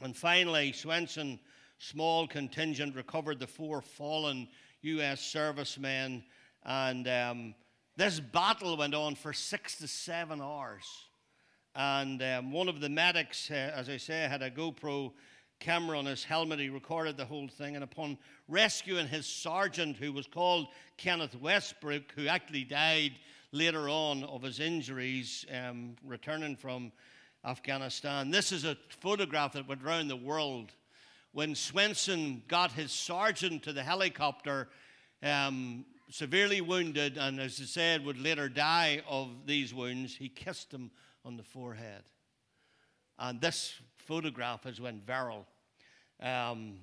And 0.00 0.16
finally, 0.16 0.72
Swenson, 0.72 1.40
small 1.78 2.28
contingent, 2.28 2.94
recovered 2.94 3.40
the 3.40 3.46
four 3.46 3.82
fallen 3.82 4.48
U.S. 4.82 5.20
servicemen. 5.20 6.22
And 6.64 7.08
um, 7.08 7.54
this 7.96 8.20
battle 8.20 8.76
went 8.76 8.94
on 8.94 9.16
for 9.16 9.32
six 9.32 9.76
to 9.78 9.88
seven 9.88 10.40
hours. 10.40 10.84
And 11.74 12.22
um, 12.22 12.52
one 12.52 12.68
of 12.68 12.80
the 12.80 12.88
medics, 12.88 13.50
uh, 13.50 13.72
as 13.74 13.88
I 13.88 13.96
say, 13.96 14.28
had 14.28 14.42
a 14.42 14.50
GoPro 14.50 15.12
camera 15.60 15.98
on 15.98 16.06
his 16.06 16.24
helmet. 16.24 16.58
He 16.58 16.68
recorded 16.68 17.16
the 17.16 17.24
whole 17.24 17.48
thing. 17.48 17.74
And 17.74 17.84
upon 17.84 18.18
rescuing 18.48 19.08
his 19.08 19.26
sergeant, 19.26 19.96
who 19.96 20.12
was 20.12 20.26
called 20.26 20.68
Kenneth 20.96 21.34
Westbrook, 21.34 22.12
who 22.16 22.26
actually 22.26 22.64
died 22.64 23.12
later 23.52 23.88
on 23.88 24.24
of 24.24 24.42
his 24.42 24.60
injuries 24.60 25.46
um, 25.52 25.96
returning 26.04 26.56
from 26.56 26.92
Afghanistan, 27.44 28.30
this 28.30 28.52
is 28.52 28.64
a 28.64 28.76
photograph 28.88 29.52
that 29.52 29.68
went 29.68 29.82
around 29.82 30.08
the 30.08 30.16
world. 30.16 30.72
When 31.32 31.54
Swenson 31.54 32.42
got 32.48 32.72
his 32.72 32.92
sergeant 32.92 33.62
to 33.64 33.72
the 33.72 33.82
helicopter, 33.82 34.68
um, 35.22 35.84
severely 36.10 36.60
wounded, 36.60 37.16
and 37.16 37.40
as 37.40 37.60
I 37.60 37.64
said, 37.64 38.04
would 38.04 38.18
later 38.18 38.48
die 38.48 39.02
of 39.08 39.46
these 39.46 39.74
wounds, 39.74 40.14
he 40.14 40.28
kissed 40.28 40.72
him 40.72 40.90
on 41.24 41.36
the 41.36 41.42
forehead. 41.42 42.02
And 43.18 43.40
this 43.40 43.74
photograph 44.06 44.64
has 44.64 44.80
went 44.80 45.06
viral. 45.06 45.44
Um, 46.20 46.76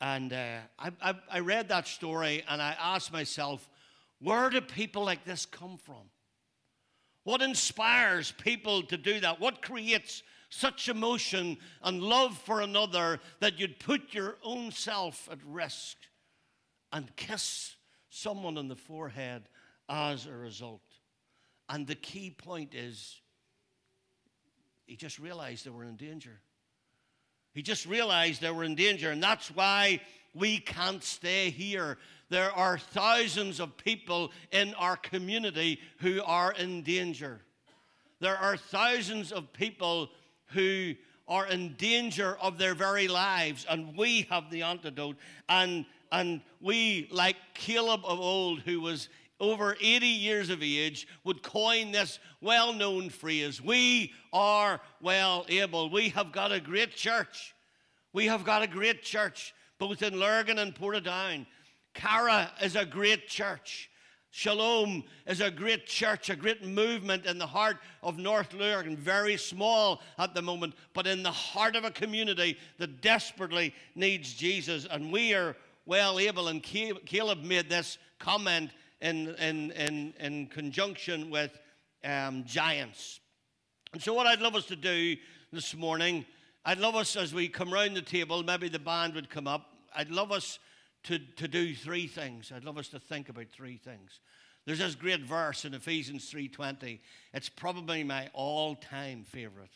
and 0.00 0.32
uh, 0.32 0.58
I, 0.78 0.90
I, 1.00 1.14
I 1.30 1.38
read 1.40 1.68
that 1.68 1.86
story 1.86 2.42
and 2.48 2.60
I 2.60 2.76
asked 2.80 3.12
myself, 3.12 3.68
where 4.20 4.50
do 4.50 4.60
people 4.60 5.04
like 5.04 5.24
this 5.24 5.46
come 5.46 5.78
from? 5.78 6.10
What 7.24 7.42
inspires 7.42 8.32
people 8.32 8.82
to 8.84 8.96
do 8.96 9.20
that? 9.20 9.40
What 9.40 9.62
creates 9.62 10.22
such 10.48 10.88
emotion 10.88 11.56
and 11.82 12.02
love 12.02 12.36
for 12.36 12.60
another 12.60 13.20
that 13.40 13.58
you'd 13.58 13.78
put 13.78 14.12
your 14.12 14.36
own 14.44 14.72
self 14.72 15.28
at 15.30 15.38
risk 15.46 15.96
and 16.92 17.14
kiss 17.16 17.76
someone 18.10 18.58
on 18.58 18.68
the 18.68 18.76
forehead 18.76 19.48
as 19.88 20.26
a 20.26 20.32
result? 20.32 20.82
And 21.68 21.86
the 21.86 21.94
key 21.94 22.30
point 22.30 22.74
is, 22.74 23.20
he 24.92 24.96
just 24.96 25.18
realized 25.18 25.64
they 25.64 25.70
were 25.70 25.84
in 25.84 25.96
danger. 25.96 26.38
He 27.54 27.62
just 27.62 27.86
realized 27.86 28.42
they 28.42 28.50
were 28.50 28.62
in 28.62 28.74
danger, 28.74 29.10
and 29.10 29.22
that's 29.22 29.48
why 29.48 30.02
we 30.34 30.58
can't 30.58 31.02
stay 31.02 31.48
here. 31.48 31.96
There 32.28 32.52
are 32.52 32.76
thousands 32.76 33.58
of 33.58 33.78
people 33.78 34.32
in 34.50 34.74
our 34.74 34.98
community 34.98 35.80
who 36.00 36.22
are 36.22 36.52
in 36.52 36.82
danger. 36.82 37.40
There 38.20 38.36
are 38.36 38.58
thousands 38.58 39.32
of 39.32 39.50
people 39.54 40.10
who 40.48 40.92
are 41.26 41.46
in 41.46 41.72
danger 41.76 42.36
of 42.42 42.58
their 42.58 42.74
very 42.74 43.08
lives, 43.08 43.64
and 43.70 43.96
we 43.96 44.26
have 44.28 44.50
the 44.50 44.60
antidote. 44.60 45.16
And, 45.48 45.86
and 46.10 46.42
we, 46.60 47.08
like 47.10 47.36
Caleb 47.54 48.02
of 48.04 48.20
old, 48.20 48.60
who 48.60 48.82
was 48.82 49.08
over 49.42 49.76
80 49.80 50.06
years 50.06 50.48
of 50.48 50.62
age 50.62 51.08
would 51.24 51.42
coin 51.42 51.90
this 51.90 52.20
well 52.40 52.72
known 52.72 53.10
phrase 53.10 53.60
We 53.60 54.14
are 54.32 54.80
well 55.02 55.44
able. 55.48 55.90
We 55.90 56.10
have 56.10 56.32
got 56.32 56.52
a 56.52 56.60
great 56.60 56.94
church. 56.94 57.52
We 58.12 58.26
have 58.26 58.44
got 58.44 58.62
a 58.62 58.68
great 58.68 59.02
church, 59.02 59.52
both 59.78 60.02
in 60.02 60.18
Lurgan 60.18 60.58
and 60.58 60.74
Portadown. 60.74 61.46
Cara 61.92 62.52
is 62.62 62.76
a 62.76 62.86
great 62.86 63.26
church. 63.26 63.90
Shalom 64.30 65.04
is 65.26 65.42
a 65.42 65.50
great 65.50 65.86
church, 65.86 66.30
a 66.30 66.36
great 66.36 66.64
movement 66.64 67.26
in 67.26 67.36
the 67.36 67.46
heart 67.46 67.76
of 68.02 68.16
North 68.16 68.54
Lurgan, 68.54 68.96
very 68.96 69.36
small 69.36 70.00
at 70.18 70.34
the 70.34 70.40
moment, 70.40 70.74
but 70.94 71.06
in 71.06 71.22
the 71.22 71.30
heart 71.30 71.76
of 71.76 71.84
a 71.84 71.90
community 71.90 72.56
that 72.78 73.02
desperately 73.02 73.74
needs 73.94 74.32
Jesus. 74.32 74.86
And 74.90 75.12
we 75.12 75.34
are 75.34 75.54
well 75.84 76.18
able, 76.18 76.48
and 76.48 76.62
Caleb 76.62 77.42
made 77.42 77.68
this 77.68 77.98
comment 78.18 78.70
in, 79.02 79.34
in, 79.34 79.72
in, 79.72 80.14
in 80.18 80.46
conjunction 80.46 81.28
with 81.28 81.58
um, 82.04 82.44
giants. 82.44 83.20
And 83.92 84.00
so, 84.00 84.14
what 84.14 84.26
I'd 84.26 84.40
love 84.40 84.54
us 84.54 84.66
to 84.66 84.76
do 84.76 85.16
this 85.52 85.74
morning, 85.74 86.24
I'd 86.64 86.78
love 86.78 86.94
us 86.94 87.16
as 87.16 87.34
we 87.34 87.48
come 87.48 87.72
round 87.72 87.96
the 87.96 88.02
table, 88.02 88.42
maybe 88.42 88.68
the 88.68 88.78
band 88.78 89.14
would 89.14 89.28
come 89.28 89.46
up, 89.46 89.66
I'd 89.94 90.10
love 90.10 90.32
us 90.32 90.58
to, 91.04 91.18
to 91.18 91.48
do 91.48 91.74
three 91.74 92.06
things. 92.06 92.52
I'd 92.54 92.64
love 92.64 92.78
us 92.78 92.88
to 92.88 93.00
think 93.00 93.28
about 93.28 93.48
three 93.50 93.76
things. 93.76 94.20
There's 94.64 94.78
this 94.78 94.94
great 94.94 95.22
verse 95.22 95.64
in 95.64 95.74
Ephesians 95.74 96.30
3:20. 96.30 97.00
It's 97.34 97.48
probably 97.48 98.04
my 98.04 98.30
all-time 98.32 99.24
favorite. 99.24 99.72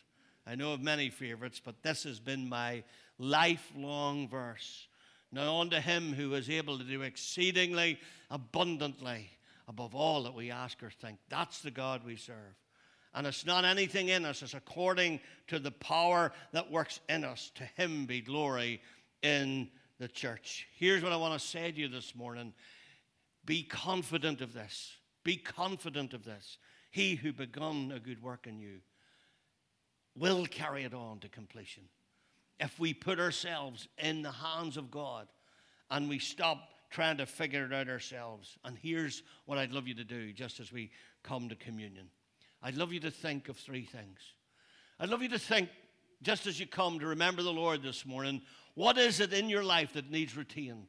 I 0.46 0.54
know 0.54 0.72
of 0.72 0.80
many 0.80 1.10
favorites, 1.10 1.60
but 1.62 1.82
this 1.82 2.04
has 2.04 2.20
been 2.20 2.48
my 2.48 2.84
lifelong 3.18 4.28
verse. 4.28 4.86
Now 5.32 5.60
unto 5.60 5.76
him 5.76 6.12
who 6.12 6.34
is 6.34 6.48
able 6.48 6.78
to 6.78 6.84
do 6.84 7.02
exceedingly 7.02 7.98
abundantly 8.30 9.30
above 9.68 9.94
all 9.94 10.22
that 10.24 10.34
we 10.34 10.50
ask 10.50 10.82
or 10.82 10.90
think. 10.90 11.18
That's 11.28 11.60
the 11.60 11.70
God 11.70 12.04
we 12.04 12.16
serve. 12.16 12.54
And 13.14 13.26
it's 13.26 13.46
not 13.46 13.64
anything 13.64 14.08
in 14.08 14.24
us, 14.24 14.42
it's 14.42 14.54
according 14.54 15.20
to 15.46 15.58
the 15.58 15.70
power 15.70 16.32
that 16.52 16.70
works 16.70 17.00
in 17.08 17.24
us. 17.24 17.50
To 17.54 17.64
him 17.76 18.04
be 18.04 18.20
glory 18.20 18.82
in 19.22 19.70
the 19.98 20.08
church. 20.08 20.68
Here's 20.76 21.02
what 21.02 21.12
I 21.12 21.16
want 21.16 21.38
to 21.40 21.46
say 21.46 21.72
to 21.72 21.80
you 21.80 21.88
this 21.88 22.14
morning 22.14 22.52
be 23.44 23.62
confident 23.62 24.40
of 24.40 24.52
this. 24.52 24.92
Be 25.24 25.36
confident 25.36 26.12
of 26.14 26.24
this. 26.24 26.58
He 26.90 27.14
who 27.14 27.32
begun 27.32 27.92
a 27.94 28.00
good 28.00 28.22
work 28.22 28.46
in 28.46 28.58
you 28.58 28.80
will 30.16 30.46
carry 30.46 30.84
it 30.84 30.94
on 30.94 31.20
to 31.20 31.28
completion. 31.28 31.84
If 32.58 32.78
we 32.78 32.94
put 32.94 33.20
ourselves 33.20 33.88
in 33.98 34.22
the 34.22 34.32
hands 34.32 34.76
of 34.76 34.90
God 34.90 35.28
and 35.90 36.08
we 36.08 36.18
stop 36.18 36.70
trying 36.90 37.18
to 37.18 37.26
figure 37.26 37.64
it 37.64 37.72
out 37.72 37.88
ourselves. 37.88 38.56
And 38.64 38.76
here's 38.78 39.22
what 39.44 39.58
I'd 39.58 39.72
love 39.72 39.86
you 39.86 39.94
to 39.94 40.04
do 40.04 40.32
just 40.32 40.60
as 40.60 40.72
we 40.72 40.90
come 41.22 41.48
to 41.48 41.56
communion. 41.56 42.08
I'd 42.62 42.76
love 42.76 42.92
you 42.92 43.00
to 43.00 43.10
think 43.10 43.48
of 43.48 43.56
three 43.56 43.84
things. 43.84 44.18
I'd 44.98 45.10
love 45.10 45.22
you 45.22 45.28
to 45.30 45.38
think, 45.38 45.68
just 46.22 46.46
as 46.46 46.58
you 46.58 46.66
come 46.66 46.98
to 47.00 47.06
remember 47.06 47.42
the 47.42 47.52
Lord 47.52 47.82
this 47.82 48.06
morning, 48.06 48.40
what 48.74 48.96
is 48.96 49.20
it 49.20 49.32
in 49.32 49.48
your 49.48 49.62
life 49.62 49.92
that 49.92 50.10
needs 50.10 50.36
retained? 50.36 50.88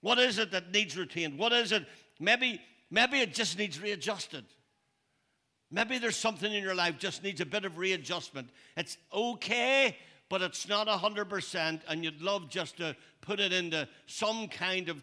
What 0.00 0.18
is 0.18 0.38
it 0.38 0.50
that 0.50 0.72
needs 0.72 0.96
retained? 0.96 1.38
What 1.38 1.52
is 1.52 1.70
it? 1.70 1.86
Maybe, 2.18 2.60
maybe 2.90 3.20
it 3.20 3.32
just 3.32 3.56
needs 3.56 3.80
readjusted. 3.80 4.44
Maybe 5.70 5.98
there's 5.98 6.16
something 6.16 6.52
in 6.52 6.62
your 6.62 6.74
life 6.74 6.98
just 6.98 7.22
needs 7.22 7.40
a 7.40 7.46
bit 7.46 7.64
of 7.64 7.78
readjustment. 7.78 8.50
It's 8.76 8.98
okay, 9.12 9.96
but 10.32 10.40
it's 10.40 10.66
not 10.66 10.86
100%, 10.86 11.80
and 11.86 12.02
you'd 12.02 12.22
love 12.22 12.48
just 12.48 12.78
to 12.78 12.96
put 13.20 13.38
it 13.38 13.52
into 13.52 13.86
some 14.06 14.48
kind 14.48 14.88
of 14.88 15.02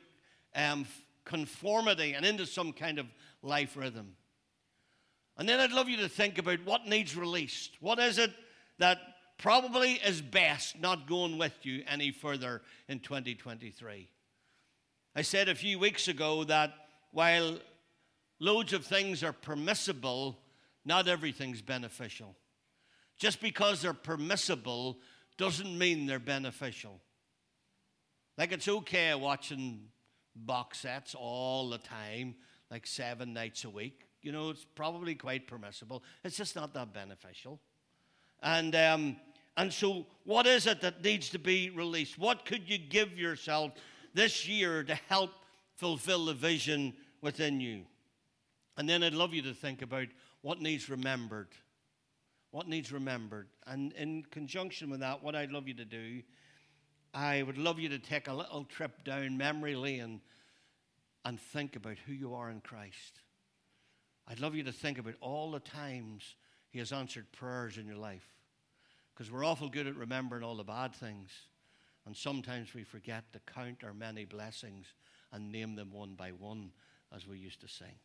um, 0.56 0.88
conformity 1.24 2.14
and 2.14 2.26
into 2.26 2.48
some 2.48 2.74
kind 2.74 2.98
of 2.98 3.06
life 3.44 3.78
rhythm. 3.78 4.16
And 5.38 5.48
then 5.48 5.60
I'd 5.60 5.72
love 5.72 5.88
you 5.88 5.98
to 5.98 6.10
think 6.10 6.40
about 6.40 6.66
what 6.66 6.88
needs 6.88 7.16
released. 7.16 7.78
What 7.80 8.00
is 8.00 8.18
it 8.18 8.32
that 8.80 8.98
probably 9.38 10.00
is 10.04 10.20
best 10.20 10.80
not 10.80 11.08
going 11.08 11.38
with 11.38 11.54
you 11.62 11.84
any 11.88 12.10
further 12.10 12.64
in 12.88 13.00
2023? 13.00 14.10
I 15.16 15.22
said 15.22 15.48
a 15.48 15.54
few 15.54 15.78
weeks 15.78 16.08
ago 16.08 16.44
that 16.46 16.74
while 17.12 17.60
loads 18.40 18.74
of 18.74 18.84
things 18.84 19.24
are 19.24 19.34
permissible, 19.34 20.40
not 20.86 21.08
everything's 21.08 21.62
beneficial. 21.62 22.36
Just 23.20 23.42
because 23.42 23.84
they're 23.84 23.94
permissible 23.94 24.98
doesn't 25.40 25.76
mean 25.76 26.06
they're 26.06 26.20
beneficial. 26.20 27.00
Like 28.38 28.52
it's 28.52 28.68
okay 28.68 29.16
watching 29.16 29.88
box 30.36 30.82
sets 30.82 31.16
all 31.16 31.70
the 31.70 31.80
time, 31.80 32.36
like 32.70 32.86
seven 32.86 33.34
nights 33.34 33.64
a 33.64 33.70
week. 33.70 34.06
You 34.22 34.32
know, 34.32 34.52
it's 34.52 34.66
probably 34.76 35.16
quite 35.16 35.48
permissible. 35.48 36.04
It's 36.24 36.38
just 36.38 36.56
not 36.56 36.76
that 36.76 36.94
beneficial. 36.94 37.60
And, 38.44 38.76
um, 38.76 39.16
and 39.58 39.74
so, 39.74 40.06
what 40.26 40.46
is 40.46 40.68
it 40.68 40.82
that 40.82 41.04
needs 41.04 41.30
to 41.30 41.40
be 41.40 41.72
released? 41.72 42.20
What 42.20 42.46
could 42.46 42.70
you 42.70 42.78
give 42.78 43.18
yourself 43.18 43.72
this 44.14 44.48
year 44.48 44.84
to 44.84 44.96
help 45.08 45.32
fulfill 45.80 46.26
the 46.26 46.34
vision 46.34 46.94
within 47.22 47.60
you. 47.60 47.86
And 48.78 48.88
then 48.88 49.04
I'd 49.04 49.14
love 49.14 49.34
you 49.34 49.42
to 49.44 49.54
think 49.54 49.82
about 49.82 50.08
what 50.42 50.62
needs 50.62 50.90
remembered. 50.90 51.48
What 52.52 52.68
needs 52.68 52.92
remembered. 52.92 53.48
And 53.68 53.94
in 53.94 54.24
conjunction 54.32 54.90
with 54.90 55.02
that, 55.02 55.24
what 55.24 55.36
I'd 55.36 55.52
love 55.52 55.68
you 55.68 55.76
to 55.76 55.86
do, 55.86 56.22
I 57.14 57.44
would 57.44 57.58
love 57.58 57.80
you 57.80 57.90
to 57.90 58.00
take 58.00 58.28
a 58.28 58.34
little 58.34 58.64
trip 58.66 59.04
down 59.04 59.38
memory 59.38 59.76
lane 59.76 60.22
and 61.26 61.40
think 61.40 61.76
about 61.76 61.98
who 62.06 62.14
you 62.14 62.34
are 62.34 62.50
in 62.50 62.62
Christ. 62.62 63.22
I'd 64.28 64.40
love 64.40 64.56
you 64.56 64.64
to 64.64 64.72
think 64.72 64.98
about 65.00 65.16
all 65.22 65.52
the 65.52 65.60
times 65.60 66.36
He 66.70 66.80
has 66.80 66.92
answered 66.92 67.32
prayers 67.32 67.78
in 67.78 67.86
your 67.86 67.98
life. 67.98 68.26
Because 69.14 69.32
we're 69.32 69.46
awful 69.46 69.70
good 69.70 69.88
at 69.88 69.96
remembering 69.96 70.44
all 70.44 70.56
the 70.56 70.64
bad 70.64 70.96
things. 70.96 71.30
And 72.06 72.16
sometimes 72.16 72.74
we 72.74 72.84
forget 72.84 73.32
to 73.34 73.40
count 73.54 73.84
our 73.84 73.94
many 73.94 74.26
blessings 74.26 74.88
and 75.32 75.52
name 75.52 75.76
them 75.76 75.92
one 75.92 76.16
by 76.16 76.30
one, 76.30 76.72
as 77.14 77.28
we 77.28 77.38
used 77.38 77.62
to 77.62 77.68
sing. 77.68 77.96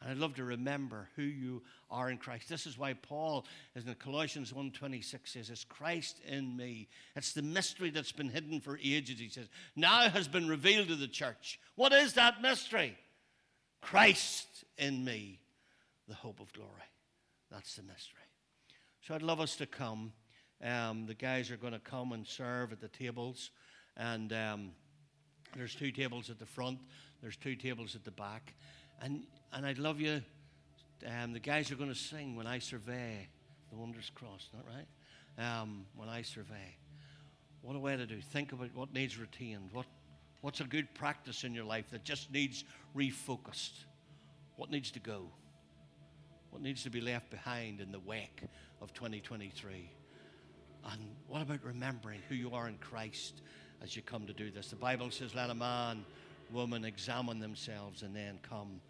And 0.00 0.10
I'd 0.10 0.18
love 0.18 0.34
to 0.36 0.44
remember 0.44 1.08
who 1.16 1.22
you 1.22 1.62
are 1.90 2.10
in 2.10 2.16
Christ. 2.16 2.48
This 2.48 2.66
is 2.66 2.78
why 2.78 2.94
Paul, 2.94 3.46
in 3.74 3.94
Colossians 3.94 4.52
1.26, 4.52 5.04
says, 5.24 5.50
It's 5.50 5.64
Christ 5.64 6.20
in 6.26 6.56
me. 6.56 6.88
It's 7.16 7.32
the 7.32 7.42
mystery 7.42 7.90
that's 7.90 8.12
been 8.12 8.30
hidden 8.30 8.60
for 8.60 8.78
ages, 8.82 9.20
he 9.20 9.28
says. 9.28 9.48
Now 9.76 10.08
has 10.08 10.26
been 10.26 10.48
revealed 10.48 10.88
to 10.88 10.96
the 10.96 11.08
church. 11.08 11.60
What 11.74 11.92
is 11.92 12.14
that 12.14 12.40
mystery? 12.40 12.96
Christ 13.82 14.64
in 14.78 15.04
me, 15.04 15.40
the 16.08 16.14
hope 16.14 16.40
of 16.40 16.52
glory. 16.52 16.70
That's 17.50 17.76
the 17.76 17.82
mystery. 17.82 18.20
So 19.02 19.14
I'd 19.14 19.22
love 19.22 19.40
us 19.40 19.56
to 19.56 19.66
come 19.66 20.12
um, 20.62 21.06
the 21.06 21.14
guys 21.14 21.50
are 21.50 21.56
going 21.56 21.72
to 21.72 21.78
come 21.78 22.12
and 22.12 22.26
serve 22.26 22.72
at 22.72 22.80
the 22.80 22.88
tables. 22.88 23.50
And 23.96 24.32
um, 24.32 24.70
there's 25.56 25.74
two 25.74 25.90
tables 25.90 26.30
at 26.30 26.38
the 26.38 26.46
front, 26.46 26.78
there's 27.22 27.36
two 27.36 27.56
tables 27.56 27.94
at 27.94 28.04
the 28.04 28.10
back. 28.10 28.54
And, 29.00 29.22
and 29.52 29.64
I'd 29.64 29.78
love 29.78 30.00
you, 30.00 30.22
um, 31.06 31.32
the 31.32 31.40
guys 31.40 31.70
are 31.70 31.76
going 31.76 31.88
to 31.88 31.98
sing 31.98 32.36
when 32.36 32.46
I 32.46 32.58
survey 32.58 33.28
the 33.70 33.76
wondrous 33.76 34.10
cross, 34.14 34.48
not 34.52 34.64
right? 34.66 35.62
Um, 35.62 35.86
when 35.96 36.08
I 36.08 36.22
survey. 36.22 36.76
What 37.62 37.76
a 37.76 37.78
way 37.78 37.96
to 37.96 38.06
do. 38.06 38.20
Think 38.20 38.52
about 38.52 38.70
what 38.74 38.92
needs 38.92 39.18
retained. 39.18 39.70
What, 39.72 39.86
what's 40.42 40.60
a 40.60 40.64
good 40.64 40.92
practice 40.94 41.44
in 41.44 41.54
your 41.54 41.64
life 41.64 41.90
that 41.90 42.04
just 42.04 42.30
needs 42.30 42.64
refocused? 42.96 43.84
What 44.56 44.70
needs 44.70 44.90
to 44.92 45.00
go? 45.00 45.28
What 46.50 46.62
needs 46.62 46.82
to 46.82 46.90
be 46.90 47.00
left 47.00 47.30
behind 47.30 47.80
in 47.80 47.92
the 47.92 48.00
wake 48.00 48.42
of 48.82 48.92
2023? 48.92 49.90
And 50.92 51.00
what 51.28 51.42
about 51.42 51.64
remembering 51.64 52.20
who 52.28 52.34
you 52.34 52.52
are 52.54 52.68
in 52.68 52.76
Christ 52.78 53.42
as 53.82 53.94
you 53.94 54.02
come 54.02 54.26
to 54.26 54.32
do 54.32 54.50
this? 54.50 54.68
The 54.68 54.76
Bible 54.76 55.10
says, 55.10 55.34
let 55.34 55.50
a 55.50 55.54
man, 55.54 56.04
woman 56.50 56.84
examine 56.84 57.38
themselves 57.38 58.02
and 58.02 58.14
then 58.14 58.38
come 58.42 58.80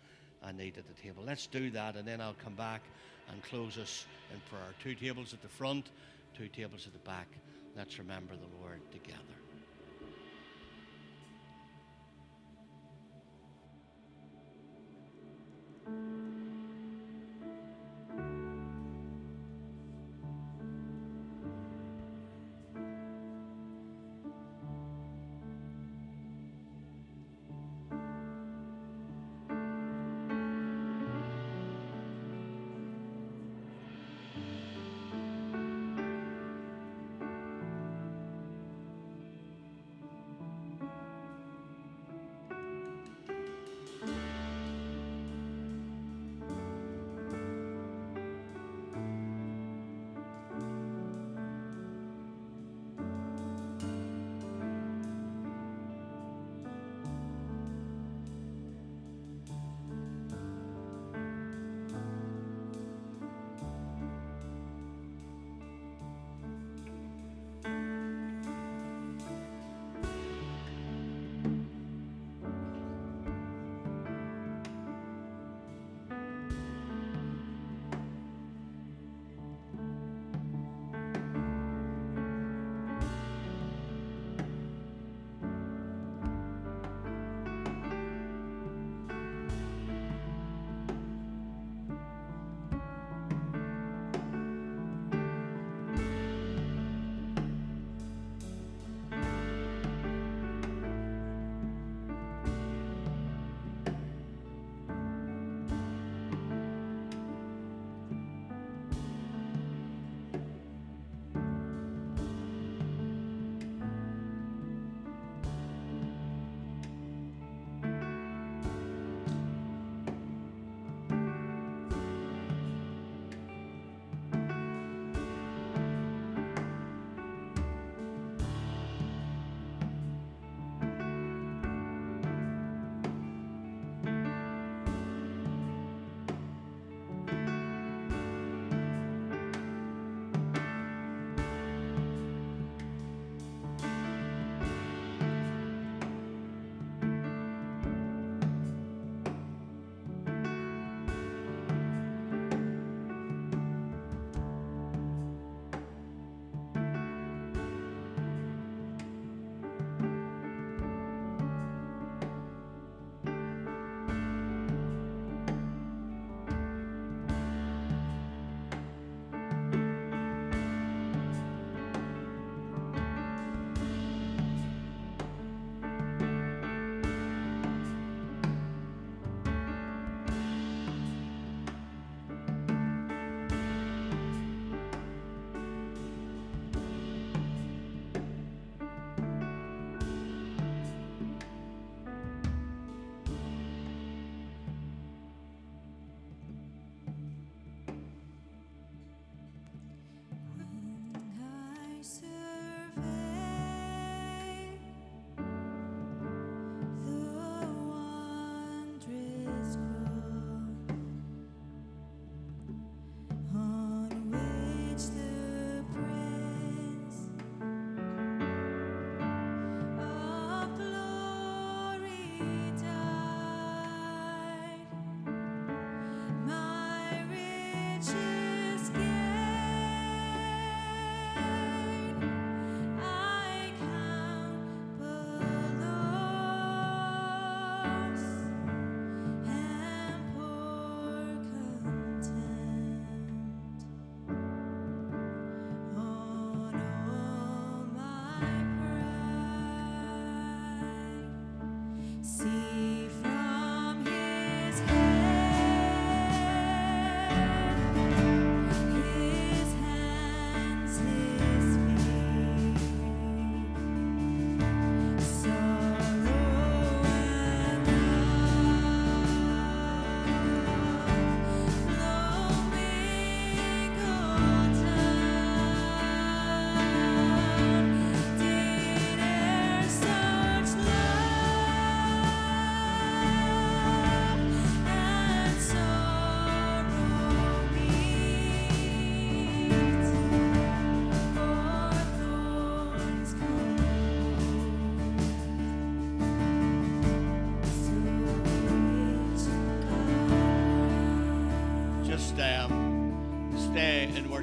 I 0.42 0.52
need 0.52 0.78
at 0.78 0.86
the 0.86 1.02
table. 1.02 1.22
Let's 1.26 1.46
do 1.46 1.70
that, 1.70 1.96
and 1.96 2.06
then 2.06 2.20
I'll 2.20 2.36
come 2.42 2.54
back 2.54 2.82
and 3.30 3.42
close 3.42 3.78
us 3.78 4.06
in 4.32 4.40
prayer. 4.50 4.74
Two 4.82 4.94
tables 4.94 5.32
at 5.34 5.42
the 5.42 5.48
front, 5.48 5.90
two 6.36 6.48
tables 6.48 6.86
at 6.86 6.92
the 6.92 7.10
back. 7.10 7.28
Let's 7.76 7.98
remember 7.98 8.34
the 8.34 8.62
Lord 8.62 8.80
together. 8.90 9.18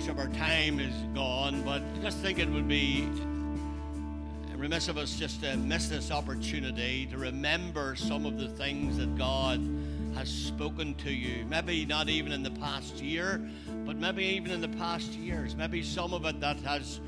In 0.08 0.16
worship. 0.16 0.32
Our 0.32 0.38
time 0.38 0.80
is 0.80 0.94
gone, 1.14 1.62
but 1.64 1.82
I 1.82 2.04
just 2.04 2.20
think 2.20 2.40
it 2.40 2.50
would 2.50 2.68
be 2.68 3.08
remiss 4.56 4.88
of 4.88 4.98
us 4.98 5.18
just 5.20 5.42
to 5.44 5.56
miss 5.56 5.88
this 5.88 6.10
opportunity 6.10 7.06
to 7.06 7.18
remember 7.18 7.96
some 7.96 8.26
of 8.26 8.40
the 8.40 8.48
things 8.48 8.98
that 8.98 9.16
God 9.16 9.62
has 10.16 10.30
spoken 10.30 10.96
to 10.96 11.12
you. 11.12 11.46
Maybe 11.46 11.86
not 11.86 12.10
even 12.10 12.32
in 12.32 12.42
the 12.42 12.50
past 12.52 12.96
year, 12.96 13.40
but 13.86 13.98
maybe 13.98 14.26
even 14.26 14.52
in 14.52 14.62
the 14.62 14.68
past 14.80 15.12
years. 15.12 15.56
Maybe 15.56 15.84
some 15.84 16.12
of 16.12 16.26
it 16.26 16.40
that 16.40 16.60
has 16.62 17.00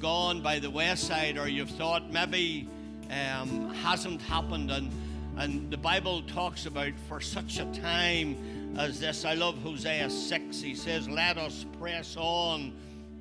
gone 0.00 0.42
by 0.42 0.58
the 0.58 0.70
wayside, 0.70 1.38
or 1.38 1.48
you've 1.48 1.70
thought 1.70 2.12
maybe 2.12 2.68
um, 3.10 3.74
hasn't 3.76 4.20
happened. 4.20 4.70
And, 4.70 4.92
and 5.38 5.70
the 5.70 5.78
Bible 5.78 6.22
talks 6.22 6.66
about 6.66 6.92
for 7.08 7.22
such 7.22 7.58
a 7.58 7.64
time 7.80 8.36
as 8.76 9.00
this. 9.00 9.24
I 9.24 9.34
love 9.34 9.56
Hosea 9.62 10.10
6. 10.10 10.60
He 10.60 10.74
says, 10.74 11.08
Let 11.08 11.38
us 11.38 11.64
press 11.80 12.16
on 12.18 12.72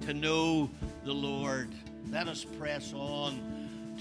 to 0.02 0.14
know 0.14 0.70
the 1.04 1.14
Lord. 1.14 1.70
Let 2.12 2.28
us 2.28 2.44
press 2.44 2.94
on 2.94 3.40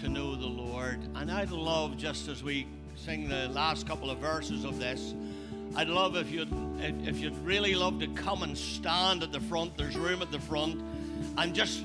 to 0.00 0.08
know 0.08 0.34
the 0.34 0.46
Lord. 0.46 0.98
And 1.14 1.30
I'd 1.30 1.50
love, 1.50 1.96
just 1.96 2.28
as 2.28 2.42
we 2.42 2.66
sing 2.96 3.28
the 3.28 3.48
last 3.48 3.86
couple 3.86 4.10
of 4.10 4.18
verses 4.18 4.64
of 4.64 4.78
this, 4.78 5.14
I'd 5.74 5.88
love 5.88 6.16
if 6.16 6.30
you'd, 6.30 6.52
if 6.80 7.18
you'd 7.18 7.36
really 7.44 7.74
love 7.74 8.00
to 8.00 8.06
come 8.08 8.42
and 8.42 8.56
stand 8.56 9.22
at 9.22 9.32
the 9.32 9.40
front, 9.40 9.76
there's 9.76 9.96
room 9.96 10.22
at 10.22 10.30
the 10.30 10.40
front, 10.40 10.82
and 11.36 11.54
just 11.54 11.82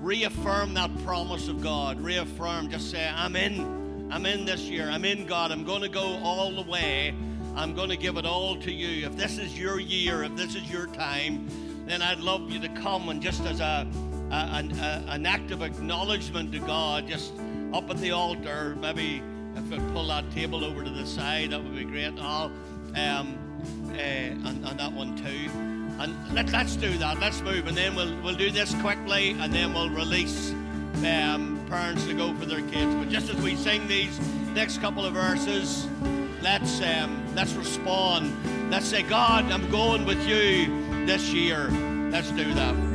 reaffirm 0.00 0.74
that 0.74 0.90
promise 1.04 1.48
of 1.48 1.62
God. 1.62 2.00
Reaffirm, 2.00 2.70
just 2.70 2.90
say, 2.90 3.08
I'm 3.08 3.36
in. 3.36 4.10
I'm 4.10 4.24
in 4.24 4.46
this 4.46 4.62
year. 4.62 4.88
I'm 4.88 5.04
in 5.04 5.26
God. 5.26 5.52
I'm 5.52 5.64
going 5.64 5.82
to 5.82 5.88
go 5.88 6.18
all 6.22 6.50
the 6.52 6.62
way. 6.62 7.14
I'm 7.56 7.74
going 7.74 7.88
to 7.90 7.96
give 7.96 8.16
it 8.16 8.26
all 8.26 8.56
to 8.56 8.72
you. 8.72 9.06
If 9.06 9.16
this 9.16 9.38
is 9.38 9.58
your 9.58 9.80
year, 9.80 10.22
if 10.22 10.36
this 10.36 10.54
is 10.54 10.70
your 10.70 10.86
time, 10.86 11.48
then 11.86 12.02
I'd 12.02 12.20
love 12.20 12.50
you 12.50 12.60
to 12.60 12.68
come 12.68 13.08
and 13.08 13.22
just 13.22 13.42
as 13.42 13.60
a 13.60 13.86
an, 14.30 14.72
an 14.78 15.26
act 15.26 15.50
of 15.50 15.62
acknowledgement 15.62 16.52
to 16.52 16.58
God 16.58 17.08
just 17.08 17.32
up 17.72 17.88
at 17.90 17.98
the 17.98 18.10
altar. 18.10 18.76
Maybe 18.80 19.22
if 19.56 19.72
I 19.72 19.78
pull 19.92 20.08
that 20.08 20.30
table 20.32 20.64
over 20.64 20.84
to 20.84 20.90
the 20.90 21.06
side, 21.06 21.50
that 21.50 21.62
would 21.62 21.74
be 21.74 21.84
great. 21.84 22.18
All 22.18 22.52
um, 22.94 23.38
uh, 23.90 23.96
and, 23.96 24.66
and 24.66 24.78
that 24.78 24.92
one 24.92 25.16
too. 25.16 25.50
And 26.00 26.14
let, 26.32 26.50
let's 26.50 26.76
do 26.76 26.96
that. 26.98 27.18
Let's 27.18 27.40
move, 27.40 27.66
and 27.66 27.76
then 27.76 27.94
we'll 27.94 28.16
we'll 28.22 28.36
do 28.36 28.50
this 28.50 28.74
quickly, 28.82 29.30
and 29.40 29.52
then 29.52 29.72
we'll 29.72 29.90
release 29.90 30.52
um, 31.04 31.64
parents 31.68 32.04
to 32.06 32.14
go 32.14 32.34
for 32.34 32.46
their 32.46 32.62
kids. 32.68 32.94
But 32.94 33.08
just 33.08 33.30
as 33.30 33.36
we 33.42 33.56
sing 33.56 33.88
these 33.88 34.18
next 34.54 34.78
couple 34.80 35.04
of 35.04 35.14
verses, 35.14 35.86
let's 36.40 36.80
um, 36.82 37.17
let's 37.38 37.54
respond. 37.54 38.32
Let's 38.68 38.86
say, 38.86 39.04
God, 39.04 39.52
I'm 39.52 39.70
going 39.70 40.04
with 40.04 40.20
you 40.26 41.06
this 41.06 41.32
year. 41.32 41.70
Let's 42.10 42.32
do 42.32 42.52
that. 42.54 42.87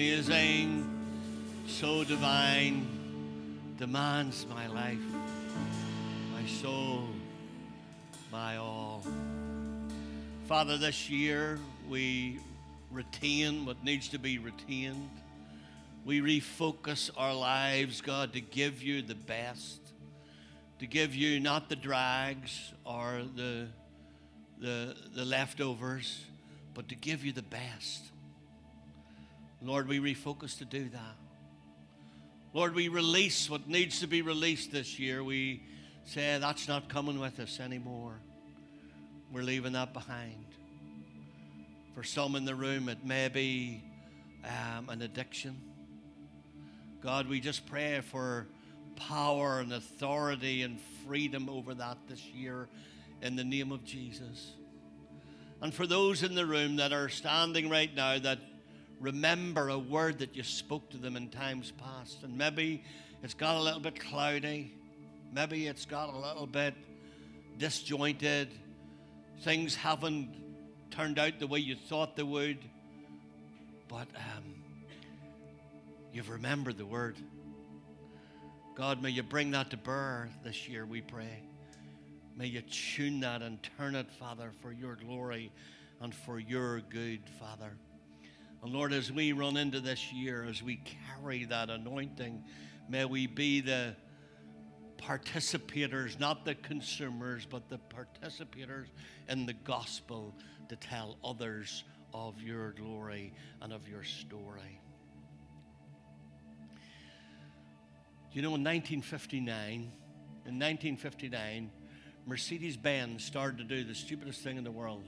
Amazing, 0.00 0.88
so 1.66 2.02
divine, 2.04 2.86
demands 3.76 4.46
my 4.48 4.66
life, 4.66 4.96
my 6.32 6.46
soul, 6.46 7.04
my 8.32 8.56
all. 8.56 9.04
Father, 10.46 10.78
this 10.78 11.10
year 11.10 11.58
we 11.86 12.38
retain 12.90 13.66
what 13.66 13.84
needs 13.84 14.08
to 14.08 14.18
be 14.18 14.38
retained. 14.38 15.10
We 16.06 16.22
refocus 16.22 17.10
our 17.14 17.34
lives, 17.34 18.00
God, 18.00 18.32
to 18.32 18.40
give 18.40 18.82
you 18.82 19.02
the 19.02 19.14
best, 19.14 19.82
to 20.78 20.86
give 20.86 21.14
you 21.14 21.40
not 21.40 21.68
the 21.68 21.76
drags 21.76 22.72
or 22.86 23.20
the, 23.36 23.66
the, 24.58 24.96
the 25.14 25.26
leftovers, 25.26 26.24
but 26.72 26.88
to 26.88 26.94
give 26.94 27.22
you 27.22 27.32
the 27.32 27.42
best. 27.42 28.10
Lord, 29.62 29.88
we 29.88 29.98
refocus 29.98 30.58
to 30.58 30.64
do 30.64 30.88
that. 30.88 31.16
Lord, 32.52 32.74
we 32.74 32.88
release 32.88 33.48
what 33.48 33.68
needs 33.68 34.00
to 34.00 34.06
be 34.06 34.22
released 34.22 34.72
this 34.72 34.98
year. 34.98 35.22
We 35.22 35.62
say 36.04 36.38
that's 36.40 36.66
not 36.66 36.88
coming 36.88 37.20
with 37.20 37.38
us 37.38 37.60
anymore. 37.60 38.20
We're 39.32 39.42
leaving 39.42 39.74
that 39.74 39.92
behind. 39.92 40.46
For 41.94 42.02
some 42.02 42.34
in 42.34 42.44
the 42.44 42.54
room, 42.54 42.88
it 42.88 43.04
may 43.04 43.28
be 43.28 43.84
um, 44.44 44.88
an 44.88 45.02
addiction. 45.02 45.60
God, 47.02 47.28
we 47.28 47.40
just 47.40 47.66
pray 47.66 48.00
for 48.00 48.46
power 48.96 49.60
and 49.60 49.72
authority 49.72 50.62
and 50.62 50.80
freedom 51.06 51.48
over 51.48 51.74
that 51.74 51.98
this 52.08 52.24
year 52.26 52.68
in 53.22 53.36
the 53.36 53.44
name 53.44 53.72
of 53.72 53.84
Jesus. 53.84 54.52
And 55.62 55.72
for 55.74 55.86
those 55.86 56.22
in 56.22 56.34
the 56.34 56.46
room 56.46 56.76
that 56.76 56.92
are 56.92 57.08
standing 57.08 57.68
right 57.68 57.94
now 57.94 58.18
that 58.18 58.38
remember 59.00 59.70
a 59.70 59.78
word 59.78 60.18
that 60.18 60.36
you 60.36 60.42
spoke 60.42 60.90
to 60.90 60.98
them 60.98 61.16
in 61.16 61.28
times 61.30 61.72
past. 61.72 62.22
And 62.22 62.36
maybe 62.36 62.84
it's 63.22 63.34
got 63.34 63.56
a 63.56 63.60
little 63.60 63.80
bit 63.80 63.98
cloudy. 63.98 64.72
Maybe 65.32 65.66
it's 65.66 65.86
got 65.86 66.12
a 66.12 66.18
little 66.18 66.46
bit 66.46 66.74
disjointed. 67.58 68.48
things 69.42 69.74
haven't 69.74 70.28
turned 70.90 71.18
out 71.18 71.38
the 71.38 71.46
way 71.46 71.58
you 71.58 71.76
thought 71.76 72.16
they 72.16 72.22
would, 72.22 72.58
but 73.88 74.08
um, 74.16 74.54
you've 76.12 76.28
remembered 76.28 76.76
the 76.78 76.86
word. 76.86 77.16
God, 78.74 79.02
may 79.02 79.10
you 79.10 79.22
bring 79.22 79.50
that 79.52 79.70
to 79.70 79.76
bear 79.76 80.28
this 80.42 80.68
year, 80.68 80.84
we 80.84 81.00
pray. 81.00 81.42
May 82.36 82.46
you 82.46 82.62
tune 82.62 83.20
that 83.20 83.42
and 83.42 83.58
turn 83.76 83.94
it, 83.94 84.10
Father, 84.10 84.52
for 84.62 84.72
your 84.72 84.96
glory 84.96 85.52
and 86.00 86.14
for 86.14 86.38
your 86.38 86.80
good, 86.80 87.20
Father. 87.38 87.72
And 88.62 88.72
Lord, 88.72 88.92
as 88.92 89.10
we 89.10 89.32
run 89.32 89.56
into 89.56 89.80
this 89.80 90.12
year, 90.12 90.44
as 90.44 90.62
we 90.62 90.82
carry 91.20 91.44
that 91.44 91.70
anointing, 91.70 92.44
may 92.88 93.04
we 93.06 93.26
be 93.26 93.60
the 93.60 93.94
participators, 94.98 96.20
not 96.20 96.44
the 96.44 96.54
consumers, 96.54 97.46
but 97.46 97.68
the 97.70 97.78
participators 97.78 98.86
in 99.28 99.46
the 99.46 99.54
gospel 99.54 100.34
to 100.68 100.76
tell 100.76 101.16
others 101.24 101.84
of 102.12 102.40
your 102.42 102.72
glory 102.72 103.32
and 103.62 103.72
of 103.72 103.88
your 103.88 104.04
story. 104.04 104.80
You 108.32 108.42
know, 108.42 108.54
in 108.54 108.62
1959, 108.62 109.72
in 109.72 110.58
1959, 110.58 111.70
Mercedes 112.26 112.76
Benz 112.76 113.24
started 113.24 113.58
to 113.58 113.64
do 113.64 113.84
the 113.84 113.94
stupidest 113.94 114.42
thing 114.42 114.56
in 114.56 114.64
the 114.64 114.70
world. 114.70 115.02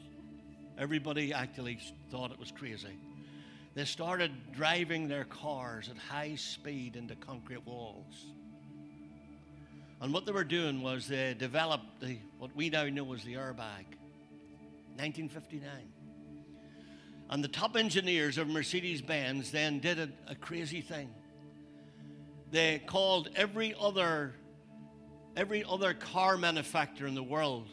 Everybody 0.79 1.33
actually 1.33 1.79
thought 2.11 2.33
it 2.33 2.39
was 2.39 2.51
crazy. 2.51 2.99
They 3.75 3.85
started 3.87 4.33
driving 4.53 5.09
their 5.09 5.25
cars 5.25 5.89
at 5.89 5.97
high 5.97 6.35
speed 6.35 6.97
into 6.97 7.15
concrete 7.17 7.67
walls. 7.67 8.27
And 10.01 10.13
what 10.13 10.27
they 10.27 10.33
were 10.33 10.45
doing 10.45 10.83
was 10.83 11.09
they 11.09 11.35
developed 11.39 12.01
the, 12.01 12.19
what 12.39 12.55
we 12.55 12.69
now 12.69 12.85
know 12.85 13.15
as 13.15 13.25
the 13.25 13.35
airbag. 13.35 13.87
1959. 14.97 15.71
And 17.31 17.43
the 17.43 17.49
top 17.49 17.77
engineers 17.77 18.37
of 18.37 18.47
Mercedes 18.49 19.01
Benz 19.01 19.51
then 19.51 19.79
did 19.79 19.99
a, 19.99 20.11
a 20.29 20.35
crazy 20.35 20.83
thing. 20.83 21.09
They 22.51 22.83
called 22.87 23.31
every 23.35 23.75
other 23.81 24.35
every 25.35 25.65
other 25.65 25.95
car 25.95 26.37
manufacturer 26.37 27.07
in 27.07 27.15
the 27.15 27.23
world 27.23 27.67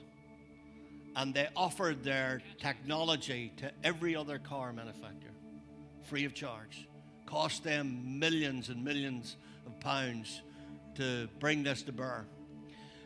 and 1.18 1.34
they 1.34 1.50
offered 1.58 2.06
their 2.06 2.42
technology 2.58 3.52
to 3.58 3.70
every 3.84 4.16
other 4.16 4.40
car 4.40 4.72
manufacturer 4.72 5.34
free 6.10 6.26
of 6.26 6.34
charge. 6.34 6.88
Cost 7.28 7.64
them 7.64 8.20
millions 8.20 8.70
and 8.70 8.84
millions 8.84 9.38
of 9.68 9.80
pounds 9.80 10.42
to 10.96 11.30
bring 11.40 11.62
this 11.62 11.84
to 11.84 11.92
bear. 11.92 12.26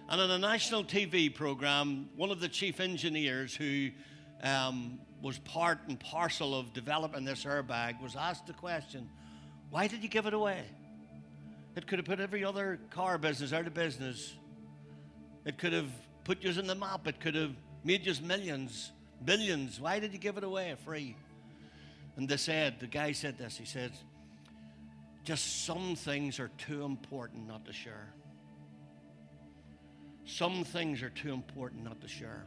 And 0.08 0.22
on 0.22 0.32
a 0.32 0.40
national 0.40 0.86
TV 0.86 1.34
program, 1.34 2.10
one 2.16 2.32
of 2.32 2.40
the 2.40 2.48
chief 2.48 2.80
engineers 2.80 3.54
who 3.54 3.90
um, 4.42 5.00
was 5.22 5.38
part 5.40 5.80
and 5.90 6.00
parcel 6.00 6.58
of 6.58 6.74
developing 6.74 7.26
this 7.26 7.44
airbag 7.44 8.02
was 8.02 8.16
asked 8.16 8.48
the 8.48 8.54
question, 8.54 9.10
Why 9.70 9.88
did 9.88 10.02
you 10.02 10.10
give 10.10 10.26
it 10.26 10.34
away? 10.34 10.64
It 11.76 11.86
could 11.86 12.00
have 12.00 12.06
put 12.06 12.22
every 12.22 12.46
other 12.46 12.80
car 12.90 13.18
business 13.18 13.52
out 13.52 13.68
of 13.68 13.74
business. 13.74 14.34
It 15.44 15.58
could 15.58 15.74
have 15.74 15.90
put 16.24 16.42
you 16.42 16.52
in 16.52 16.68
the 16.68 16.76
map. 16.76 17.06
It 17.08 17.20
could 17.20 17.36
have 17.36 17.56
made 17.84 18.06
you 18.06 18.14
millions, 18.24 18.94
billions. 19.26 19.82
Why 19.82 20.00
did 20.00 20.14
you 20.14 20.20
give 20.20 20.38
it 20.38 20.44
away 20.46 20.74
free? 20.86 21.18
And 22.16 22.30
they 22.30 22.38
said, 22.38 22.80
the 22.80 22.88
guy 22.88 23.12
said 23.12 23.38
this, 23.38 23.58
he 23.58 23.66
said, 23.66 23.92
just 25.24 25.66
some 25.66 25.96
things 25.96 26.40
are 26.40 26.52
too 26.58 26.84
important 26.84 27.48
not 27.48 27.66
to 27.66 27.74
share. 27.74 28.14
Some 30.26 30.64
things 30.64 31.02
are 31.02 31.10
too 31.10 31.34
important 31.34 31.84
not 31.84 32.02
to 32.02 32.08
share. 32.08 32.44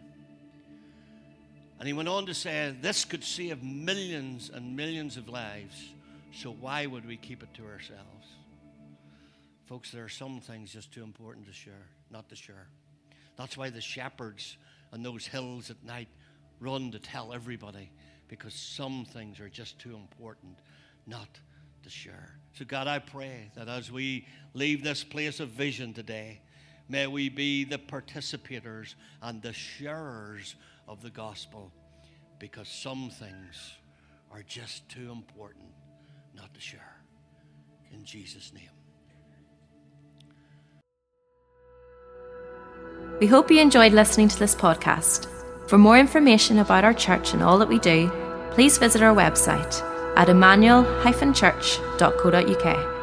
And 1.79 1.87
he 1.87 1.93
went 1.93 2.09
on 2.09 2.27
to 2.27 2.35
say, 2.35 2.75
This 2.81 3.05
could 3.05 3.23
save 3.25 3.63
millions 3.63 4.51
and 4.53 4.77
millions 4.77 5.17
of 5.17 5.29
lives, 5.29 5.93
so 6.33 6.51
why 6.53 6.87
would 6.87 7.07
we 7.07 7.17
keep 7.17 7.43
it 7.43 7.53
to 7.55 7.65
ourselves? 7.65 8.27
Folks, 9.67 9.91
there 9.91 10.05
are 10.05 10.09
some 10.09 10.41
things 10.41 10.73
just 10.73 10.93
too 10.93 11.03
important 11.03 11.47
to 11.47 11.53
share, 11.53 11.87
not 12.11 12.29
to 12.29 12.37
share. 12.37 12.69
That's 13.37 13.57
why 13.57 13.71
the 13.71 13.81
shepherds 13.81 14.57
on 14.93 15.03
those 15.03 15.27
hills 15.27 15.71
at 15.71 15.83
night 15.85 16.09
run 16.61 16.93
to 16.93 16.99
tell 16.99 17.33
everybody, 17.33 17.91
because 18.29 18.55
some 18.55 19.05
things 19.05 19.41
are 19.41 19.49
just 19.49 19.79
too 19.79 19.95
important 19.95 20.59
not 21.07 21.29
to 21.83 21.91
share. 21.91 22.37
So, 22.55 22.65
God, 22.65 22.87
I 22.87 22.99
pray 22.99 23.51
that 23.55 23.69
as 23.69 23.93
we 23.93 24.27
leave 24.55 24.83
this 24.83 25.05
place 25.05 25.41
of 25.41 25.51
vision 25.51 25.93
today, 25.95 26.41
may 26.89 27.07
we 27.07 27.29
be 27.29 27.65
the 27.65 27.79
participators 27.79 28.95
and 29.23 29.41
the 29.43 29.53
sharers 29.53 30.57
of 30.89 31.03
the 31.03 31.11
gospel 31.11 31.73
because 32.39 32.69
some 32.69 33.11
things 33.11 33.73
are 34.31 34.43
just 34.43 34.89
too 34.89 35.11
important 35.13 35.67
not 36.35 36.53
to 36.55 36.61
share. 36.61 36.97
In 37.93 38.05
Jesus' 38.05 38.53
name. 38.53 38.71
We 43.21 43.27
hope 43.27 43.51
you 43.51 43.61
enjoyed 43.61 43.93
listening 43.93 44.29
to 44.29 44.39
this 44.39 44.55
podcast. 44.55 45.27
For 45.67 45.79
more 45.79 45.99
information 45.99 46.59
about 46.59 46.85
our 46.85 46.95
church 46.95 47.33
and 47.33 47.43
all 47.43 47.59
that 47.59 47.69
we 47.69 47.81
do, 47.81 48.09
please 48.53 48.79
visit 48.79 49.03
our 49.03 49.15
website 49.15 49.83
at 50.17 50.29
emmanuel-church.co.uk. 50.29 52.96